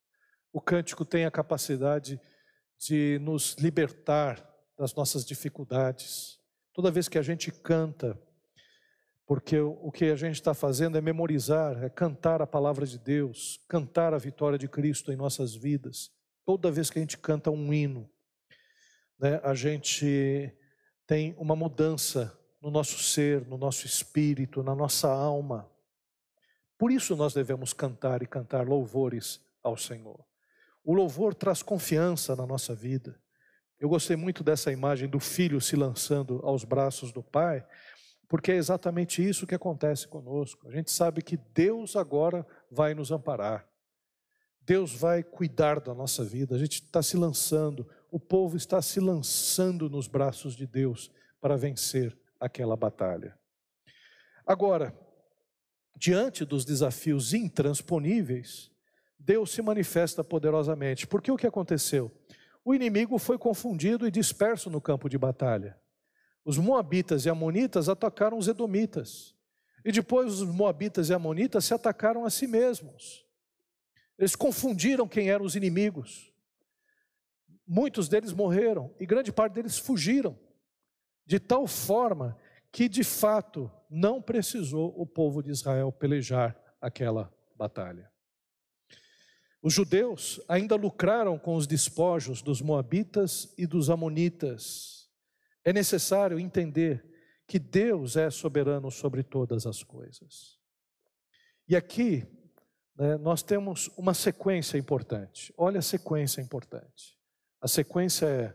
O 0.53 0.61
cântico 0.61 1.07
tem 1.07 1.25
a 1.25 1.31
capacidade 1.31 2.21
de 2.79 3.19
nos 3.23 3.55
libertar 3.55 4.47
das 4.77 4.95
nossas 4.95 5.25
dificuldades. 5.25 6.39
Toda 6.75 6.91
vez 6.91 7.09
que 7.09 7.19
a 7.19 7.23
gente 7.23 7.51
canta, 7.51 8.21
porque 9.27 9.59
o 9.59 9.91
que 9.91 10.05
a 10.05 10.17
gente 10.17 10.35
está 10.35 10.53
fazendo 10.53 10.99
é 10.99 11.01
memorizar, 11.01 11.83
é 11.83 11.89
cantar 11.89 12.43
a 12.43 12.47
palavra 12.47 12.87
de 12.87 12.99
Deus, 12.99 13.59
cantar 13.67 14.13
a 14.13 14.19
vitória 14.19 14.59
de 14.59 14.69
Cristo 14.69 15.11
em 15.11 15.17
nossas 15.17 15.55
vidas. 15.55 16.11
Toda 16.45 16.71
vez 16.71 16.91
que 16.91 16.99
a 16.99 17.03
gente 17.03 17.17
canta 17.17 17.51
um 17.51 17.73
hino, 17.73 18.11
né, 19.19 19.41
a 19.43 19.55
gente 19.55 20.55
tem 21.09 21.35
uma 21.39 21.57
mudança 21.57 22.39
no 22.61 22.71
nosso 22.71 22.99
ser, 23.03 23.47
no 23.47 23.57
nosso 23.57 23.87
espírito, 23.87 24.63
na 24.63 24.75
nossa 24.75 25.09
alma. 25.09 25.67
Por 26.77 26.93
isso 26.93 27.17
nós 27.17 27.33
devemos 27.33 27.73
cantar 27.73 28.23
e 28.23 28.27
cantar 28.27 28.69
louvores 28.69 29.41
ao 29.63 29.75
Senhor. 29.75 30.23
O 30.85 30.93
louvor 30.93 31.35
traz 31.35 31.63
confiança 31.63 32.37
na 32.37 32.47
nossa 32.47 32.75
vida. 32.75 33.19
Eu 33.81 33.89
gostei 33.89 34.17
muito 34.17 34.45
dessa 34.45 34.71
imagem 34.71 35.09
do 35.09 35.19
filho 35.19 35.63
se 35.63 35.77
lançando 35.77 36.41
aos 36.45 36.63
braços 36.63 37.11
do 37.11 37.23
pai, 37.23 37.67
porque 38.29 38.53
é 38.53 38.57
exatamente 38.57 39.27
isso 39.27 39.47
que 39.47 39.55
acontece 39.55 40.07
conosco. 40.07 40.69
A 40.69 40.71
gente 40.71 40.91
sabe 40.91 41.23
que 41.23 41.39
Deus 41.55 41.97
agora 41.97 42.47
vai 42.71 42.93
nos 42.93 43.11
amparar. 43.11 43.67
Deus 44.61 44.93
vai 44.93 45.23
cuidar 45.23 45.81
da 45.81 45.95
nossa 45.95 46.23
vida. 46.23 46.55
A 46.55 46.59
gente 46.59 46.83
está 46.83 47.03
se 47.03 47.17
lançando, 47.17 47.89
o 48.11 48.19
povo 48.19 48.57
está 48.57 48.81
se 48.81 49.01
lançando 49.01 49.89
nos 49.89 50.07
braços 50.07 50.57
de 50.57 50.67
Deus 50.67 51.11
para 51.41 51.57
vencer 51.57 52.17
aquela 52.41 52.77
batalha. 52.77 53.39
Agora, 54.47 54.97
diante 55.95 56.45
dos 56.45 56.65
desafios 56.65 57.35
intransponíveis, 57.35 58.71
Deus 59.19 59.51
se 59.51 59.61
manifesta 59.61 60.23
poderosamente. 60.23 61.07
Porque 61.07 61.31
o 61.31 61.37
que 61.37 61.47
aconteceu? 61.47 62.11
O 62.65 62.75
inimigo 62.75 63.19
foi 63.19 63.37
confundido 63.37 64.07
e 64.07 64.11
disperso 64.11 64.71
no 64.71 64.81
campo 64.81 65.09
de 65.09 65.19
batalha. 65.19 65.79
Os 66.45 66.57
Moabitas 66.57 67.27
e 67.27 67.29
Amonitas 67.29 67.89
atacaram 67.89 68.39
os 68.39 68.49
Edomitas. 68.49 69.35
E 69.85 69.93
depois 69.93 70.41
os 70.41 70.49
Moabitas 70.49 71.11
e 71.11 71.15
Amonitas 71.15 71.65
se 71.65 71.75
atacaram 71.75 72.25
a 72.25 72.31
si 72.31 72.47
mesmos. 72.47 73.25
Eles 74.19 74.35
confundiram 74.35 75.07
quem 75.07 75.31
eram 75.31 75.45
os 75.45 75.57
inimigos. 75.57 76.33
Muitos 77.69 78.09
deles 78.09 78.33
morreram 78.33 78.95
e 78.99 79.05
grande 79.05 79.31
parte 79.31 79.53
deles 79.53 79.79
fugiram. 79.79 80.39
De 81.27 81.39
tal 81.39 81.67
forma 81.67 82.35
que, 82.73 82.89
de 82.89 83.05
fato, 83.05 83.71
não 83.91 84.23
precisou 84.23 84.95
o 84.97 85.07
povo 85.07 85.43
de 85.43 85.51
Israel 85.51 85.93
pelejar 85.93 86.59
aquela 86.81 87.31
batalha. 87.55 88.11
Os 89.61 89.75
judeus 89.75 90.41
ainda 90.49 90.77
lucraram 90.77 91.39
com 91.39 91.57
os 91.57 91.67
despojos 91.67 92.41
dos 92.41 92.63
Moabitas 92.63 93.53
e 93.59 93.67
dos 93.67 93.91
Amonitas 93.91 95.11
é 95.63 95.73
necessário 95.73 96.39
entender 96.41 97.05
que 97.47 97.59
Deus 97.59 98.17
é 98.17 98.31
soberano 98.31 98.91
sobre 98.91 99.23
todas 99.23 99.67
as 99.67 99.83
coisas. 99.83 100.59
E 101.69 101.77
aqui 101.77 102.27
né, 102.97 103.19
nós 103.19 103.43
temos 103.43 103.89
uma 103.99 104.15
sequência 104.15 104.79
importante. 104.79 105.53
Olha 105.59 105.81
a 105.81 105.83
sequência 105.83 106.41
importante. 106.41 107.18
A 107.61 107.69
sequência 107.69 108.27
é: 108.27 108.55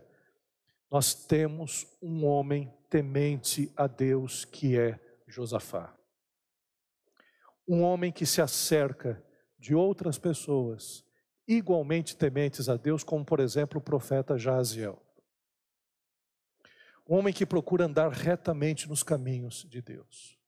nós 0.90 1.14
temos 1.14 1.86
um 2.00 2.24
homem 2.24 2.72
temente 2.88 3.72
a 3.76 3.86
Deus 3.86 4.44
que 4.44 4.78
é 4.78 4.98
Josafá. 5.26 5.94
Um 7.66 7.82
homem 7.82 8.12
que 8.12 8.26
se 8.26 8.40
acerca 8.40 9.22
de 9.58 9.74
outras 9.74 10.18
pessoas 10.18 11.04
igualmente 11.46 12.16
tementes 12.16 12.68
a 12.68 12.76
Deus, 12.76 13.02
como 13.02 13.24
por 13.24 13.40
exemplo 13.40 13.78
o 13.78 13.82
profeta 13.82 14.38
Jaziel. 14.38 15.02
Um 17.06 17.16
homem 17.16 17.34
que 17.34 17.44
procura 17.44 17.84
andar 17.84 18.10
retamente 18.10 18.88
nos 18.88 19.02
caminhos 19.02 19.66
de 19.68 19.82
Deus. 19.82 20.38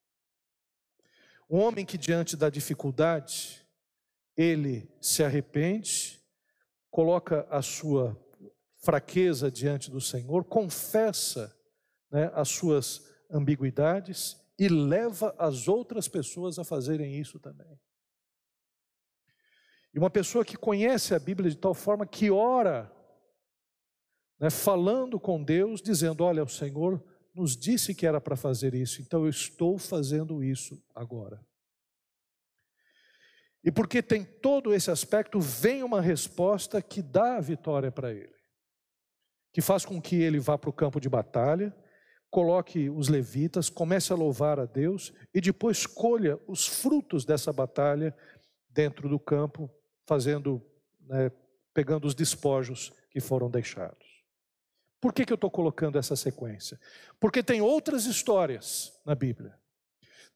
Um 1.49 1.59
homem 1.59 1.85
que, 1.85 1.99
diante 1.99 2.37
da 2.37 2.49
dificuldade, 2.49 3.65
ele 4.37 4.91
se 5.01 5.23
arrepende, 5.23 6.21
coloca 6.91 7.47
a 7.51 7.61
sua 7.63 8.17
fraqueza 8.87 9.51
diante 9.51 9.91
do 9.91 10.01
Senhor, 10.01 10.45
confessa 10.45 11.53
né, 12.09 12.31
as 12.35 12.49
suas 12.49 13.03
ambiguidades 13.29 14.37
e 14.57 14.69
leva 14.69 15.35
as 15.37 15.67
outras 15.67 16.07
pessoas 16.07 16.57
a 16.57 16.65
fazerem 16.65 17.19
isso 17.19 17.41
também. 17.41 17.81
E 19.93 19.99
uma 19.99 20.09
pessoa 20.09 20.45
que 20.45 20.57
conhece 20.57 21.15
a 21.15 21.19
Bíblia 21.19 21.51
de 21.51 21.57
tal 21.57 21.75
forma 21.75 22.07
que 22.07 22.31
ora 22.31 22.93
né, 24.39 24.51
falando 24.51 25.19
com 25.19 25.43
Deus, 25.43 25.83
dizendo: 25.83 26.23
Olha, 26.23 26.45
o 26.45 26.49
Senhor 26.49 27.03
nos 27.35 27.57
disse 27.57 27.93
que 27.93 28.07
era 28.07 28.21
para 28.21 28.37
fazer 28.37 28.73
isso, 28.73 29.03
então 29.03 29.25
eu 29.25 29.31
estou 29.31 29.79
fazendo 29.79 30.45
isso 30.45 30.81
agora. 30.95 31.45
E 33.65 33.73
porque 33.73 34.01
tem 34.01 34.25
todo 34.25 34.73
esse 34.73 34.93
aspecto, 34.93 35.41
vem 35.41 35.83
uma 35.83 36.01
resposta 36.01 36.81
que 36.81 37.03
dá 37.03 37.37
a 37.37 37.41
vitória 37.41 37.91
para 37.91 38.13
ele, 38.13 38.36
que 39.57 39.63
faz 39.63 39.87
com 39.87 39.99
que 40.03 40.17
ele 40.17 40.39
vá 40.39 40.59
para 40.59 40.69
o 40.69 40.73
campo 40.73 41.01
de 41.01 41.09
batalha, 41.09 41.75
coloque 42.29 42.91
os 42.91 43.09
levitas, 43.09 43.71
comece 43.71 44.13
a 44.13 44.15
louvar 44.15 44.61
a 44.61 44.67
Deus 44.67 45.15
e 45.33 45.41
depois 45.41 45.87
colha 45.87 46.39
os 46.47 46.67
frutos 46.67 47.25
dessa 47.25 47.55
batalha 47.55 48.15
dentro 48.69 49.09
do 49.09 49.19
campo, 49.19 49.71
fazendo, 50.07 50.63
né, 51.01 51.33
pegando 51.73 52.07
os 52.07 52.15
despojos 52.15 52.93
que 53.09 53.19
foram 53.19 53.49
deixados. 53.49 54.23
Por 55.01 55.11
que, 55.15 55.25
que 55.25 55.33
eu 55.33 55.37
estou 55.37 55.51
colocando 55.51 55.99
essa 55.99 56.17
sequência? 56.17 56.79
Porque 57.19 57.43
tem 57.43 57.63
outras 57.63 58.05
histórias 58.05 58.93
na 59.07 59.15
Bíblia. 59.15 59.59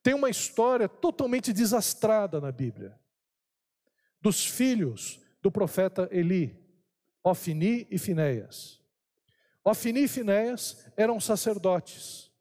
Tem 0.01 0.15
uma 0.15 0.31
história 0.31 0.89
totalmente 0.89 1.53
desastrada 1.53 2.41
na 2.41 2.51
Bíblia, 2.51 2.99
dos 4.19 4.43
filhos 4.43 5.19
do 5.43 5.51
profeta 5.51 6.09
Eli, 6.11 6.59
Ofni 7.23 7.85
e 7.91 7.99
Finéias. 7.99 8.80
Ofni 9.63 10.03
e 10.03 10.07
Finéias 10.07 10.91
eram 10.97 11.19
sacerdotes 11.19 12.31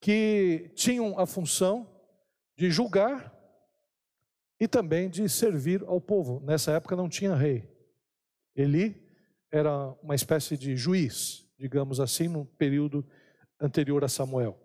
que 0.00 0.70
tinham 0.74 1.18
a 1.18 1.26
função 1.26 1.90
de 2.56 2.70
julgar 2.70 3.34
e 4.60 4.68
também 4.68 5.08
de 5.08 5.28
servir 5.28 5.82
ao 5.86 6.00
povo. 6.00 6.40
Nessa 6.40 6.72
época 6.72 6.96
não 6.96 7.08
tinha 7.08 7.34
rei. 7.34 7.68
Eli 8.54 9.02
era 9.50 9.92
uma 10.02 10.14
espécie 10.14 10.56
de 10.56 10.76
juiz, 10.76 11.46
digamos 11.58 12.00
assim, 12.00 12.28
no 12.28 12.44
período 12.44 13.06
anterior 13.60 14.04
a 14.04 14.08
Samuel. 14.08 14.58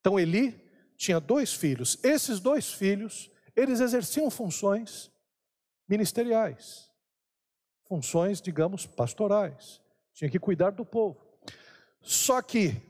Então 0.00 0.18
Eli 0.18 0.54
tinha 0.96 1.20
dois 1.20 1.52
filhos. 1.52 1.98
Esses 2.04 2.40
dois 2.40 2.72
filhos, 2.72 3.30
eles 3.54 3.80
exerciam 3.80 4.30
funções 4.30 5.10
ministeriais, 5.88 6.90
funções, 7.88 8.40
digamos, 8.40 8.86
pastorais. 8.86 9.80
Tinha 10.12 10.30
que 10.30 10.38
cuidar 10.38 10.70
do 10.70 10.84
povo. 10.84 11.20
Só 12.00 12.40
que 12.40 12.80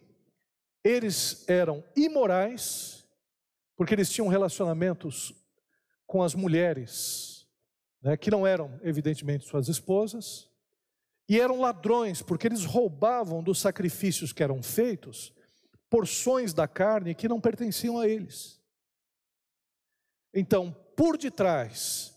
eles 0.85 1.49
eram 1.49 1.83
imorais, 1.97 3.05
porque 3.77 3.95
eles 3.95 4.11
tinham 4.11 4.29
relacionamentos 4.29 5.35
com 6.07 6.23
as 6.23 6.35
mulheres 6.35 7.47
né, 8.03 8.17
que 8.17 8.31
não 8.31 8.47
eram, 8.47 8.79
evidentemente, 8.83 9.47
suas 9.47 9.69
esposas, 9.69 10.49
e 11.29 11.41
eram 11.41 11.61
ladrões, 11.61 12.23
porque 12.23 12.47
eles 12.47 12.65
roubavam 12.65 13.43
dos 13.43 13.59
sacrifícios 13.59 14.33
que 14.33 14.43
eram 14.43 14.63
feitos 14.63 15.35
porções 15.91 16.53
da 16.53 16.69
carne 16.69 17.15
que 17.15 17.29
não 17.29 17.41
pertenciam 17.41 17.99
a 17.99 18.09
eles. 18.09 18.61
Então, 20.33 20.73
por 20.97 21.17
detrás, 21.17 22.15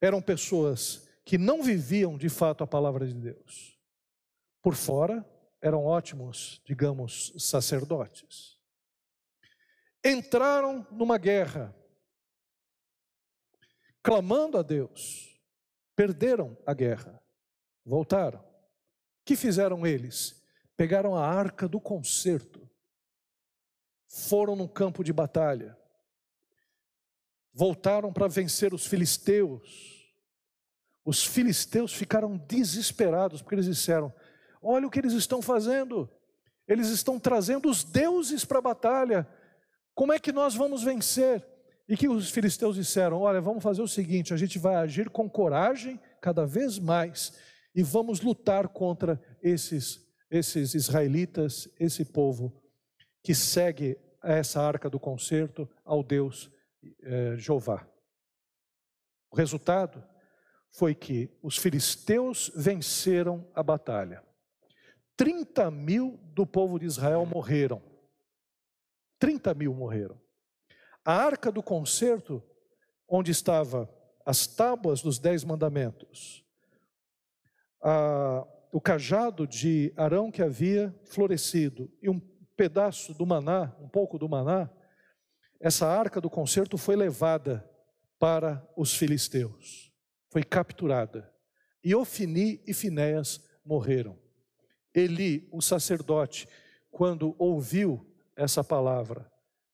eram 0.00 0.22
pessoas 0.22 1.05
que 1.26 1.36
não 1.36 1.60
viviam 1.60 2.16
de 2.16 2.28
fato 2.28 2.62
a 2.62 2.66
palavra 2.68 3.04
de 3.04 3.12
Deus. 3.12 3.76
Por 4.62 4.76
fora, 4.76 5.28
eram 5.60 5.84
ótimos, 5.84 6.62
digamos, 6.64 7.32
sacerdotes. 7.36 8.56
Entraram 10.04 10.86
numa 10.92 11.18
guerra 11.18 11.74
clamando 14.04 14.56
a 14.56 14.62
Deus, 14.62 15.36
perderam 15.96 16.56
a 16.64 16.72
guerra, 16.72 17.20
voltaram. 17.84 18.38
O 18.38 19.24
que 19.24 19.34
fizeram 19.34 19.84
eles? 19.84 20.46
Pegaram 20.76 21.16
a 21.16 21.26
arca 21.26 21.66
do 21.66 21.80
concerto, 21.80 22.70
foram 24.08 24.54
no 24.54 24.68
campo 24.68 25.02
de 25.02 25.12
batalha, 25.12 25.76
voltaram 27.52 28.12
para 28.12 28.28
vencer 28.28 28.72
os 28.72 28.86
filisteus. 28.86 29.95
Os 31.06 31.24
filisteus 31.24 31.94
ficaram 31.94 32.36
desesperados, 32.36 33.40
porque 33.40 33.54
eles 33.54 33.66
disseram: 33.66 34.12
Olha 34.60 34.88
o 34.88 34.90
que 34.90 34.98
eles 34.98 35.12
estão 35.12 35.40
fazendo, 35.40 36.10
eles 36.66 36.88
estão 36.88 37.16
trazendo 37.20 37.70
os 37.70 37.84
deuses 37.84 38.44
para 38.44 38.58
a 38.58 38.62
batalha, 38.62 39.28
como 39.94 40.12
é 40.12 40.18
que 40.18 40.32
nós 40.32 40.56
vamos 40.56 40.82
vencer? 40.82 41.46
E 41.88 41.96
que 41.96 42.08
os 42.08 42.28
filisteus 42.28 42.74
disseram: 42.74 43.20
Olha, 43.20 43.40
vamos 43.40 43.62
fazer 43.62 43.82
o 43.82 43.86
seguinte, 43.86 44.34
a 44.34 44.36
gente 44.36 44.58
vai 44.58 44.74
agir 44.74 45.08
com 45.08 45.30
coragem 45.30 46.00
cada 46.20 46.44
vez 46.44 46.76
mais 46.76 47.32
e 47.72 47.84
vamos 47.84 48.20
lutar 48.20 48.66
contra 48.66 49.22
esses, 49.40 50.04
esses 50.28 50.74
israelitas, 50.74 51.68
esse 51.78 52.04
povo 52.04 52.52
que 53.22 53.32
segue 53.32 53.96
essa 54.24 54.60
arca 54.60 54.90
do 54.90 54.98
concerto 54.98 55.70
ao 55.84 56.02
Deus 56.02 56.50
eh, 57.00 57.36
Jeová. 57.36 57.86
O 59.30 59.36
resultado 59.36 60.02
foi 60.76 60.94
que 60.94 61.30
os 61.42 61.56
filisteus 61.56 62.52
venceram 62.54 63.48
a 63.54 63.62
batalha. 63.62 64.22
30 65.16 65.70
mil 65.70 66.20
do 66.34 66.46
povo 66.46 66.78
de 66.78 66.84
Israel 66.84 67.24
morreram. 67.24 67.82
30 69.18 69.54
mil 69.54 69.72
morreram. 69.72 70.20
A 71.02 71.14
arca 71.14 71.50
do 71.50 71.62
concerto, 71.62 72.42
onde 73.08 73.30
estava 73.30 73.90
as 74.26 74.46
tábuas 74.46 75.00
dos 75.00 75.18
dez 75.18 75.44
mandamentos, 75.44 76.44
a, 77.82 78.46
o 78.70 78.78
cajado 78.78 79.46
de 79.46 79.94
Arão 79.96 80.30
que 80.30 80.42
havia 80.42 80.94
florescido 81.06 81.90
e 82.02 82.10
um 82.10 82.20
pedaço 82.54 83.14
do 83.14 83.24
maná, 83.24 83.74
um 83.80 83.88
pouco 83.88 84.18
do 84.18 84.28
maná, 84.28 84.68
essa 85.58 85.86
arca 85.86 86.20
do 86.20 86.28
concerto 86.28 86.76
foi 86.76 86.96
levada 86.96 87.66
para 88.18 88.62
os 88.76 88.94
filisteus, 88.94 89.85
foi 90.36 90.44
capturada. 90.44 91.32
E 91.82 91.94
Ofini 91.94 92.62
e 92.66 92.74
Finéas 92.74 93.42
morreram. 93.64 94.20
Eli, 94.94 95.48
o 95.50 95.62
sacerdote, 95.62 96.46
quando 96.90 97.34
ouviu 97.38 98.06
essa 98.36 98.62
palavra, 98.62 99.32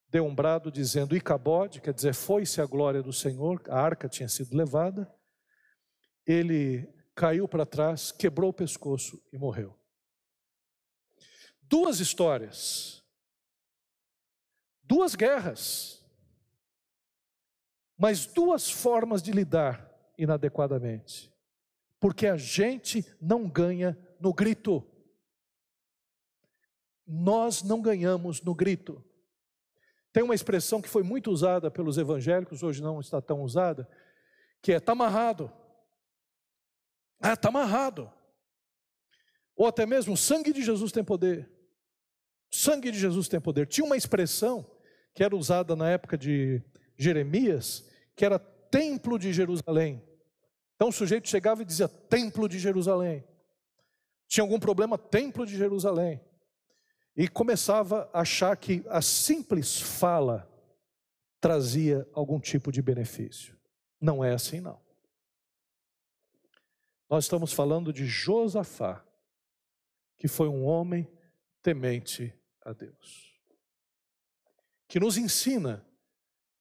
deu 0.09 0.25
um 0.25 0.33
brado 0.33 0.71
dizendo 0.71 1.17
Icabode, 1.17 1.81
quer 1.81 1.93
dizer, 1.93 2.15
foi-se 2.15 2.61
a 2.61 2.65
glória 2.65 3.03
do 3.03 3.13
Senhor, 3.13 3.61
a 3.69 3.81
arca 3.81 4.09
tinha 4.09 4.29
sido 4.29 4.57
levada. 4.57 5.13
Ele 6.25 6.89
caiu 7.13 7.49
para 7.49 7.67
trás, 7.67 8.13
quebrou 8.13 8.51
o 8.51 8.55
pescoço 8.55 9.21
e 9.33 9.39
morreu. 9.39 9.77
Duas 11.61 11.99
histórias, 11.99 13.03
duas 14.85 15.17
guerras, 15.17 16.07
mas 17.99 18.27
duas 18.27 18.71
formas 18.71 19.21
de 19.21 19.33
lidar 19.33 19.91
inadequadamente, 20.23 21.33
porque 21.99 22.27
a 22.27 22.37
gente 22.37 23.05
não 23.21 23.49
ganha 23.49 23.99
no 24.21 24.33
grito. 24.33 24.87
Nós 27.07 27.63
não 27.63 27.83
ganhamos 27.83 28.41
no 28.41 28.55
grito. 28.55 29.05
Tem 30.13 30.23
uma 30.23 30.35
expressão 30.35 30.81
que 30.81 30.89
foi 30.89 31.03
muito 31.03 31.31
usada 31.31 31.71
pelos 31.71 31.99
evangélicos, 31.99 32.63
hoje 32.63 32.83
não 32.83 33.01
está 33.01 33.21
tão 33.21 33.43
usada, 33.43 33.89
que 34.61 34.73
é 34.73 34.77
está 34.77 34.93
amarrado. 34.93 35.51
Ah, 37.21 37.33
está 37.33 37.49
amarrado. 37.49 38.13
Ou 39.57 39.67
até 39.67 39.87
mesmo, 39.87 40.15
o 40.15 40.17
sangue 40.17 40.53
de 40.53 40.63
Jesus 40.63 40.93
tem 40.93 41.05
poder. 41.05 41.51
O 42.53 42.57
sangue 42.57 42.91
de 42.91 42.99
Jesus 42.99 43.29
tem 43.29 43.41
poder. 43.41 43.67
Tinha 43.67 43.85
uma 43.85 43.97
expressão 43.97 44.71
que 45.15 45.25
era 45.25 45.37
usada 45.37 45.75
na 45.75 45.91
época 45.91 46.17
de 46.17 46.63
Jeremias, 46.97 47.89
que 48.15 48.25
era 48.25 48.39
templo 48.39 49.19
de 49.19 49.33
Jerusalém. 49.33 50.03
Então 50.83 50.89
o 50.89 50.93
sujeito 50.93 51.29
chegava 51.29 51.63
e 51.63 51.65
dizia 51.65 51.87
templo 51.87 52.49
de 52.49 52.59
Jerusalém. 52.59 53.25
Tinha 54.27 54.43
algum 54.43 54.59
problema, 54.59 54.99
templo 54.99 55.47
de 55.47 55.57
Jerusalém. 55.57 56.21
E 57.17 57.29
começava 57.29 58.11
a 58.13 58.23
achar 58.23 58.57
que 58.57 58.85
a 58.89 59.01
simples 59.01 59.81
fala 59.81 60.51
trazia 61.41 62.05
algum 62.13 62.41
tipo 62.41 62.73
de 62.73 62.83
benefício. 62.83 63.57
Não 64.01 64.25
é 64.25 64.33
assim, 64.35 64.61
não. 64.61 64.83
Nós 67.09 67.27
estamos 67.27 67.53
falando 67.53 67.93
de 67.93 68.05
Josafá, 68.05 69.07
que 70.19 70.27
foi 70.27 70.49
um 70.49 70.65
homem 70.65 71.09
temente 71.63 72.37
a 72.63 72.73
Deus, 72.73 73.41
que 74.89 74.99
nos 74.99 75.17
ensina 75.17 75.87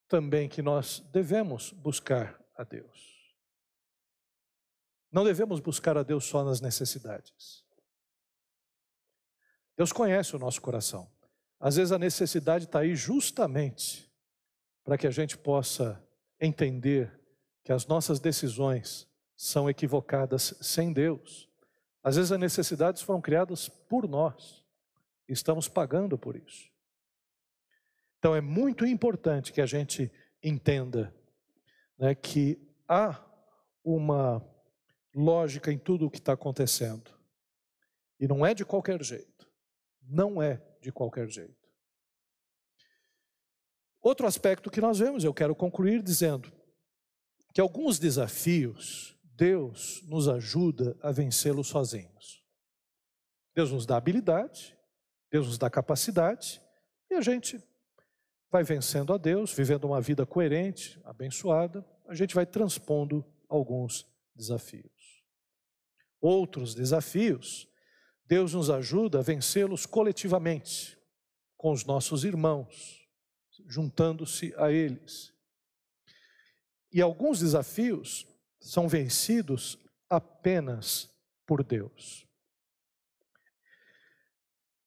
também 0.07 0.47
que 0.47 0.61
nós 0.61 0.99
devemos 1.11 1.71
buscar 1.71 2.39
a 2.55 2.63
Deus. 2.63 3.10
Não 5.11 5.23
devemos 5.23 5.59
buscar 5.59 5.97
a 5.97 6.03
Deus 6.03 6.25
só 6.25 6.43
nas 6.43 6.61
necessidades. 6.61 7.65
Deus 9.75 9.91
conhece 9.91 10.35
o 10.35 10.39
nosso 10.39 10.61
coração. 10.61 11.11
Às 11.59 11.75
vezes 11.75 11.91
a 11.91 11.99
necessidade 11.99 12.65
está 12.65 12.79
aí 12.79 12.95
justamente 12.95 14.11
para 14.83 14.97
que 14.97 15.05
a 15.05 15.11
gente 15.11 15.37
possa 15.37 16.01
entender 16.39 17.19
que 17.63 17.71
as 17.71 17.85
nossas 17.85 18.19
decisões 18.19 19.07
são 19.35 19.69
equivocadas 19.69 20.55
sem 20.61 20.91
Deus. 20.91 21.49
Às 22.03 22.15
vezes 22.15 22.31
as 22.31 22.39
necessidades 22.39 23.01
foram 23.01 23.21
criadas 23.21 23.69
por 23.69 24.07
nós, 24.07 24.65
estamos 25.27 25.67
pagando 25.67 26.17
por 26.17 26.35
isso. 26.35 26.69
Então 28.17 28.35
é 28.35 28.41
muito 28.41 28.85
importante 28.85 29.51
que 29.51 29.61
a 29.61 29.65
gente 29.65 30.11
entenda 30.43 31.13
né, 31.97 32.15
que 32.15 32.59
há 32.87 33.23
uma 33.83 34.43
lógica 35.13 35.71
em 35.71 35.77
tudo 35.77 36.05
o 36.05 36.09
que 36.09 36.19
está 36.19 36.33
acontecendo. 36.33 37.11
E 38.19 38.27
não 38.27 38.45
é 38.45 38.53
de 38.53 38.65
qualquer 38.65 39.03
jeito. 39.03 39.47
Não 40.01 40.41
é 40.41 40.61
de 40.81 40.91
qualquer 40.91 41.27
jeito. 41.27 41.55
Outro 44.01 44.25
aspecto 44.25 44.71
que 44.71 44.81
nós 44.81 44.99
vemos, 44.99 45.23
eu 45.23 45.33
quero 45.33 45.55
concluir 45.55 46.01
dizendo 46.01 46.51
que 47.53 47.61
alguns 47.61 47.99
desafios 47.99 49.17
Deus 49.35 50.01
nos 50.03 50.27
ajuda 50.27 50.95
a 51.01 51.11
vencê-lo 51.11 51.63
sozinhos. 51.63 52.43
Deus 53.55 53.71
nos 53.71 53.85
dá 53.85 53.97
habilidade, 53.97 54.77
Deus 55.31 55.47
nos 55.47 55.57
dá 55.57 55.69
capacidade, 55.69 56.61
e 57.09 57.15
a 57.15 57.21
gente 57.21 57.59
vai 58.51 58.63
vencendo 58.63 59.13
a 59.13 59.17
Deus, 59.17 59.51
vivendo 59.53 59.85
uma 59.85 59.99
vida 59.99 60.25
coerente, 60.25 60.99
abençoada, 61.03 61.85
a 62.07 62.13
gente 62.13 62.35
vai 62.35 62.45
transpondo 62.45 63.25
alguns 63.49 64.05
desafios. 64.35 65.00
Outros 66.21 66.75
desafios, 66.75 67.67
Deus 68.25 68.53
nos 68.53 68.69
ajuda 68.69 69.19
a 69.19 69.23
vencê-los 69.23 69.85
coletivamente, 69.85 70.97
com 71.57 71.71
os 71.71 71.83
nossos 71.83 72.23
irmãos, 72.23 73.05
juntando-se 73.67 74.53
a 74.55 74.71
eles. 74.71 75.33
E 76.93 77.01
alguns 77.01 77.39
desafios, 77.39 78.27
são 78.61 78.87
vencidos 78.87 79.77
apenas 80.07 81.09
por 81.45 81.63
Deus. 81.63 82.27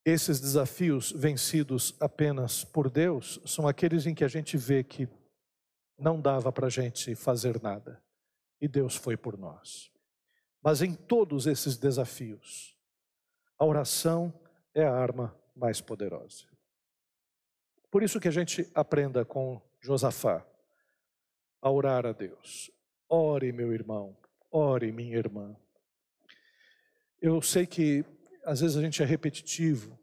Esses 0.05 0.39
desafios 0.39 1.11
vencidos 1.13 1.95
apenas 1.99 2.63
por 2.63 2.91
Deus 2.91 3.41
são 3.45 3.67
aqueles 3.67 4.07
em 4.07 4.15
que 4.15 4.23
a 4.23 4.29
gente 4.29 4.57
vê 4.57 4.85
que 4.85 5.09
não 5.99 6.21
dava 6.21 6.53
para 6.53 6.67
a 6.67 6.71
gente 6.71 7.15
fazer 7.15 7.61
nada 7.61 8.03
e 8.61 8.69
Deus 8.69 8.95
foi 8.95 9.17
por 9.17 9.37
nós. 9.37 9.91
Mas 10.65 10.81
em 10.81 10.95
todos 10.95 11.47
esses 11.47 11.77
desafios, 11.77 12.75
a 13.59 13.67
oração 13.67 14.33
é 14.75 14.83
a 14.83 14.95
arma 14.95 15.39
mais 15.55 15.83
poderosa. 15.83 16.47
Por 17.91 18.03
isso 18.03 18.19
que 18.19 18.29
a 18.29 18.31
gente 18.31 18.71
aprenda 18.75 19.27
com 19.27 19.61
Josafá 19.79 20.45
a 21.61 21.71
orar 21.71 22.07
a 22.07 22.13
Deus, 22.13 22.71
Ore, 23.07 23.53
meu 23.53 23.75
irmão, 23.75 24.17
ore, 24.51 24.91
minha 24.91 25.17
irmã. 25.17 25.55
Eu 27.21 27.43
sei 27.43 27.67
que 27.67 28.03
às 28.43 28.61
vezes 28.61 28.77
a 28.77 28.81
gente 28.81 29.03
é 29.03 29.07
repetitivo. 29.07 29.99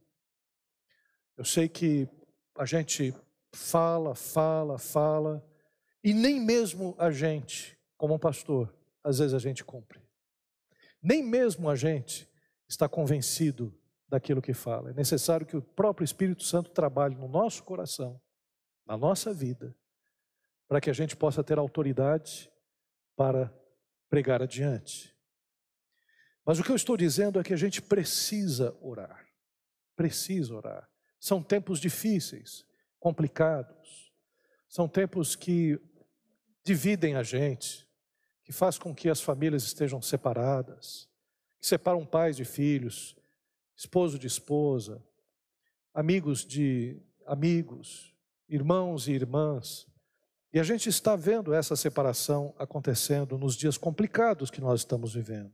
Eu 1.35 1.43
sei 1.43 1.67
que 1.67 2.07
a 2.55 2.65
gente 2.65 3.15
fala, 3.51 4.13
fala, 4.13 4.77
fala, 4.77 5.43
e 6.03 6.13
nem 6.13 6.39
mesmo 6.39 6.95
a 6.99 7.09
gente, 7.09 7.77
como 7.97 8.13
um 8.13 8.19
pastor, 8.19 8.71
às 9.03 9.17
vezes 9.17 9.33
a 9.33 9.39
gente 9.39 9.63
cumpre. 9.63 9.99
Nem 11.01 11.23
mesmo 11.23 11.69
a 11.69 11.75
gente 11.75 12.29
está 12.67 12.87
convencido 12.87 13.77
daquilo 14.07 14.41
que 14.41 14.53
fala. 14.53 14.91
É 14.91 14.93
necessário 14.93 15.45
que 15.45 15.57
o 15.57 15.61
próprio 15.61 16.05
Espírito 16.05 16.43
Santo 16.43 16.69
trabalhe 16.71 17.15
no 17.15 17.27
nosso 17.27 17.63
coração, 17.63 18.21
na 18.85 18.97
nossa 18.97 19.33
vida, 19.33 19.75
para 20.67 20.81
que 20.81 20.89
a 20.89 20.93
gente 20.93 21.15
possa 21.15 21.43
ter 21.43 21.57
autoridade 21.57 22.51
para 23.15 23.53
pregar 24.09 24.41
adiante. 24.41 25.15
Mas 26.45 26.59
o 26.59 26.63
que 26.63 26.71
eu 26.71 26.75
estou 26.75 26.97
dizendo 26.97 27.39
é 27.39 27.43
que 27.43 27.53
a 27.53 27.57
gente 27.57 27.81
precisa 27.81 28.77
orar. 28.81 29.25
Precisa 29.95 30.53
orar. 30.53 30.89
São 31.19 31.41
tempos 31.41 31.79
difíceis, 31.79 32.65
complicados. 32.99 34.11
São 34.67 34.87
tempos 34.87 35.35
que 35.35 35.79
dividem 36.63 37.15
a 37.15 37.23
gente, 37.23 37.87
que 38.43 38.51
faz 38.51 38.77
com 38.77 38.93
que 38.93 39.09
as 39.09 39.21
famílias 39.21 39.63
estejam 39.63 40.01
separadas, 40.01 41.09
que 41.59 41.67
separam 41.67 42.05
pais 42.05 42.35
de 42.35 42.45
filhos, 42.45 43.15
esposo 43.75 44.17
de 44.17 44.27
esposa, 44.27 45.03
amigos 45.93 46.45
de 46.45 47.01
amigos, 47.25 48.13
irmãos 48.47 49.07
e 49.07 49.11
irmãs. 49.11 49.87
E 50.53 50.59
a 50.59 50.63
gente 50.63 50.89
está 50.89 51.15
vendo 51.15 51.53
essa 51.53 51.75
separação 51.75 52.53
acontecendo 52.57 53.37
nos 53.37 53.55
dias 53.55 53.77
complicados 53.77 54.51
que 54.51 54.59
nós 54.59 54.81
estamos 54.81 55.13
vivendo. 55.13 55.53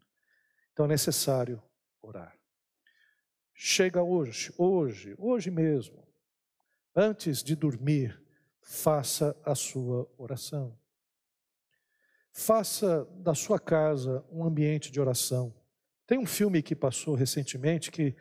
Então 0.73 0.85
é 0.85 0.89
necessário 0.89 1.61
orar. 2.01 2.35
Chega 3.53 4.03
hoje, 4.03 4.53
hoje, 4.57 5.15
hoje 5.17 5.49
mesmo. 5.49 6.05
antes 6.95 7.43
de 7.43 7.55
dormir, 7.55 8.19
faça 8.59 9.39
a 9.45 9.53
sua 9.53 10.11
oração. 10.17 10.75
Faça 12.39 13.03
da 13.15 13.33
sua 13.33 13.59
casa 13.59 14.23
um 14.31 14.43
ambiente 14.43 14.91
de 14.91 15.01
oração. 15.01 15.51
Tem 16.05 16.19
um 16.19 16.25
filme 16.25 16.61
que 16.61 16.75
passou 16.75 17.15
recentemente 17.15 17.89
que 17.89 18.15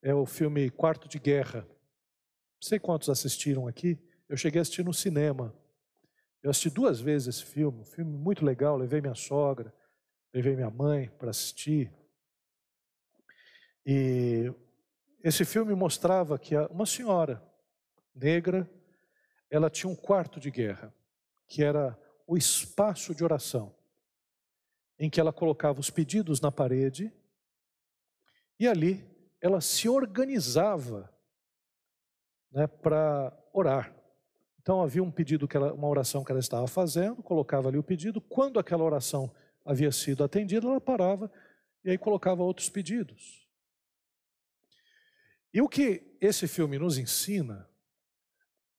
é 0.00 0.14
o 0.14 0.24
filme 0.24 0.70
Quarto 0.70 1.06
de 1.06 1.18
Guerra. 1.18 1.60
Não 1.60 2.62
sei 2.62 2.78
quantos 2.78 3.10
assistiram 3.10 3.68
aqui. 3.68 3.98
Eu 4.26 4.38
cheguei 4.38 4.58
a 4.58 4.62
assistir 4.62 4.82
no 4.82 4.94
cinema. 4.94 5.54
Eu 6.42 6.48
assisti 6.48 6.70
duas 6.70 6.98
vezes 6.98 7.36
esse 7.36 7.44
filme, 7.44 7.80
um 7.80 7.84
filme 7.84 8.10
muito 8.10 8.42
legal. 8.42 8.74
Levei 8.74 9.02
minha 9.02 9.14
sogra, 9.14 9.70
levei 10.32 10.56
minha 10.56 10.70
mãe 10.70 11.10
para 11.18 11.28
assistir. 11.28 11.92
E 13.84 14.50
esse 15.22 15.44
filme 15.44 15.74
mostrava 15.74 16.38
que 16.38 16.56
uma 16.70 16.86
senhora 16.86 17.46
negra, 18.14 18.66
ela 19.50 19.68
tinha 19.68 19.92
um 19.92 19.94
quarto 19.94 20.40
de 20.40 20.50
guerra, 20.50 20.90
que 21.46 21.62
era 21.62 21.96
o 22.28 22.36
espaço 22.36 23.14
de 23.14 23.24
oração, 23.24 23.74
em 24.98 25.08
que 25.08 25.18
ela 25.18 25.32
colocava 25.32 25.80
os 25.80 25.88
pedidos 25.88 26.42
na 26.42 26.52
parede 26.52 27.10
e 28.60 28.68
ali 28.68 29.02
ela 29.40 29.62
se 29.62 29.88
organizava 29.88 31.10
né, 32.52 32.66
para 32.66 33.34
orar. 33.50 33.96
Então 34.60 34.82
havia 34.82 35.02
um 35.02 35.10
pedido 35.10 35.48
que 35.48 35.56
ela, 35.56 35.72
uma 35.72 35.88
oração 35.88 36.22
que 36.22 36.30
ela 36.30 36.38
estava 36.38 36.66
fazendo, 36.68 37.22
colocava 37.22 37.68
ali 37.68 37.78
o 37.78 37.82
pedido. 37.82 38.20
Quando 38.20 38.60
aquela 38.60 38.84
oração 38.84 39.34
havia 39.64 39.90
sido 39.90 40.22
atendida, 40.22 40.66
ela 40.66 40.80
parava 40.80 41.32
e 41.82 41.90
aí 41.90 41.96
colocava 41.96 42.42
outros 42.42 42.68
pedidos. 42.68 43.48
E 45.54 45.62
o 45.62 45.68
que 45.68 46.14
esse 46.20 46.46
filme 46.46 46.78
nos 46.78 46.98
ensina 46.98 47.66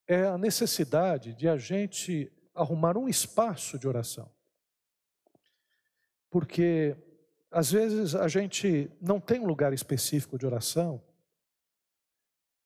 é 0.07 0.25
a 0.25 0.37
necessidade 0.37 1.33
de 1.33 1.47
a 1.47 1.57
gente 1.57 2.31
arrumar 2.53 2.97
um 2.97 3.07
espaço 3.07 3.77
de 3.77 3.87
oração. 3.87 4.31
Porque 6.29 6.95
às 7.51 7.71
vezes 7.71 8.15
a 8.15 8.27
gente 8.27 8.91
não 9.01 9.19
tem 9.19 9.39
um 9.39 9.47
lugar 9.47 9.73
específico 9.73 10.37
de 10.37 10.45
oração 10.45 11.01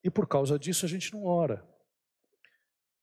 e 0.03 0.09
por 0.09 0.27
causa 0.27 0.59
disso 0.59 0.85
a 0.85 0.89
gente 0.89 1.13
não 1.13 1.25
ora. 1.25 1.65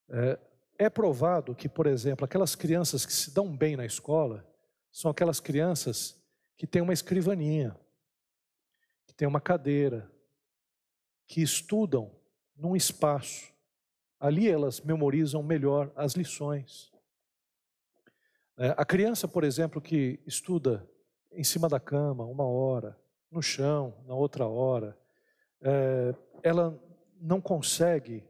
É, 0.09 0.39
é 0.79 0.91
provado 0.91 1.55
que, 1.55 1.69
por 1.69 1.87
exemplo, 1.87 2.25
aquelas 2.25 2.55
crianças 2.55 3.07
que 3.07 3.13
se 3.13 3.31
dão 3.31 3.57
bem 3.57 3.77
na 3.77 3.87
escola 3.87 4.47
são 4.93 5.11
aquelas 5.11 5.41
crianças 5.41 6.21
que 6.57 6.67
têm 6.67 6.83
uma 6.83 6.93
escrivaninha, 6.93 7.79
que 9.07 9.15
têm 9.15 9.27
uma 9.27 9.41
cadeira, 9.41 10.11
que 11.27 11.41
estudam 11.41 12.15
num 12.55 12.77
espaço. 12.77 13.53
Ali 14.21 14.49
elas 14.49 14.81
memorizam 14.83 15.43
melhor 15.43 15.91
as 15.97 16.13
lições. 16.13 16.93
É, 18.59 18.75
a 18.77 18.85
criança, 18.85 19.27
por 19.27 19.43
exemplo, 19.43 19.81
que 19.81 20.21
estuda 20.27 20.87
em 21.33 21.43
cima 21.43 21.67
da 21.67 21.81
cama, 21.81 22.25
uma 22.27 22.45
hora, 22.45 22.95
no 23.31 23.41
chão, 23.41 23.95
na 24.07 24.15
outra 24.15 24.47
hora, 24.47 24.99
é, 25.63 26.15
ela 26.43 26.79
não 27.19 27.41
consegue 27.41 28.23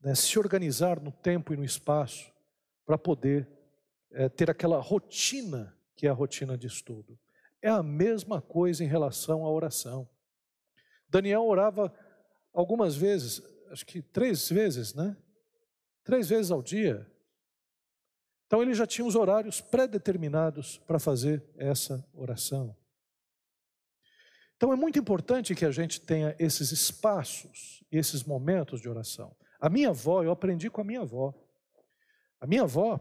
né, 0.00 0.14
se 0.16 0.36
organizar 0.38 1.00
no 1.00 1.12
tempo 1.12 1.54
e 1.54 1.56
no 1.56 1.64
espaço 1.64 2.32
para 2.84 2.98
poder 2.98 3.48
é, 4.10 4.28
ter 4.28 4.50
aquela 4.50 4.80
rotina 4.80 5.76
que 5.96 6.06
é 6.06 6.10
a 6.10 6.14
rotina 6.14 6.58
de 6.58 6.66
estudo. 6.66 7.18
É 7.62 7.68
a 7.68 7.82
mesma 7.82 8.42
coisa 8.42 8.82
em 8.82 8.88
relação 8.88 9.44
à 9.44 9.50
oração. 9.50 10.08
Daniel 11.08 11.44
orava 11.44 11.94
algumas 12.52 12.96
vezes, 12.96 13.40
acho 13.74 13.84
que 13.84 14.00
três 14.00 14.48
vezes, 14.48 14.94
né? 14.94 15.16
Três 16.04 16.28
vezes 16.28 16.52
ao 16.52 16.62
dia. 16.62 17.10
Então 18.46 18.62
ele 18.62 18.72
já 18.72 18.86
tinha 18.86 19.04
os 19.04 19.16
horários 19.16 19.60
pré-determinados 19.60 20.78
para 20.86 21.00
fazer 21.00 21.44
essa 21.58 22.08
oração. 22.14 22.76
Então 24.56 24.72
é 24.72 24.76
muito 24.76 24.96
importante 24.96 25.56
que 25.56 25.64
a 25.64 25.72
gente 25.72 26.00
tenha 26.00 26.36
esses 26.38 26.70
espaços, 26.70 27.84
esses 27.90 28.22
momentos 28.22 28.80
de 28.80 28.88
oração. 28.88 29.36
A 29.58 29.68
minha 29.68 29.88
avó, 29.88 30.22
eu 30.22 30.30
aprendi 30.30 30.70
com 30.70 30.80
a 30.80 30.84
minha 30.84 31.00
avó. 31.00 31.34
A 32.40 32.46
minha 32.46 32.62
avó, 32.62 33.00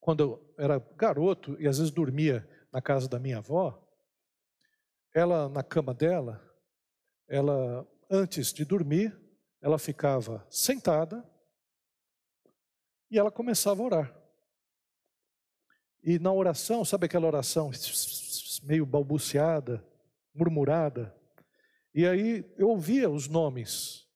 quando 0.00 0.20
eu 0.22 0.54
era 0.56 0.78
garoto 0.96 1.60
e 1.60 1.68
às 1.68 1.76
vezes 1.76 1.92
dormia 1.92 2.48
na 2.72 2.80
casa 2.80 3.06
da 3.06 3.18
minha 3.18 3.38
avó, 3.38 3.86
ela 5.14 5.50
na 5.50 5.62
cama 5.62 5.92
dela, 5.92 6.42
ela 7.28 7.86
antes 8.10 8.54
de 8.54 8.64
dormir, 8.64 9.19
ela 9.60 9.78
ficava 9.78 10.44
sentada 10.48 11.24
e 13.10 13.18
ela 13.18 13.30
começava 13.30 13.82
a 13.82 13.84
orar. 13.84 14.20
E 16.02 16.18
na 16.18 16.32
oração, 16.32 16.84
sabe 16.84 17.06
aquela 17.06 17.26
oração 17.26 17.70
meio 18.62 18.86
balbuciada, 18.86 19.84
murmurada? 20.34 21.14
E 21.94 22.06
aí 22.06 22.44
eu 22.56 22.68
ouvia 22.68 23.10
os 23.10 23.28
nomes. 23.28 24.08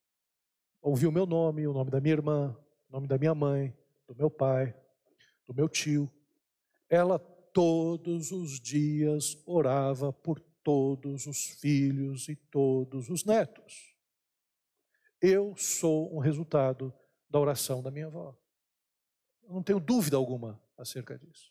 Ouvi 0.80 1.06
o 1.06 1.12
meu 1.12 1.26
nome, 1.26 1.66
o 1.66 1.72
nome 1.72 1.90
da 1.90 2.00
minha 2.00 2.14
irmã, 2.14 2.56
o 2.88 2.92
nome 2.92 3.06
da 3.06 3.18
minha 3.18 3.34
mãe, 3.34 3.76
do 4.06 4.14
meu 4.14 4.30
pai, 4.30 4.74
do 5.46 5.54
meu 5.54 5.68
tio. 5.68 6.10
Ela 6.88 7.18
todos 7.18 8.32
os 8.32 8.60
dias 8.60 9.36
orava 9.46 10.12
por 10.12 10.40
todos 10.62 11.26
os 11.26 11.46
filhos 11.60 12.28
e 12.28 12.36
todos 12.36 13.08
os 13.10 13.24
netos. 13.24 13.93
Eu 15.26 15.56
sou 15.56 16.14
um 16.14 16.18
resultado 16.18 16.92
da 17.30 17.38
oração 17.38 17.82
da 17.82 17.90
minha 17.90 18.08
avó. 18.08 18.36
Eu 19.42 19.54
não 19.54 19.62
tenho 19.62 19.80
dúvida 19.80 20.18
alguma 20.18 20.62
acerca 20.76 21.18
disso. 21.18 21.50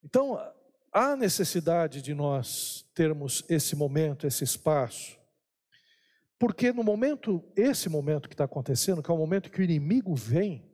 Então, 0.00 0.38
há 0.92 1.16
necessidade 1.16 2.00
de 2.00 2.14
nós 2.14 2.88
termos 2.94 3.44
esse 3.48 3.74
momento, 3.74 4.28
esse 4.28 4.44
espaço, 4.44 5.18
porque 6.38 6.72
no 6.72 6.84
momento, 6.84 7.42
esse 7.56 7.88
momento 7.88 8.28
que 8.28 8.34
está 8.34 8.44
acontecendo, 8.44 9.02
que 9.02 9.10
é 9.10 9.14
o 9.14 9.18
momento 9.18 9.50
que 9.50 9.60
o 9.60 9.64
inimigo 9.64 10.14
vem, 10.14 10.72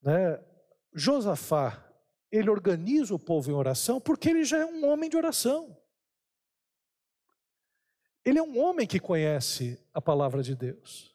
né, 0.00 0.40
Josafá 0.94 1.92
ele 2.30 2.48
organiza 2.48 3.12
o 3.12 3.18
povo 3.18 3.50
em 3.50 3.54
oração 3.54 4.00
porque 4.00 4.30
ele 4.30 4.44
já 4.44 4.58
é 4.58 4.64
um 4.64 4.86
homem 4.86 5.10
de 5.10 5.16
oração. 5.16 5.81
Ele 8.24 8.38
é 8.38 8.42
um 8.42 8.58
homem 8.58 8.86
que 8.86 9.00
conhece 9.00 9.78
a 9.92 10.00
palavra 10.00 10.42
de 10.42 10.54
Deus. 10.54 11.12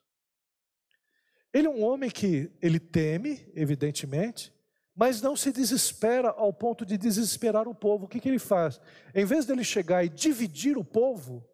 Ele 1.53 1.68
é 1.68 1.70
um 1.70 1.84
homem 1.84 2.10
que 2.10 2.51
ele 2.62 2.80
teme, 2.80 3.49
evidentemente, 3.55 4.53
mas 4.93 5.22
não 5.22 5.36
se 5.36 5.51
desespera 5.51 6.30
ao 6.30 6.51
ponto 6.51 6.86
de 6.86 6.97
desesperar 6.97 7.68
o 7.68 7.76
povo. 7.76 8.05
O 8.05 8.08
que, 8.08 8.20
que 8.20 8.28
ele 8.28 8.39
faz? 8.39 8.82
Em 9.14 9.26
vez 9.26 9.45
dele 9.45 9.64
chegar 9.64 10.03
e 10.03 10.10
dividir 10.10 10.78
o 10.78 10.84
povo, 10.84 11.47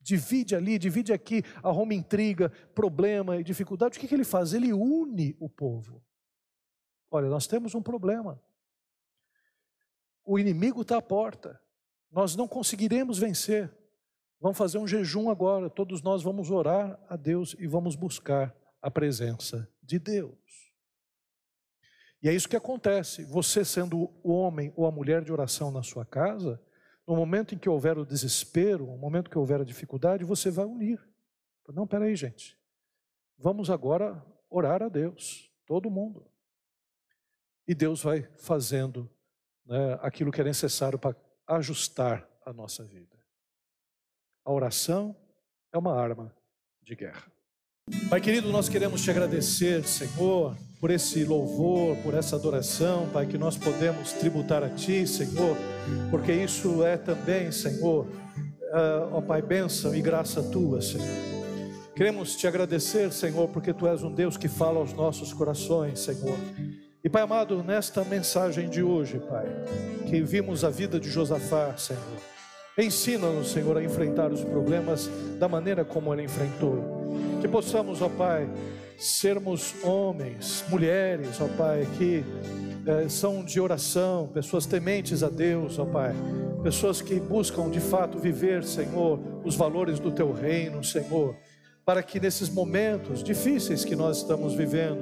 divide 0.00 0.54
ali, 0.56 0.78
divide 0.78 1.12
aqui, 1.12 1.42
arruma 1.62 1.94
intriga, 1.94 2.50
problema 2.74 3.36
e 3.36 3.44
dificuldade, 3.44 3.96
o 3.96 4.00
que, 4.00 4.08
que 4.08 4.14
ele 4.14 4.24
faz? 4.24 4.52
Ele 4.52 4.72
une 4.72 5.36
o 5.38 5.48
povo. 5.48 6.02
Olha, 7.10 7.28
nós 7.28 7.46
temos 7.46 7.74
um 7.74 7.82
problema. 7.82 8.40
O 10.24 10.38
inimigo 10.38 10.82
está 10.82 10.96
à 10.98 11.02
porta. 11.02 11.60
Nós 12.10 12.36
não 12.36 12.46
conseguiremos 12.46 13.18
vencer. 13.18 13.72
Vamos 14.40 14.56
fazer 14.56 14.78
um 14.78 14.86
jejum 14.86 15.28
agora. 15.28 15.68
Todos 15.68 16.00
nós 16.00 16.22
vamos 16.22 16.50
orar 16.50 16.98
a 17.08 17.16
Deus 17.16 17.54
e 17.58 17.66
vamos 17.66 17.94
buscar 17.94 18.54
a 18.80 18.90
presença 18.90 19.68
de 19.82 19.98
Deus. 19.98 20.38
E 22.22 22.28
é 22.28 22.32
isso 22.32 22.48
que 22.48 22.56
acontece. 22.56 23.24
Você 23.24 23.64
sendo 23.64 24.10
o 24.22 24.32
homem 24.32 24.72
ou 24.74 24.86
a 24.86 24.90
mulher 24.90 25.22
de 25.22 25.32
oração 25.32 25.70
na 25.70 25.82
sua 25.82 26.06
casa, 26.06 26.60
no 27.06 27.14
momento 27.14 27.54
em 27.54 27.58
que 27.58 27.68
houver 27.68 27.98
o 27.98 28.04
desespero, 28.04 28.86
no 28.86 28.96
momento 28.96 29.30
que 29.30 29.38
houver 29.38 29.60
a 29.60 29.64
dificuldade, 29.64 30.24
você 30.24 30.50
vai 30.50 30.64
unir. 30.64 30.98
Não, 31.68 31.86
peraí, 31.86 32.16
gente. 32.16 32.58
Vamos 33.38 33.70
agora 33.70 34.24
orar 34.48 34.82
a 34.82 34.88
Deus, 34.88 35.50
todo 35.66 35.90
mundo. 35.90 36.26
E 37.66 37.74
Deus 37.74 38.02
vai 38.02 38.28
fazendo 38.38 39.10
né, 39.64 39.98
aquilo 40.02 40.32
que 40.32 40.40
é 40.40 40.44
necessário 40.44 40.98
para 40.98 41.16
ajustar 41.46 42.28
a 42.44 42.52
nossa 42.52 42.84
vida. 42.84 43.19
A 44.44 44.52
oração 44.52 45.14
é 45.72 45.78
uma 45.78 45.94
arma 45.94 46.34
de 46.82 46.94
guerra. 46.94 47.24
Pai 48.08 48.20
querido, 48.20 48.50
nós 48.50 48.68
queremos 48.68 49.02
te 49.02 49.10
agradecer, 49.10 49.84
Senhor, 49.84 50.56
por 50.80 50.90
esse 50.90 51.24
louvor, 51.24 51.96
por 51.98 52.14
essa 52.14 52.36
adoração, 52.36 53.08
Pai, 53.12 53.26
que 53.26 53.36
nós 53.36 53.56
podemos 53.56 54.12
tributar 54.12 54.62
a 54.62 54.68
Ti, 54.70 55.06
Senhor, 55.06 55.56
porque 56.10 56.32
isso 56.32 56.84
é 56.84 56.96
também, 56.96 57.50
Senhor, 57.52 58.06
uh, 58.06 59.12
ó 59.12 59.20
Pai, 59.20 59.42
bênção 59.42 59.94
e 59.94 60.00
graça 60.00 60.42
Tua, 60.42 60.80
Senhor. 60.80 61.06
Queremos 61.94 62.36
te 62.36 62.46
agradecer, 62.46 63.12
Senhor, 63.12 63.48
porque 63.48 63.74
Tu 63.74 63.86
és 63.86 64.02
um 64.02 64.14
Deus 64.14 64.36
que 64.36 64.48
fala 64.48 64.78
aos 64.78 64.92
nossos 64.92 65.32
corações, 65.32 66.00
Senhor. 66.00 66.38
E 67.04 67.08
Pai 67.08 67.22
amado, 67.22 67.62
nesta 67.62 68.04
mensagem 68.04 68.70
de 68.70 68.82
hoje, 68.82 69.18
Pai, 69.18 69.46
que 70.08 70.22
vimos 70.22 70.64
a 70.64 70.70
vida 70.70 70.98
de 70.98 71.10
Josafá, 71.10 71.76
Senhor, 71.76 72.00
ensina-nos, 72.78 73.50
Senhor, 73.52 73.76
a 73.76 73.82
enfrentar 73.82 74.32
os 74.32 74.42
problemas 74.42 75.10
da 75.38 75.48
maneira 75.48 75.84
como 75.84 76.12
ele 76.12 76.22
enfrentou. 76.22 77.10
Que 77.40 77.48
possamos, 77.48 78.00
ó 78.02 78.08
Pai, 78.08 78.48
sermos 78.98 79.74
homens, 79.82 80.64
mulheres, 80.68 81.40
ó 81.40 81.48
Pai, 81.48 81.86
que 81.96 82.24
eh, 82.86 83.08
são 83.08 83.44
de 83.44 83.60
oração, 83.60 84.28
pessoas 84.28 84.66
tementes 84.66 85.22
a 85.22 85.28
Deus, 85.28 85.78
ó 85.78 85.84
Pai, 85.84 86.14
pessoas 86.62 87.00
que 87.00 87.18
buscam 87.18 87.70
de 87.70 87.80
fato 87.80 88.18
viver, 88.18 88.62
Senhor, 88.64 89.18
os 89.44 89.56
valores 89.56 89.98
do 89.98 90.10
Teu 90.10 90.32
reino, 90.32 90.84
Senhor, 90.84 91.34
para 91.84 92.02
que 92.02 92.20
nesses 92.20 92.48
momentos 92.48 93.22
difíceis 93.22 93.84
que 93.84 93.96
nós 93.96 94.18
estamos 94.18 94.54
vivendo, 94.54 95.00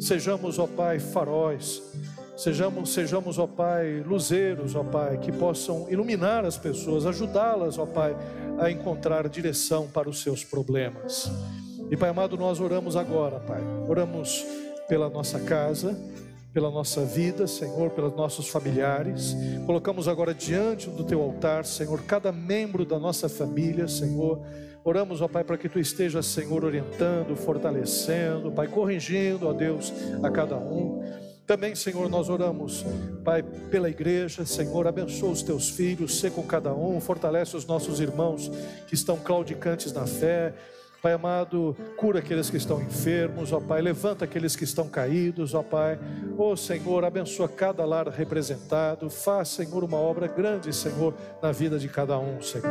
sejamos, 0.00 0.58
ó 0.58 0.66
Pai, 0.66 0.98
faróis, 0.98 1.82
sejamos, 2.40 2.94
sejamos, 2.94 3.38
ó 3.38 3.46
Pai, 3.46 4.00
luzeiros, 4.00 4.74
ó 4.74 4.82
Pai, 4.82 5.18
que 5.18 5.30
possam 5.30 5.86
iluminar 5.90 6.44
as 6.46 6.56
pessoas, 6.56 7.04
ajudá-las, 7.04 7.78
ó 7.78 7.84
Pai, 7.84 8.16
a 8.58 8.70
encontrar 8.70 9.28
direção 9.28 9.86
para 9.86 10.08
os 10.08 10.22
seus 10.22 10.42
problemas. 10.42 11.30
E 11.90 11.96
Pai 11.96 12.08
amado, 12.08 12.38
nós 12.38 12.58
oramos 12.58 12.96
agora, 12.96 13.40
Pai. 13.40 13.60
Oramos 13.86 14.44
pela 14.88 15.10
nossa 15.10 15.38
casa, 15.40 15.94
pela 16.50 16.70
nossa 16.70 17.04
vida, 17.04 17.46
Senhor, 17.46 17.90
pelos 17.90 18.16
nossos 18.16 18.48
familiares. 18.48 19.36
Colocamos 19.66 20.08
agora 20.08 20.32
diante 20.32 20.88
do 20.88 21.04
teu 21.04 21.20
altar, 21.20 21.66
Senhor, 21.66 22.02
cada 22.04 22.32
membro 22.32 22.86
da 22.86 22.98
nossa 22.98 23.28
família, 23.28 23.86
Senhor. 23.86 24.40
Oramos, 24.82 25.20
ó 25.20 25.28
Pai, 25.28 25.44
para 25.44 25.58
que 25.58 25.68
tu 25.68 25.78
estejas, 25.78 26.24
Senhor, 26.24 26.64
orientando, 26.64 27.36
fortalecendo, 27.36 28.50
Pai, 28.50 28.66
corrigindo, 28.66 29.46
ó 29.46 29.52
Deus, 29.52 29.92
a 30.22 30.30
cada 30.30 30.56
um. 30.56 31.29
Também, 31.50 31.74
Senhor, 31.74 32.08
nós 32.08 32.28
oramos, 32.28 32.84
Pai, 33.24 33.42
pela 33.42 33.90
igreja, 33.90 34.46
Senhor, 34.46 34.86
abençoa 34.86 35.32
os 35.32 35.42
teus 35.42 35.68
filhos, 35.68 36.20
ser 36.20 36.30
com 36.30 36.44
cada 36.44 36.72
um, 36.72 37.00
fortalece 37.00 37.56
os 37.56 37.66
nossos 37.66 37.98
irmãos 37.98 38.48
que 38.86 38.94
estão 38.94 39.16
claudicantes 39.16 39.92
na 39.92 40.06
fé, 40.06 40.54
Pai 41.02 41.12
amado, 41.12 41.76
cura 41.96 42.20
aqueles 42.20 42.48
que 42.48 42.56
estão 42.56 42.80
enfermos, 42.80 43.52
ó 43.52 43.58
Pai, 43.58 43.82
levanta 43.82 44.26
aqueles 44.26 44.54
que 44.54 44.62
estão 44.62 44.88
caídos, 44.88 45.52
ó 45.52 45.60
Pai. 45.60 45.98
Ó 46.38 46.54
Senhor, 46.54 47.04
abençoa 47.04 47.48
cada 47.48 47.84
lar 47.84 48.06
representado, 48.06 49.10
faz, 49.10 49.48
Senhor, 49.48 49.82
uma 49.82 49.98
obra 49.98 50.28
grande, 50.28 50.72
Senhor, 50.72 51.14
na 51.42 51.50
vida 51.50 51.80
de 51.80 51.88
cada 51.88 52.16
um, 52.16 52.40
Senhor. 52.40 52.70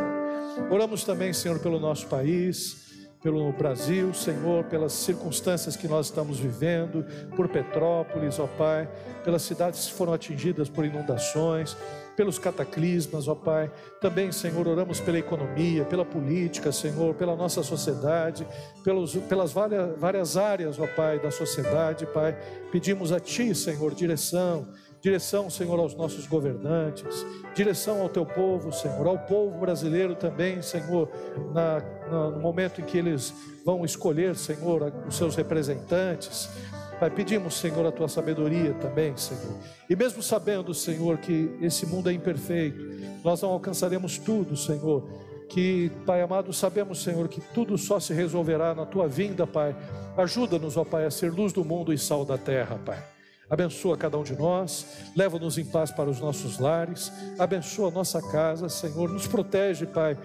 Oramos 0.70 1.04
também, 1.04 1.34
Senhor, 1.34 1.58
pelo 1.58 1.78
nosso 1.78 2.06
país, 2.06 2.89
pelo 3.22 3.52
Brasil, 3.52 4.14
Senhor, 4.14 4.64
pelas 4.64 4.92
circunstâncias 4.92 5.76
que 5.76 5.86
nós 5.86 6.06
estamos 6.06 6.38
vivendo, 6.38 7.04
por 7.36 7.48
Petrópolis, 7.48 8.38
ó 8.38 8.46
Pai, 8.46 8.88
pelas 9.22 9.42
cidades 9.42 9.86
que 9.86 9.92
foram 9.92 10.12
atingidas 10.12 10.68
por 10.68 10.84
inundações 10.84 11.76
pelos 12.20 12.38
cataclismas, 12.38 13.28
ó 13.28 13.34
Pai. 13.34 13.72
Também, 13.98 14.30
Senhor, 14.30 14.68
oramos 14.68 15.00
pela 15.00 15.18
economia, 15.18 15.86
pela 15.86 16.04
política, 16.04 16.70
Senhor, 16.70 17.14
pela 17.14 17.34
nossa 17.34 17.62
sociedade, 17.62 18.46
pelos, 18.84 19.14
pelas 19.16 19.52
várias, 19.52 19.98
várias 19.98 20.36
áreas, 20.36 20.78
ó 20.78 20.86
Pai, 20.86 21.18
da 21.18 21.30
sociedade, 21.30 22.04
Pai. 22.04 22.36
Pedimos 22.70 23.10
a 23.10 23.18
Ti, 23.18 23.54
Senhor, 23.54 23.94
direção, 23.94 24.68
direção, 25.00 25.48
Senhor, 25.48 25.78
aos 25.78 25.94
nossos 25.94 26.26
governantes, 26.26 27.26
direção 27.54 28.02
ao 28.02 28.08
Teu 28.08 28.26
povo, 28.26 28.72
Senhor, 28.72 29.06
ao 29.06 29.18
povo 29.18 29.58
brasileiro 29.58 30.14
também, 30.14 30.60
Senhor, 30.60 31.08
na, 31.54 31.80
na, 32.10 32.30
no 32.30 32.40
momento 32.40 32.80
em 32.80 32.84
que 32.84 32.98
eles 32.98 33.32
vão 33.64 33.84
escolher, 33.84 34.36
Senhor, 34.36 34.92
os 35.08 35.16
seus 35.16 35.34
representantes. 35.36 36.50
Pai, 36.98 37.10
pedimos, 37.10 37.54
Senhor, 37.54 37.86
a 37.86 37.90
tua 37.90 38.08
sabedoria 38.08 38.74
também, 38.74 39.16
Senhor. 39.16 39.56
E 39.88 39.96
mesmo 39.96 40.22
sabendo, 40.22 40.74
Senhor, 40.74 41.16
que 41.16 41.56
esse 41.62 41.86
mundo 41.86 42.10
é 42.10 42.12
imperfeito, 42.12 42.78
nós 43.24 43.40
não 43.40 43.50
alcançaremos 43.50 44.18
tudo, 44.18 44.54
Senhor. 44.54 45.08
Que, 45.48 45.90
Pai 46.04 46.20
amado, 46.20 46.52
sabemos, 46.52 47.02
Senhor, 47.02 47.26
que 47.26 47.40
tudo 47.40 47.76
só 47.78 47.98
se 47.98 48.12
resolverá 48.12 48.74
na 48.74 48.84
tua 48.84 49.08
vinda, 49.08 49.46
Pai. 49.46 49.74
Ajuda-nos, 50.16 50.76
ó 50.76 50.84
Pai, 50.84 51.06
a 51.06 51.10
ser 51.10 51.32
luz 51.32 51.54
do 51.54 51.64
mundo 51.64 51.90
e 51.90 51.98
sal 51.98 52.24
da 52.24 52.36
terra, 52.36 52.78
Pai. 52.84 53.02
Abençoa 53.50 53.96
cada 53.96 54.16
um 54.16 54.22
de 54.22 54.36
nós, 54.36 54.86
leva-nos 55.16 55.58
em 55.58 55.64
paz 55.64 55.90
para 55.90 56.08
os 56.08 56.20
nossos 56.20 56.58
lares, 56.58 57.12
abençoa 57.38 57.88
a 57.88 57.90
nossa 57.90 58.22
casa, 58.22 58.68
Senhor, 58.68 59.08
nos 59.08 59.26
protege, 59.26 59.86
Pai, 59.86 60.16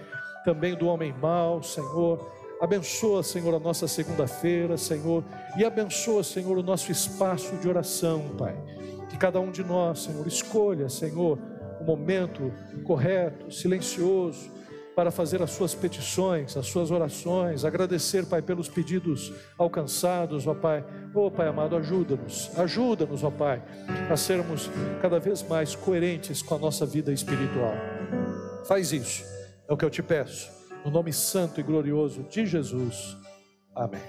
também 0.43 0.76
do 0.76 0.88
homem 0.88 1.11
mau, 1.19 1.63
Senhor 1.63 2.36
Abençoa, 2.59 3.21
Senhor, 3.21 3.53
a 3.53 3.59
nossa 3.59 3.88
segunda-feira, 3.88 4.78
Senhor, 4.78 5.23
e 5.57 5.65
abençoa, 5.65 6.23
Senhor, 6.23 6.57
o 6.57 6.63
nosso 6.63 6.89
espaço 6.89 7.55
de 7.57 7.67
oração, 7.67 8.30
Pai. 8.38 8.55
Que 9.09 9.17
cada 9.17 9.39
um 9.41 9.51
de 9.51 9.63
nós, 9.63 10.03
Senhor, 10.03 10.26
escolha, 10.26 10.88
Senhor, 10.88 11.38
o 11.82 11.84
momento 11.84 12.53
correto, 12.86 13.51
silencioso, 13.51 14.49
para 14.96 15.12
fazer 15.12 15.41
as 15.41 15.52
suas 15.52 15.76
petições, 15.76 16.56
as 16.56 16.68
suas 16.68 16.89
orações, 16.89 17.66
agradecer, 17.66 18.26
Pai, 18.26 18.41
pelos 18.41 18.70
pedidos 18.70 19.34
alcançados, 19.58 20.48
ó 20.48 20.54
Pai. 20.54 20.86
Ó 21.14 21.30
Pai 21.30 21.48
amado, 21.48 21.76
ajuda-nos, 21.76 22.58
ajuda-nos, 22.58 23.24
ó 23.24 23.30
Pai, 23.30 23.62
a 24.10 24.16
sermos 24.16 24.70
cada 25.02 25.20
vez 25.20 25.43
mais 25.43 25.76
coerentes 25.76 26.41
com 26.41 26.56
a 26.56 26.60
nossa 26.60 26.86
vida 26.86 27.12
espiritual. 27.12 27.74
Faz 28.66 28.93
isso, 28.93 29.24
é 29.68 29.74
o 29.74 29.78
que 29.78 29.84
eu 29.84 29.89
te 29.89 30.02
peço 30.02 30.56
no 30.86 30.91
nome 30.91 31.12
santo 31.12 31.60
e 31.60 31.64
glorioso 31.64 32.24
de 32.24 32.46
Jesus. 32.46 33.18
Amém. 33.76 34.02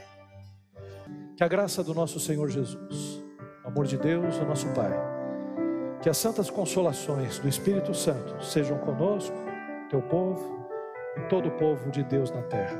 Que 1.36 1.42
a 1.42 1.48
graça 1.48 1.82
do 1.82 1.94
nosso 1.94 2.20
Senhor 2.20 2.48
Jesus, 2.48 3.22
o 3.64 3.68
amor 3.68 3.86
de 3.86 3.96
Deus, 3.96 4.36
o 4.36 4.44
nosso 4.44 4.68
Pai, 4.68 4.92
que 6.02 6.08
as 6.08 6.18
santas 6.18 6.50
consolações 6.50 7.38
do 7.38 7.48
Espírito 7.48 7.94
Santo 7.94 8.44
sejam 8.44 8.78
conosco, 8.78 9.34
teu 9.88 10.02
povo 10.02 10.55
e 11.16 11.28
todo 11.28 11.48
o 11.48 11.52
povo 11.52 11.90
de 11.90 12.02
Deus 12.04 12.30
na 12.30 12.42
terra. 12.42 12.78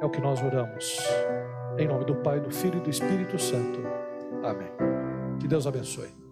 É 0.00 0.04
o 0.04 0.10
que 0.10 0.20
nós 0.20 0.42
oramos. 0.42 0.98
Em 1.78 1.86
nome 1.86 2.04
do 2.04 2.16
Pai, 2.16 2.40
do 2.40 2.50
Filho 2.50 2.78
e 2.78 2.80
do 2.80 2.90
Espírito 2.90 3.38
Santo. 3.38 3.80
Amém. 4.42 4.70
Que 5.38 5.46
Deus 5.46 5.66
abençoe. 5.66 6.29